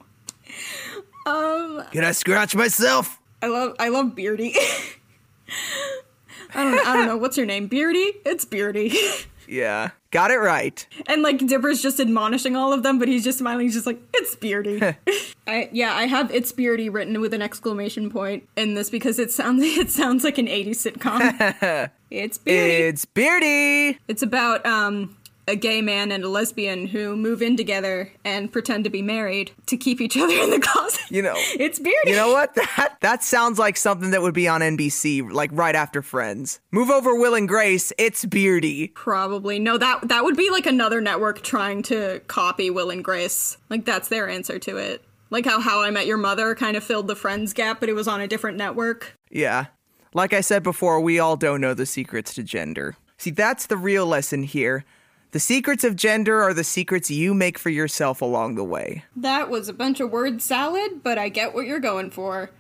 Um 1.26 1.84
Can 1.92 2.04
I 2.04 2.12
scratch 2.12 2.54
myself? 2.54 3.20
I 3.42 3.46
love 3.46 3.74
I 3.78 3.88
love 3.88 4.14
Beardy. 4.14 4.54
I 6.54 6.64
don't 6.64 6.86
I 6.86 6.96
don't 6.96 7.06
know 7.06 7.16
what's 7.16 7.36
her 7.36 7.46
name. 7.46 7.66
Beardy? 7.66 8.12
It's 8.24 8.44
Beardy. 8.44 8.96
Yeah, 9.48 9.90
got 10.12 10.30
it 10.30 10.36
right. 10.38 10.86
and 11.08 11.20
like 11.20 11.38
Dipper's 11.38 11.82
just 11.82 11.98
admonishing 12.00 12.56
all 12.56 12.72
of 12.72 12.82
them, 12.84 12.98
but 12.98 13.08
he's 13.08 13.24
just 13.24 13.38
smiling. 13.38 13.66
He's 13.66 13.74
just 13.74 13.86
like, 13.86 14.00
"It's 14.14 14.34
Beardy." 14.36 14.80
I 15.46 15.68
yeah, 15.72 15.94
I 15.94 16.06
have 16.06 16.30
"It's 16.32 16.52
Beardy" 16.52 16.88
written 16.88 17.20
with 17.20 17.34
an 17.34 17.42
exclamation 17.42 18.08
point 18.08 18.48
in 18.56 18.74
this 18.74 18.88
because 18.88 19.18
it 19.18 19.30
sounds 19.32 19.62
it 19.62 19.90
sounds 19.90 20.22
like 20.24 20.38
an 20.38 20.46
'80s 20.46 20.92
sitcom. 20.92 21.90
it's 22.10 22.38
Beardy. 22.38 22.84
It's 22.84 23.04
Beardy. 23.04 23.98
It's 24.08 24.22
about 24.22 24.64
um 24.64 25.18
a 25.49 25.57
gay 25.57 25.82
man 25.82 26.12
and 26.12 26.24
a 26.24 26.28
lesbian 26.28 26.86
who 26.86 27.16
move 27.16 27.43
in 27.43 27.57
together 27.57 28.12
and 28.24 28.53
pretend 28.53 28.84
to 28.84 28.90
be 28.90 29.03
married 29.03 29.53
to 29.66 29.76
keep 29.76 30.01
each 30.01 30.16
other 30.16 30.34
in 30.34 30.51
the 30.51 30.61
closet. 30.61 31.01
You 31.11 31.22
know, 31.22 31.34
it's 31.36 31.78
beardy. 31.78 32.11
You 32.11 32.16
know 32.16 32.32
what? 32.32 32.55
That 32.55 32.97
that 33.01 33.22
sounds 33.24 33.59
like 33.59 33.76
something 33.76 34.11
that 34.11 34.22
would 34.22 34.34
be 34.34 34.49
on 34.49 34.61
NBC, 34.61 35.30
like 35.30 35.51
right 35.53 35.74
after 35.74 36.03
Friends. 36.03 36.61
Move 36.70 36.90
over, 36.90 37.14
Will 37.14 37.34
and 37.34 37.49
Grace. 37.49 37.93
It's 37.99 38.24
Beardy. 38.24 38.88
Probably 38.88 39.59
no. 39.59 39.78
That 39.78 40.09
that 40.09 40.24
would 40.24 40.36
be 40.36 40.51
like 40.51 40.66
another 40.66 41.01
network 41.01 41.43
trying 41.43 41.82
to 41.84 42.20
copy 42.28 42.70
Will 42.70 42.90
and 42.90 43.05
Grace. 43.05 43.59
Like 43.68 43.84
that's 43.84 44.09
their 44.09 44.28
answer 44.28 44.59
to 44.61 44.76
it. 44.76 45.05
Like 45.30 45.47
how 45.47 45.61
How 45.61 45.82
I 45.82 45.90
Met 45.90 46.07
Your 46.07 46.18
Mother 46.18 46.55
kind 46.55 46.76
of 46.76 46.84
filled 46.84 47.09
the 47.09 47.16
Friends 47.16 47.53
gap, 47.53 47.80
but 47.80 47.88
it 47.88 47.95
was 47.95 48.07
on 48.07 48.20
a 48.20 48.28
different 48.28 48.59
network. 48.59 49.16
Yeah. 49.30 49.66
Like 50.14 50.34
I 50.34 50.43
said 50.43 50.62
before, 50.62 51.01
we 51.01 51.18
all 51.18 51.36
don't 51.36 51.62
know 51.62 51.72
the 51.72 51.86
secrets 51.86 52.34
to 52.34 52.43
gender. 52.43 52.97
See, 53.16 53.30
that's 53.30 53.66
the 53.66 53.78
real 53.78 54.05
lesson 54.05 54.43
here. 54.43 54.84
The 55.33 55.41
secrets 55.41 55.83
of 55.83 55.97
gender 55.97 56.43
are 56.43 56.53
the 56.53 56.62
secrets 56.62 57.11
you 57.11 57.33
make 57.33 57.59
for 57.59 57.70
yourself 57.70 58.20
along 58.20 58.55
the 58.55 58.64
way. 58.64 59.05
That 59.16 59.49
was 59.49 59.66
a 59.66 59.72
bunch 59.72 59.99
of 59.99 60.11
word 60.11 60.43
salad, 60.43 61.03
but 61.03 61.16
I 61.16 61.30
get 61.30 61.55
what 61.55 61.64
you're 61.64 61.80
going 61.80 62.11
for. 62.11 62.51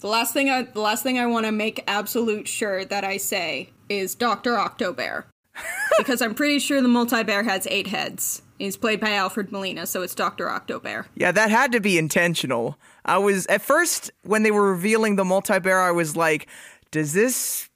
The 0.00 0.06
last 0.06 0.32
thing 0.32 0.48
I 0.48 0.62
the 0.62 0.80
last 0.80 1.02
thing 1.02 1.18
I 1.18 1.26
want 1.26 1.44
to 1.44 1.52
make 1.52 1.84
absolute 1.86 2.48
sure 2.48 2.86
that 2.86 3.04
I 3.04 3.18
say 3.18 3.68
is 3.90 4.14
Dr. 4.14 4.52
Octobear. 4.52 5.24
because 5.98 6.22
I'm 6.22 6.34
pretty 6.34 6.58
sure 6.58 6.80
the 6.80 6.88
multi-bear 6.88 7.42
has 7.42 7.66
eight 7.70 7.88
heads. 7.88 8.40
He's 8.58 8.78
played 8.78 9.00
by 9.00 9.12
Alfred 9.12 9.52
Molina, 9.52 9.86
so 9.86 10.00
it's 10.00 10.14
Dr. 10.14 10.46
Octobear. 10.46 11.04
Yeah, 11.14 11.32
that 11.32 11.50
had 11.50 11.72
to 11.72 11.80
be 11.80 11.98
intentional. 11.98 12.78
I 13.04 13.18
was 13.18 13.46
at 13.48 13.60
first 13.60 14.10
when 14.22 14.42
they 14.42 14.50
were 14.50 14.70
revealing 14.70 15.16
the 15.16 15.24
multi-bear, 15.26 15.78
I 15.78 15.90
was 15.90 16.16
like, 16.16 16.48
does 16.90 17.12
this 17.12 17.68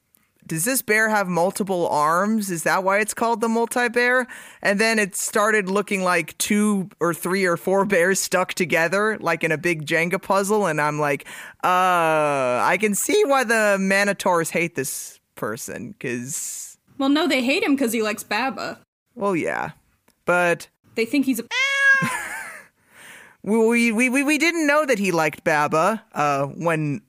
does 0.47 0.65
this 0.65 0.81
bear 0.83 1.09
have 1.09 1.27
multiple 1.29 1.89
arms? 1.89 2.51
Is 2.51 2.63
that 2.63 2.85
why 2.85 3.01
it's 3.01 3.15
called 3.15 3.41
the 3.41 3.49
multi 3.49 3.89
bear? 3.89 4.27
And 4.63 4.81
then 4.81 4.99
it 4.99 5.17
started 5.17 5.69
looking 5.69 6.03
like 6.03 6.39
two 6.39 6.89
or 7.01 7.13
three 7.13 7.45
or 7.45 7.57
four 7.57 7.85
bears 7.87 8.21
stuck 8.21 8.55
together, 8.55 9.19
like 9.21 9.43
in 9.43 9.51
a 9.53 9.59
big 9.59 9.87
Jenga 9.87 10.23
puzzle. 10.23 10.67
And 10.67 10.81
I'm 10.81 11.01
like, 11.01 11.27
uh, 11.65 12.63
I 12.63 12.77
can 12.81 12.95
see 12.95 13.23
why 13.27 13.45
the 13.45 13.77
Manotaurs 13.79 14.51
hate 14.51 14.75
this 14.77 15.19
person, 15.35 15.93
because, 15.93 16.79
Well, 16.99 17.09
no, 17.09 17.27
they 17.27 17.43
hate 17.43 17.63
him 17.63 17.75
because 17.75 17.93
he 17.93 18.03
likes 18.03 18.23
BABBA. 18.23 18.79
well, 19.15 19.35
yeah. 19.37 19.73
But 20.25 20.69
They 20.95 21.05
think 21.05 21.27
he's 21.27 21.41
a. 21.41 21.45
we, 23.43 23.93
we, 23.93 24.09
we, 24.09 24.23
we 24.23 24.39
didn't 24.39 24.67
know 24.67 24.85
that 24.87 24.99
he 24.99 25.13
liked 25.13 25.45
BABBA 25.45 26.01
uh, 26.15 26.47
when 26.47 27.03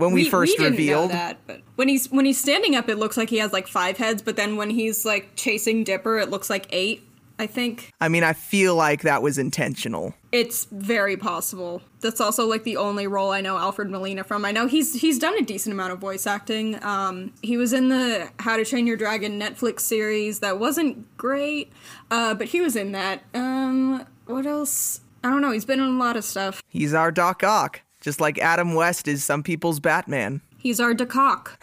when 0.00 0.12
we, 0.12 0.28
first 0.28 0.56
didn't 0.56 0.72
revealed. 0.72 1.10
know 1.10 1.14
that, 1.16 1.38
but 1.46 1.60
when 1.76 1.88
he's 1.88 2.10
when 2.10 2.24
he's 2.24 2.40
standing 2.40 2.74
up, 2.76 2.88
it 2.88 2.96
looks 2.96 3.16
like 3.16 3.30
he 3.30 3.38
has 3.38 3.52
like 3.52 3.66
five 3.66 3.96
heads. 3.96 4.22
But 4.22 4.36
then 4.36 4.56
when 4.56 4.70
he's 4.70 5.04
like 5.04 5.36
chasing 5.36 5.84
Dipper, 5.84 6.18
it 6.18 6.30
looks 6.30 6.50
like 6.50 6.66
eight. 6.70 7.06
I 7.38 7.46
think 7.46 7.90
I 8.02 8.08
mean, 8.08 8.22
I 8.22 8.34
feel 8.34 8.74
like 8.74 9.00
that 9.02 9.22
was 9.22 9.38
intentional. 9.38 10.14
it's 10.30 10.66
very 10.66 11.16
possible. 11.16 11.80
That's 12.00 12.20
also 12.20 12.46
like 12.46 12.64
the 12.64 12.76
only 12.76 13.06
role 13.06 13.30
I 13.32 13.40
know 13.40 13.56
Alfred 13.56 13.88
Molina 13.88 14.24
from. 14.24 14.44
I 14.44 14.52
know 14.52 14.66
he's 14.66 15.00
he's 15.00 15.18
done 15.18 15.38
a 15.38 15.40
decent 15.42 15.72
amount 15.72 15.92
of 15.94 15.98
voice 16.00 16.26
acting. 16.26 16.82
Um, 16.84 17.32
he 17.40 17.56
was 17.56 17.72
in 17.72 17.88
the 17.88 18.28
How 18.40 18.58
to 18.58 18.64
Train 18.66 18.86
Your 18.86 18.98
Dragon 18.98 19.40
Netflix 19.40 19.80
series 19.80 20.40
that 20.40 20.58
wasn't 20.58 21.16
great, 21.16 21.72
uh, 22.10 22.34
but 22.34 22.48
he 22.48 22.60
was 22.60 22.76
in 22.76 22.92
that. 22.92 23.22
Um, 23.32 24.04
what 24.26 24.44
else? 24.44 25.00
I 25.24 25.30
don't 25.30 25.40
know. 25.40 25.50
He's 25.50 25.64
been 25.64 25.80
in 25.80 25.86
a 25.86 25.98
lot 25.98 26.16
of 26.18 26.24
stuff. 26.24 26.62
He's 26.68 26.92
our 26.92 27.10
Doc 27.10 27.42
Ock, 27.42 27.80
just 28.00 28.20
like 28.20 28.38
Adam 28.38 28.74
West 28.74 29.08
is 29.08 29.22
some 29.24 29.42
people's 29.42 29.80
Batman. 29.80 30.40
He's 30.58 30.78
our 30.80 30.92
Doc 30.92 31.16
Ock. 31.16 31.58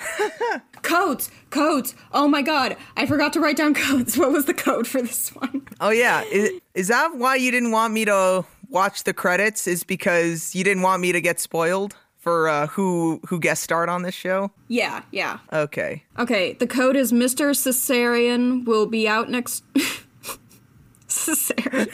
codes, 0.81 1.29
codes. 1.51 1.93
Oh 2.11 2.27
my 2.27 2.41
god, 2.41 2.75
I 2.95 3.05
forgot 3.05 3.33
to 3.33 3.39
write 3.39 3.57
down 3.57 3.73
codes. 3.73 4.17
What 4.17 4.31
was 4.31 4.45
the 4.45 4.53
code 4.53 4.87
for 4.87 5.01
this 5.01 5.29
one? 5.35 5.67
Oh 5.79 5.89
yeah, 5.91 6.23
is, 6.23 6.51
is 6.73 6.87
that 6.87 7.15
why 7.15 7.35
you 7.35 7.51
didn't 7.51 7.71
want 7.71 7.93
me 7.93 8.05
to 8.05 8.45
watch 8.69 9.03
the 9.03 9.13
credits? 9.13 9.67
Is 9.67 9.83
because 9.83 10.55
you 10.55 10.63
didn't 10.63 10.83
want 10.83 11.01
me 11.01 11.11
to 11.11 11.21
get 11.21 11.39
spoiled 11.39 11.95
for 12.17 12.49
uh, 12.49 12.67
who 12.67 13.19
who 13.27 13.39
guest 13.39 13.61
starred 13.63 13.89
on 13.89 14.01
this 14.01 14.15
show? 14.15 14.51
Yeah, 14.67 15.03
yeah. 15.11 15.39
Okay. 15.53 16.03
Okay, 16.17 16.53
the 16.53 16.67
code 16.67 16.95
is 16.95 17.11
Mr. 17.11 17.53
Caesarian 17.53 18.65
will 18.65 18.87
be 18.87 19.07
out 19.07 19.29
next. 19.29 19.63
Caesarian. 21.07 21.89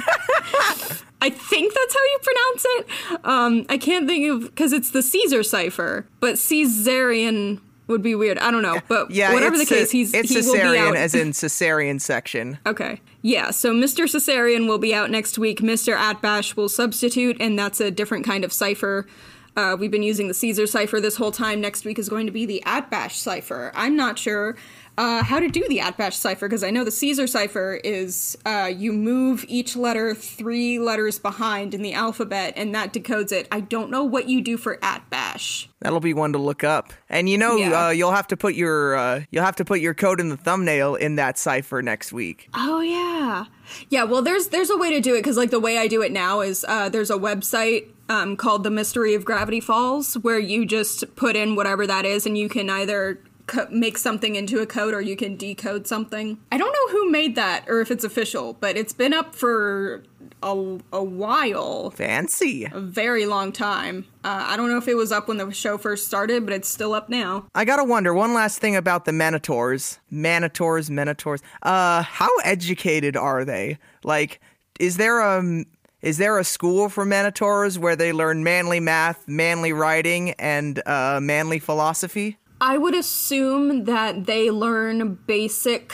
I 1.26 1.30
think 1.30 1.74
that's 1.74 1.93
how 1.93 1.99
you 2.01 2.19
pronounce 2.21 2.65
it. 2.65 3.26
Um, 3.26 3.65
I 3.69 3.78
can't 3.78 4.07
think 4.07 4.30
of 4.30 4.41
because 4.49 4.74
it's 4.74 4.91
the 4.91 5.01
Caesar 5.01 5.41
cipher, 5.43 6.05
but 6.19 6.38
Caesarian 6.38 7.61
would 7.88 8.01
be 8.01 8.15
weird. 8.15 8.38
I 8.39 8.51
don't 8.51 8.61
know, 8.61 8.80
but 8.88 9.11
Yeah, 9.11 9.34
whatever 9.34 9.57
the 9.57 9.65
case, 9.65 9.89
a- 9.89 9.97
he's 9.97 10.13
it's 10.13 10.30
he 10.30 10.36
will 10.41 10.53
be 10.53 10.59
cesarean 10.59 10.95
as 10.95 11.15
in 11.15 11.32
cesarean 11.32 11.99
section. 12.01 12.57
Okay. 12.67 13.01
Yeah, 13.21 13.51
so 13.51 13.74
Mr. 13.74 14.09
Caesarian 14.11 14.67
will 14.67 14.80
be 14.80 14.93
out 14.93 15.09
next 15.09 15.38
week. 15.38 15.59
Mr. 15.61 15.95
Atbash 15.95 16.57
will 16.57 16.67
substitute, 16.67 17.38
and 17.39 17.57
that's 17.57 17.80
a 17.80 17.89
different 17.89 18.26
kind 18.26 18.43
of 18.43 18.51
cipher. 18.51 19.07
Uh, 19.56 19.76
we've 19.80 19.91
been 19.91 20.04
using 20.04 20.28
the 20.28 20.34
Caesar 20.34 20.66
cipher 20.66 20.99
this 20.99 21.16
whole 21.16 21.32
time. 21.32 21.62
Next 21.62 21.86
week 21.86 21.99
is 21.99 22.10
going 22.10 22.26
to 22.26 22.32
be 22.32 22.45
the 22.45 22.64
Atbash 22.66 23.12
cipher. 23.12 23.72
I'm 23.76 23.95
not 23.95 24.18
sure 24.18 24.56
uh, 24.97 25.24
how 25.24 25.39
to 25.39 25.47
do 25.47 25.64
the 25.70 25.78
Atbash 25.80 26.14
cipher 26.14 26.47
because 26.47 26.64
I 26.64 26.70
know 26.72 26.84
the 26.84 26.91
Caesar 26.91 27.28
cipher 27.28 27.80
is 27.84 28.38
uh, 28.45 28.72
you 28.76 28.91
move 28.93 29.45
each 29.47 29.76
letter 29.76 30.16
three 30.16 30.80
letters 30.80 31.20
behind 31.20 31.74
in 31.74 31.82
the 31.84 31.93
alphabet, 31.93 32.54
and 32.56 32.74
that 32.74 32.93
decodes 32.93 33.32
it. 33.32 33.47
I 33.51 33.60
don't 33.60 33.89
know 33.91 34.04
what 34.04 34.28
you 34.28 34.41
do 34.41 34.58
for 34.58 34.78
Atbash. 34.78 35.68
That'll 35.82 35.99
be 35.99 36.14
one 36.14 36.34
to 36.34 36.39
look 36.39 36.64
up. 36.64 36.93
And 37.10 37.30
you 37.30 37.38
know, 37.38 37.56
Yeah. 37.58 37.88
uh, 37.88 37.89
you'll 37.89 38.12
have 38.12 38.28
to 38.30 38.38
put 38.38 38.56
your 38.56 38.95
uh, 38.95 39.22
you'll 39.32 39.45
have 39.45 39.58
to 39.58 39.66
put 39.66 39.80
your 39.82 39.93
code 39.93 40.20
in 40.20 40.30
the 40.30 40.38
thumbnail 40.38 40.95
in 40.95 41.16
that 41.18 41.38
cipher 41.38 41.82
next 41.82 42.12
week. 42.14 42.49
Oh 42.56 42.82
yeah, 42.82 43.45
yeah. 43.89 44.04
Well, 44.04 44.22
there's 44.24 44.47
there's 44.47 44.70
a 44.72 44.78
way 44.78 44.91
to 44.93 44.99
do 45.01 45.14
it 45.16 45.20
because 45.20 45.38
like 45.38 45.51
the 45.51 45.60
way 45.60 45.78
I 45.78 45.88
do 45.88 46.01
it 46.01 46.12
now 46.12 46.41
is 46.41 46.66
uh, 46.68 46.89
there's 46.89 47.10
a 47.12 47.18
website 47.18 47.88
um, 48.14 48.38
called 48.38 48.64
the 48.64 48.70
Mystery 48.70 49.16
of 49.16 49.26
Gravity 49.26 49.59
Falls 49.59 50.16
where 50.16 50.39
you 50.39 50.66
just 50.66 51.16
put 51.16 51.36
in 51.36 51.55
whatever 51.55 51.88
that 51.88 52.05
is 52.05 52.26
and 52.26 52.38
you 52.38 52.47
can 52.47 52.70
either 52.70 53.20
co- 53.47 53.68
make 53.72 53.97
something 53.97 54.36
into 54.36 54.59
a 54.59 54.66
code 54.66 54.93
or 54.93 55.01
you 55.01 55.16
can 55.16 55.36
decode 55.36 55.88
something. 55.88 56.38
I 56.51 56.57
don't 56.57 56.72
know 56.72 56.97
who 56.97 57.09
made 57.09 57.36
that 57.36 57.66
or 57.68 57.82
if 57.82 57.89
it's 57.89 58.03
official, 58.03 58.53
but 58.53 58.78
it's 58.78 58.93
been 58.93 59.14
up 59.14 59.34
for 59.34 60.03
a, 60.43 60.78
a 60.91 61.03
while. 61.03 61.89
Fancy. 61.91 62.66
A 62.72 62.80
very 62.80 63.26
long 63.26 63.51
time. 63.51 64.05
Uh, 64.24 64.45
I 64.47 64.57
don't 64.57 64.70
know 64.70 64.78
if 64.78 64.88
it 64.88 64.95
was 64.95 65.11
up 65.11 65.28
when 65.28 65.38
the 65.38 65.51
show 65.51 65.80
first 65.80 66.05
started, 66.05 66.45
but 66.45 66.53
it's 66.53 66.70
still 66.70 66.93
up 66.93 67.09
now. 67.09 67.47
I 67.55 67.66
gotta 67.66 67.84
wonder 67.84 68.14
one 68.14 68.34
last 68.34 68.59
thing 68.59 68.76
about 68.76 69.05
the 69.05 69.11
Manotaurs. 69.11 69.97
Manotaurs, 70.11 70.89
Manotaurs. 70.89 71.41
Uh, 71.64 72.03
how 72.03 72.30
educated 72.43 73.18
are 73.18 73.43
they? 73.43 73.80
Like, 74.03 74.39
is 74.80 74.97
there 74.97 75.20
a 75.20 75.66
is 76.04 76.18
there 76.18 76.38
a 76.38 76.43
school 76.43 76.89
for 76.89 77.06
Manotaurs 77.06 77.78
where 77.78 77.95
they 77.95 78.12
learn 78.12 78.43
manly 78.43 78.82
math, 78.82 79.26
manly 79.26 79.72
writing, 79.72 80.32
and 80.32 80.86
uh, 80.86 81.20
manly 81.22 81.60
philosophy? 81.60 82.38
I 82.60 82.78
would 82.78 82.93
assume 82.93 83.86
that 83.86 84.26
they 84.26 84.51
learn 84.51 85.16
basic 85.26 85.93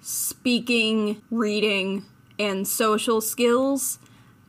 speaking, 0.00 1.20
reading, 1.30 2.04
and 2.38 2.68
social 2.68 3.20
skills, 3.20 3.98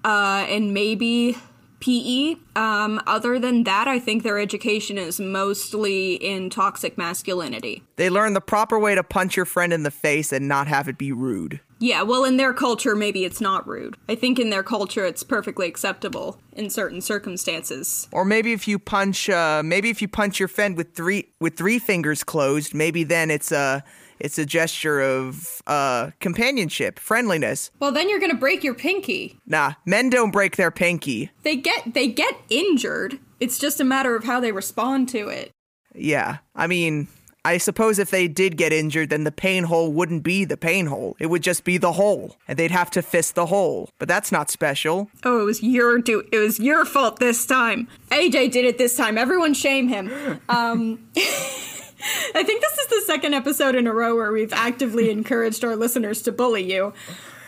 uh, 0.05 0.45
and 0.47 0.75
maybe 0.75 1.35
PE. 1.79 2.35
Um, 2.55 3.01
other 3.07 3.39
than 3.39 3.63
that, 3.63 3.87
I 3.87 3.97
think 3.97 4.21
their 4.21 4.37
education 4.37 4.99
is 4.99 5.19
mostly 5.19 6.13
in 6.15 6.51
toxic 6.51 6.99
masculinity. 6.99 7.81
They 7.95 8.11
learn 8.11 8.33
the 8.33 8.41
proper 8.41 8.77
way 8.77 8.93
to 8.93 9.03
punch 9.03 9.35
your 9.35 9.45
friend 9.45 9.73
in 9.73 9.81
the 9.81 9.91
face 9.91 10.31
and 10.31 10.47
not 10.47 10.67
have 10.67 10.87
it 10.87 10.99
be 10.99 11.11
rude. 11.11 11.61
Yeah, 11.79 12.01
well, 12.03 12.25
in 12.25 12.37
their 12.37 12.53
culture, 12.53 12.95
maybe 12.95 13.23
it's 13.23 13.39
not 13.39 13.65
rude. 13.67 13.95
I 14.09 14.15
think 14.15 14.37
in 14.37 14.49
their 14.49 14.63
culture, 14.63 15.05
it's 15.05 15.23
perfectly 15.23 15.67
acceptable 15.67 16.39
in 16.53 16.69
certain 16.69 16.99
circumstances. 17.01 18.07
Or 18.11 18.25
maybe 18.25 18.51
if 18.51 18.67
you 18.67 18.77
punch, 18.77 19.29
uh, 19.29 19.63
maybe 19.63 19.89
if 19.89 20.01
you 20.01 20.09
punch 20.09 20.39
your 20.39 20.49
friend 20.49 20.75
with 20.75 20.93
three 20.93 21.29
with 21.39 21.55
three 21.55 21.79
fingers 21.79 22.23
closed, 22.23 22.73
maybe 22.73 23.03
then 23.03 23.31
it's 23.31 23.51
a 23.51 23.83
it's 24.19 24.37
a 24.37 24.45
gesture 24.45 24.99
of 25.01 25.61
uh, 25.67 26.11
companionship, 26.19 26.99
friendliness. 26.99 27.71
Well, 27.79 27.93
then 27.93 28.09
you're 28.09 28.19
gonna 28.19 28.35
break 28.35 28.63
your 28.63 28.73
pinky. 28.73 29.37
Nah, 29.45 29.73
men 29.85 30.09
don't 30.09 30.31
break 30.31 30.57
their 30.57 30.71
pinky. 30.71 31.31
They 31.43 31.55
get 31.55 31.93
they 31.93 32.07
get 32.07 32.35
injured. 32.49 33.19
It's 33.39 33.57
just 33.57 33.79
a 33.79 33.85
matter 33.85 34.15
of 34.17 34.25
how 34.25 34.41
they 34.41 34.51
respond 34.51 35.07
to 35.09 35.29
it. 35.29 35.51
Yeah, 35.95 36.37
I 36.55 36.67
mean, 36.67 37.07
I 37.45 37.57
suppose 37.57 37.99
if 37.99 38.11
they 38.11 38.27
did 38.27 38.57
get 38.57 38.73
injured, 38.73 39.09
then 39.09 39.23
the 39.23 39.31
pain 39.31 39.63
hole 39.63 39.91
wouldn't 39.93 40.23
be 40.23 40.43
the 40.43 40.57
pain 40.57 40.87
hole. 40.87 41.15
It 41.19 41.27
would 41.27 41.41
just 41.41 41.63
be 41.63 41.77
the 41.77 41.93
hole, 41.93 42.35
and 42.47 42.59
they'd 42.59 42.71
have 42.71 42.91
to 42.91 43.01
fist 43.01 43.35
the 43.35 43.45
hole. 43.45 43.89
But 43.97 44.07
that's 44.09 44.31
not 44.31 44.49
special. 44.49 45.09
Oh, 45.23 45.41
it 45.41 45.45
was 45.45 45.63
your 45.63 45.99
do. 45.99 46.23
It 46.31 46.37
was 46.37 46.59
your 46.59 46.83
fault 46.85 47.19
this 47.19 47.45
time. 47.45 47.87
AJ 48.11 48.51
did 48.51 48.65
it 48.65 48.77
this 48.77 48.97
time. 48.97 49.17
Everyone 49.17 49.53
shame 49.53 49.87
him. 49.87 50.09
Um, 50.49 50.99
I 51.15 52.43
think 52.43 52.61
this 52.61 52.77
is 52.77 52.87
the 52.87 53.03
second 53.05 53.33
episode 53.33 53.75
in 53.75 53.87
a 53.87 53.93
row 53.93 54.15
where 54.15 54.31
we've 54.31 54.53
actively 54.53 55.09
encouraged 55.09 55.63
our 55.63 55.75
listeners 55.75 56.21
to 56.23 56.31
bully 56.31 56.69
you. 56.71 56.93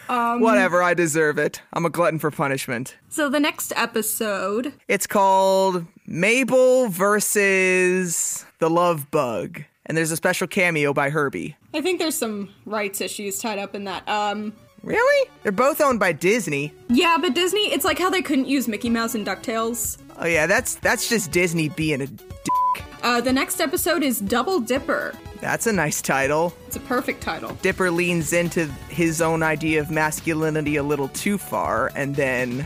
Whatever, 0.07 0.83
I 0.83 0.93
deserve 0.93 1.37
it. 1.37 1.61
I'm 1.71 1.85
a 1.85 1.89
glutton 1.89 2.19
for 2.19 2.31
punishment. 2.31 2.97
So 3.07 3.29
the 3.29 3.39
next 3.39 3.71
episode, 3.77 4.73
It's 4.89 5.07
called 5.07 5.85
Mabel 6.05 6.89
versus 6.89 8.45
the 8.59 8.69
Love 8.69 9.09
Bug. 9.09 9.63
And 9.91 9.97
there's 9.97 10.11
a 10.11 10.15
special 10.15 10.47
cameo 10.47 10.93
by 10.93 11.09
Herbie. 11.09 11.57
I 11.73 11.81
think 11.81 11.99
there's 11.99 12.15
some 12.15 12.47
rights 12.65 13.01
issues 13.01 13.39
tied 13.39 13.59
up 13.59 13.75
in 13.75 13.83
that. 13.83 14.07
Um, 14.07 14.53
Really? 14.83 15.29
They're 15.43 15.51
both 15.51 15.81
owned 15.81 15.99
by 15.99 16.13
Disney. 16.13 16.73
Yeah, 16.87 17.17
but 17.19 17.35
Disney, 17.35 17.73
it's 17.73 17.83
like 17.83 17.99
how 17.99 18.09
they 18.09 18.21
couldn't 18.21 18.47
use 18.47 18.69
Mickey 18.69 18.89
Mouse 18.89 19.15
and 19.15 19.27
DuckTales. 19.27 19.97
Oh 20.17 20.25
yeah, 20.25 20.47
that's 20.47 20.75
that's 20.75 21.09
just 21.09 21.31
Disney 21.31 21.67
being 21.67 21.99
a 22.01 22.07
dick. 22.07 22.83
Uh, 23.03 23.19
the 23.19 23.33
next 23.33 23.59
episode 23.59 24.01
is 24.01 24.21
Double 24.21 24.61
Dipper. 24.61 25.13
That's 25.41 25.67
a 25.67 25.73
nice 25.73 26.01
title. 26.01 26.53
It's 26.67 26.77
a 26.77 26.79
perfect 26.79 27.21
title. 27.21 27.53
Dipper 27.61 27.91
leans 27.91 28.31
into 28.31 28.67
his 28.87 29.21
own 29.21 29.43
idea 29.43 29.81
of 29.81 29.91
masculinity 29.91 30.77
a 30.77 30.83
little 30.83 31.09
too 31.09 31.37
far, 31.37 31.91
and 31.95 32.15
then 32.15 32.65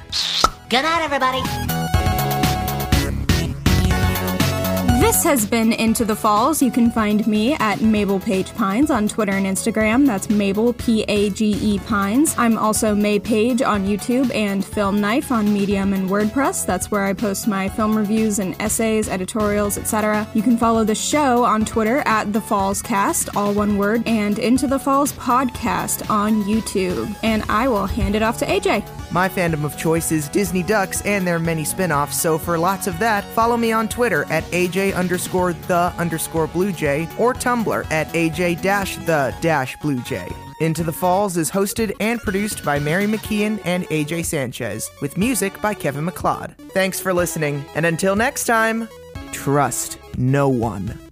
Good 0.69 0.83
night, 0.83 1.01
everybody. 1.01 1.84
This 4.99 5.23
has 5.23 5.45
been 5.45 5.71
Into 5.71 6.03
the 6.03 6.15
Falls. 6.15 6.61
You 6.61 6.71
can 6.71 6.89
find 6.89 7.25
me 7.27 7.53
at 7.55 7.81
Mabel 7.81 8.19
Page 8.19 8.53
Pines 8.55 8.89
on 8.89 9.07
Twitter 9.07 9.33
and 9.33 9.45
Instagram. 9.45 10.05
That's 10.05 10.29
Mabel 10.29 10.73
P 10.73 11.03
A 11.03 11.29
G 11.29 11.53
E 11.61 11.79
Pines. 11.79 12.35
I'm 12.37 12.57
also 12.57 12.95
May 12.95 13.19
Page 13.19 13.61
on 13.61 13.85
YouTube 13.85 14.33
and 14.33 14.65
Film 14.65 14.99
Knife 14.99 15.31
on 15.31 15.53
Medium 15.53 15.93
and 15.93 16.09
WordPress. 16.09 16.65
That's 16.65 16.91
where 16.91 17.05
I 17.05 17.13
post 17.13 17.47
my 17.47 17.69
film 17.69 17.95
reviews 17.95 18.39
and 18.39 18.59
essays, 18.61 19.07
editorials, 19.07 19.77
etc. 19.77 20.27
You 20.33 20.41
can 20.41 20.57
follow 20.57 20.83
the 20.83 20.95
show 20.95 21.43
on 21.43 21.65
Twitter 21.65 21.99
at 22.05 22.33
The 22.33 22.41
Falls 22.41 22.81
Cast, 22.81 23.35
all 23.35 23.53
one 23.53 23.77
word, 23.77 24.03
and 24.07 24.39
Into 24.39 24.65
the 24.65 24.79
Falls 24.79 25.13
podcast 25.13 26.09
on 26.09 26.43
YouTube. 26.43 27.15
And 27.23 27.43
I 27.49 27.67
will 27.67 27.85
hand 27.85 28.15
it 28.15 28.23
off 28.23 28.39
to 28.39 28.45
AJ. 28.45 28.85
my 29.11 29.29
fandom 29.29 29.63
of 29.63 29.77
choice 29.77 30.11
is 30.11 30.27
Disney 30.29 30.63
Ducks 30.63 31.01
and 31.03 31.25
their 31.27 31.39
many 31.39 31.63
spin-offs, 31.63 32.19
so 32.19 32.37
for 32.37 32.57
lots 32.57 32.87
of 32.87 32.97
that, 32.99 33.23
follow 33.23 33.55
me 33.55 33.71
on 33.71 33.87
Twitter 33.87 34.25
at 34.29 34.43
AJ 34.45 34.84
underscore 34.93 35.53
the 35.53 35.93
underscore 35.97 36.47
Blue 36.47 36.71
Jay 36.71 37.07
or 37.17 37.33
Tumblr 37.33 37.91
at 37.91 38.07
AJ 38.09 38.61
dash 38.61 38.97
the 38.97 39.35
dash 39.41 39.75
Blue 39.77 39.99
Jay. 40.01 40.27
Into 40.61 40.83
the 40.83 40.93
Falls 40.93 41.35
is 41.35 41.51
hosted 41.51 41.93
and 41.99 42.19
produced 42.21 42.63
by 42.63 42.79
Mary 42.79 43.05
McKeon 43.05 43.59
and 43.65 43.83
AJ 43.85 44.25
Sanchez, 44.25 44.89
with 45.01 45.17
music 45.17 45.61
by 45.61 45.73
Kevin 45.73 46.05
MacLeod. 46.05 46.55
Thanks 46.73 46.99
for 46.99 47.13
listening, 47.13 47.65
and 47.75 47.85
until 47.85 48.15
next 48.15 48.45
time, 48.45 48.87
trust 49.33 49.97
no 50.17 50.47
one. 50.47 51.04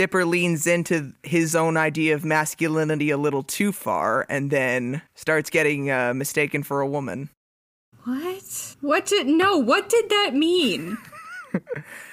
Dipper 0.00 0.24
leans 0.24 0.66
into 0.66 1.12
his 1.22 1.54
own 1.54 1.76
idea 1.76 2.14
of 2.14 2.24
masculinity 2.24 3.10
a 3.10 3.18
little 3.18 3.42
too 3.42 3.70
far 3.70 4.24
and 4.30 4.50
then 4.50 5.02
starts 5.14 5.50
getting 5.50 5.90
uh, 5.90 6.14
mistaken 6.14 6.62
for 6.62 6.80
a 6.80 6.86
woman. 6.86 7.28
What? 8.04 8.76
What 8.80 9.04
did 9.04 9.26
no? 9.26 9.58
What 9.58 9.90
did 9.90 10.08
that 10.08 10.32
mean? 10.32 10.96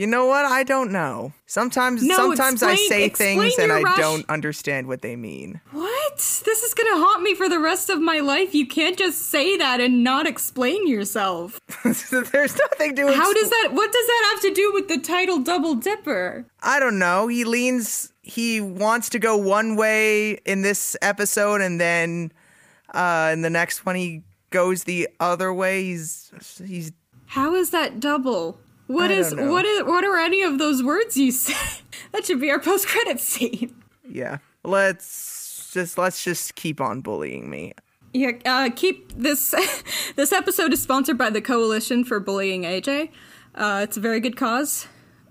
You 0.00 0.06
know 0.06 0.24
what? 0.24 0.46
I 0.46 0.62
don't 0.62 0.92
know. 0.92 1.34
Sometimes 1.44 2.02
No, 2.02 2.16
sometimes 2.16 2.62
I 2.62 2.74
say 2.74 3.10
things 3.10 3.58
and 3.58 3.70
I 3.70 3.82
rush- 3.82 3.98
don't 3.98 4.24
understand 4.30 4.86
what 4.86 5.02
they 5.02 5.14
mean. 5.14 5.60
What? 5.72 6.16
This 6.16 6.62
is 6.62 6.72
gonna 6.72 6.96
haunt 6.96 7.22
me 7.22 7.34
for 7.34 7.50
the 7.50 7.58
rest 7.58 7.90
of 7.90 8.00
my 8.00 8.20
life. 8.20 8.54
You 8.54 8.66
can't 8.66 8.96
just 8.96 9.30
say 9.30 9.58
that 9.58 9.78
and 9.78 10.02
not 10.02 10.26
explain 10.26 10.88
yourself. 10.88 11.60
There's 11.84 12.10
nothing 12.56 12.96
to 12.96 13.12
How 13.12 13.30
expl- 13.30 13.34
does 13.34 13.50
that? 13.50 13.68
What 13.72 13.92
does 13.92 14.06
that 14.06 14.30
have 14.32 14.40
to 14.40 14.54
do 14.54 14.72
with 14.72 14.88
the 14.88 14.96
title 14.96 15.38
Double 15.40 15.74
Dipper? 15.74 16.46
I 16.62 16.80
don't 16.80 16.98
know. 16.98 17.28
He 17.28 17.44
leans 17.44 18.10
he 18.22 18.62
wants 18.62 19.10
to 19.10 19.18
go 19.18 19.36
one 19.36 19.76
way 19.76 20.32
in 20.46 20.62
this 20.62 20.96
episode 21.02 21.60
and 21.60 21.78
then 21.78 22.32
uh 22.94 23.28
in 23.34 23.42
the 23.42 23.50
next 23.50 23.84
one 23.84 23.96
he 23.96 24.22
goes 24.48 24.84
the 24.84 25.10
other 25.20 25.52
way. 25.52 25.82
He's 25.84 26.30
he's 26.66 26.90
How 27.26 27.54
is 27.54 27.68
that 27.68 28.00
double? 28.00 28.58
What 28.90 29.12
is 29.12 29.32
know. 29.32 29.48
what 29.48 29.64
is 29.64 29.84
what 29.84 30.02
are 30.02 30.18
any 30.18 30.42
of 30.42 30.58
those 30.58 30.82
words 30.82 31.16
you 31.16 31.30
said? 31.30 31.82
that 32.12 32.26
should 32.26 32.40
be 32.40 32.50
our 32.50 32.58
post 32.58 32.88
credit 32.88 33.20
scene. 33.20 33.74
yeah. 34.08 34.38
Let's 34.64 35.70
just 35.72 35.96
let's 35.96 36.24
just 36.24 36.56
keep 36.56 36.80
on 36.80 37.00
bullying 37.00 37.48
me. 37.48 37.72
Yeah, 38.12 38.32
uh, 38.44 38.70
keep 38.74 39.12
this. 39.16 39.54
this 40.16 40.32
episode 40.32 40.72
is 40.72 40.82
sponsored 40.82 41.16
by 41.16 41.30
the 41.30 41.40
Coalition 41.40 42.04
for 42.04 42.18
Bullying 42.18 42.64
AJ. 42.64 43.10
Uh, 43.54 43.80
it's 43.84 43.96
a 43.96 44.00
very 44.00 44.18
good 44.18 44.36
cause. 44.36 44.88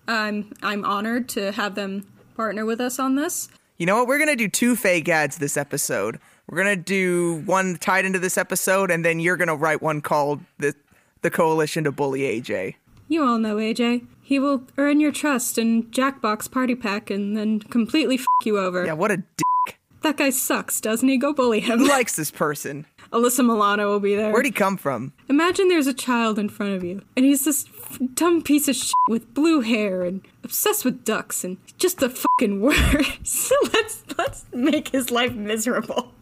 I'm 0.07 0.53
I'm 0.63 0.85
honored 0.85 1.27
to 1.29 1.51
have 1.51 1.75
them 1.75 2.07
partner 2.37 2.65
with 2.65 2.79
us 2.79 2.97
on 2.97 3.15
this. 3.15 3.49
You 3.77 3.85
know 3.85 3.97
what? 3.97 4.07
We're 4.07 4.19
gonna 4.19 4.37
do 4.37 4.47
two 4.47 4.77
fake 4.77 5.09
ads 5.09 5.37
this 5.37 5.57
episode. 5.57 6.19
We're 6.47 6.57
gonna 6.57 6.77
do 6.77 7.43
one 7.45 7.75
tied 7.75 8.05
into 8.05 8.19
this 8.19 8.37
episode, 8.37 8.89
and 8.89 9.03
then 9.03 9.19
you're 9.19 9.37
gonna 9.37 9.55
write 9.55 9.81
one 9.81 9.99
called 9.99 10.39
the 10.57 10.73
the 11.21 11.29
Coalition 11.29 11.83
to 11.83 11.91
Bully 11.91 12.21
AJ. 12.21 12.75
You 13.09 13.25
all 13.25 13.39
know 13.39 13.57
AJ. 13.57 14.05
He 14.21 14.37
will 14.37 14.63
earn 14.77 14.99
your 14.99 15.11
trust 15.11 15.57
and 15.57 15.91
Jackbox 15.91 16.49
Party 16.49 16.75
Pack 16.75 17.09
and 17.09 17.35
then 17.35 17.59
completely 17.59 18.15
f 18.15 18.25
you 18.45 18.59
over. 18.59 18.85
Yeah, 18.85 18.93
what 18.93 19.09
a 19.09 19.17
dick. 19.17 19.79
That 20.01 20.17
guy 20.17 20.29
sucks, 20.29 20.79
doesn't 20.79 21.09
he? 21.09 21.17
Go 21.17 21.33
bully 21.33 21.59
him. 21.59 21.79
Who 21.79 21.87
likes 21.89 22.15
this 22.15 22.29
person? 22.29 22.85
Alyssa 23.11 23.43
Milano 23.43 23.87
will 23.89 23.99
be 23.99 24.15
there. 24.15 24.31
Where'd 24.31 24.45
he 24.45 24.51
come 24.51 24.77
from? 24.77 25.11
Imagine 25.27 25.67
there's 25.67 25.87
a 25.87 25.93
child 25.93 26.37
in 26.37 26.47
front 26.47 26.73
of 26.73 26.83
you, 26.83 27.01
and 27.17 27.25
he's 27.25 27.43
this 27.45 27.65
f- 27.65 27.97
dumb 28.13 28.43
piece 28.43 28.67
of 28.67 28.75
shit 28.75 28.93
with 29.07 29.33
blue 29.33 29.61
hair 29.61 30.03
and 30.03 30.21
obsessed 30.43 30.85
with 30.85 31.03
ducks 31.03 31.43
and 31.43 31.57
just 31.79 31.97
the 31.97 32.09
fucking 32.09 32.61
worst. 32.61 33.51
let's 33.73 34.03
let's 34.19 34.45
make 34.53 34.89
his 34.89 35.09
life 35.09 35.33
miserable. 35.33 36.13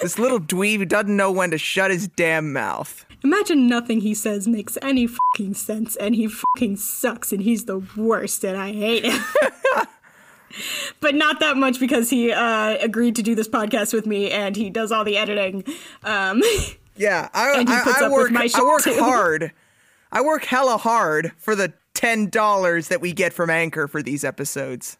This 0.00 0.20
little 0.20 0.38
dweeb 0.38 0.78
who 0.78 0.84
doesn't 0.84 1.16
know 1.16 1.32
when 1.32 1.50
to 1.50 1.58
shut 1.58 1.90
his 1.90 2.06
damn 2.06 2.52
mouth. 2.52 3.04
Imagine 3.22 3.68
nothing 3.68 4.00
he 4.00 4.14
says 4.14 4.48
makes 4.48 4.78
any 4.80 5.06
fucking 5.06 5.54
sense, 5.54 5.96
and 5.96 6.14
he 6.14 6.26
fucking 6.26 6.76
sucks, 6.76 7.32
and 7.32 7.42
he's 7.42 7.66
the 7.66 7.78
worst, 7.96 8.44
and 8.44 8.56
I 8.56 8.72
hate 8.72 9.04
him. 9.04 9.22
but 11.00 11.14
not 11.14 11.40
that 11.40 11.56
much 11.56 11.78
because 11.78 12.10
he 12.10 12.32
uh, 12.32 12.76
agreed 12.80 13.16
to 13.16 13.22
do 13.22 13.34
this 13.34 13.48
podcast 13.48 13.92
with 13.92 14.06
me, 14.06 14.30
and 14.30 14.56
he 14.56 14.70
does 14.70 14.90
all 14.90 15.04
the 15.04 15.16
editing. 15.16 15.64
Um, 16.02 16.42
Yeah, 16.96 17.30
I, 17.32 17.64
I, 17.66 18.04
I 18.04 18.08
work. 18.10 18.30
my 18.30 18.46
I 18.54 18.62
work 18.62 18.82
too. 18.82 18.94
hard. 18.98 19.52
I 20.12 20.20
work 20.20 20.44
hella 20.44 20.76
hard 20.76 21.32
for 21.38 21.54
the 21.54 21.72
ten 21.94 22.28
dollars 22.28 22.88
that 22.88 23.00
we 23.00 23.14
get 23.14 23.32
from 23.32 23.48
Anchor 23.48 23.88
for 23.88 24.02
these 24.02 24.22
episodes. 24.22 24.98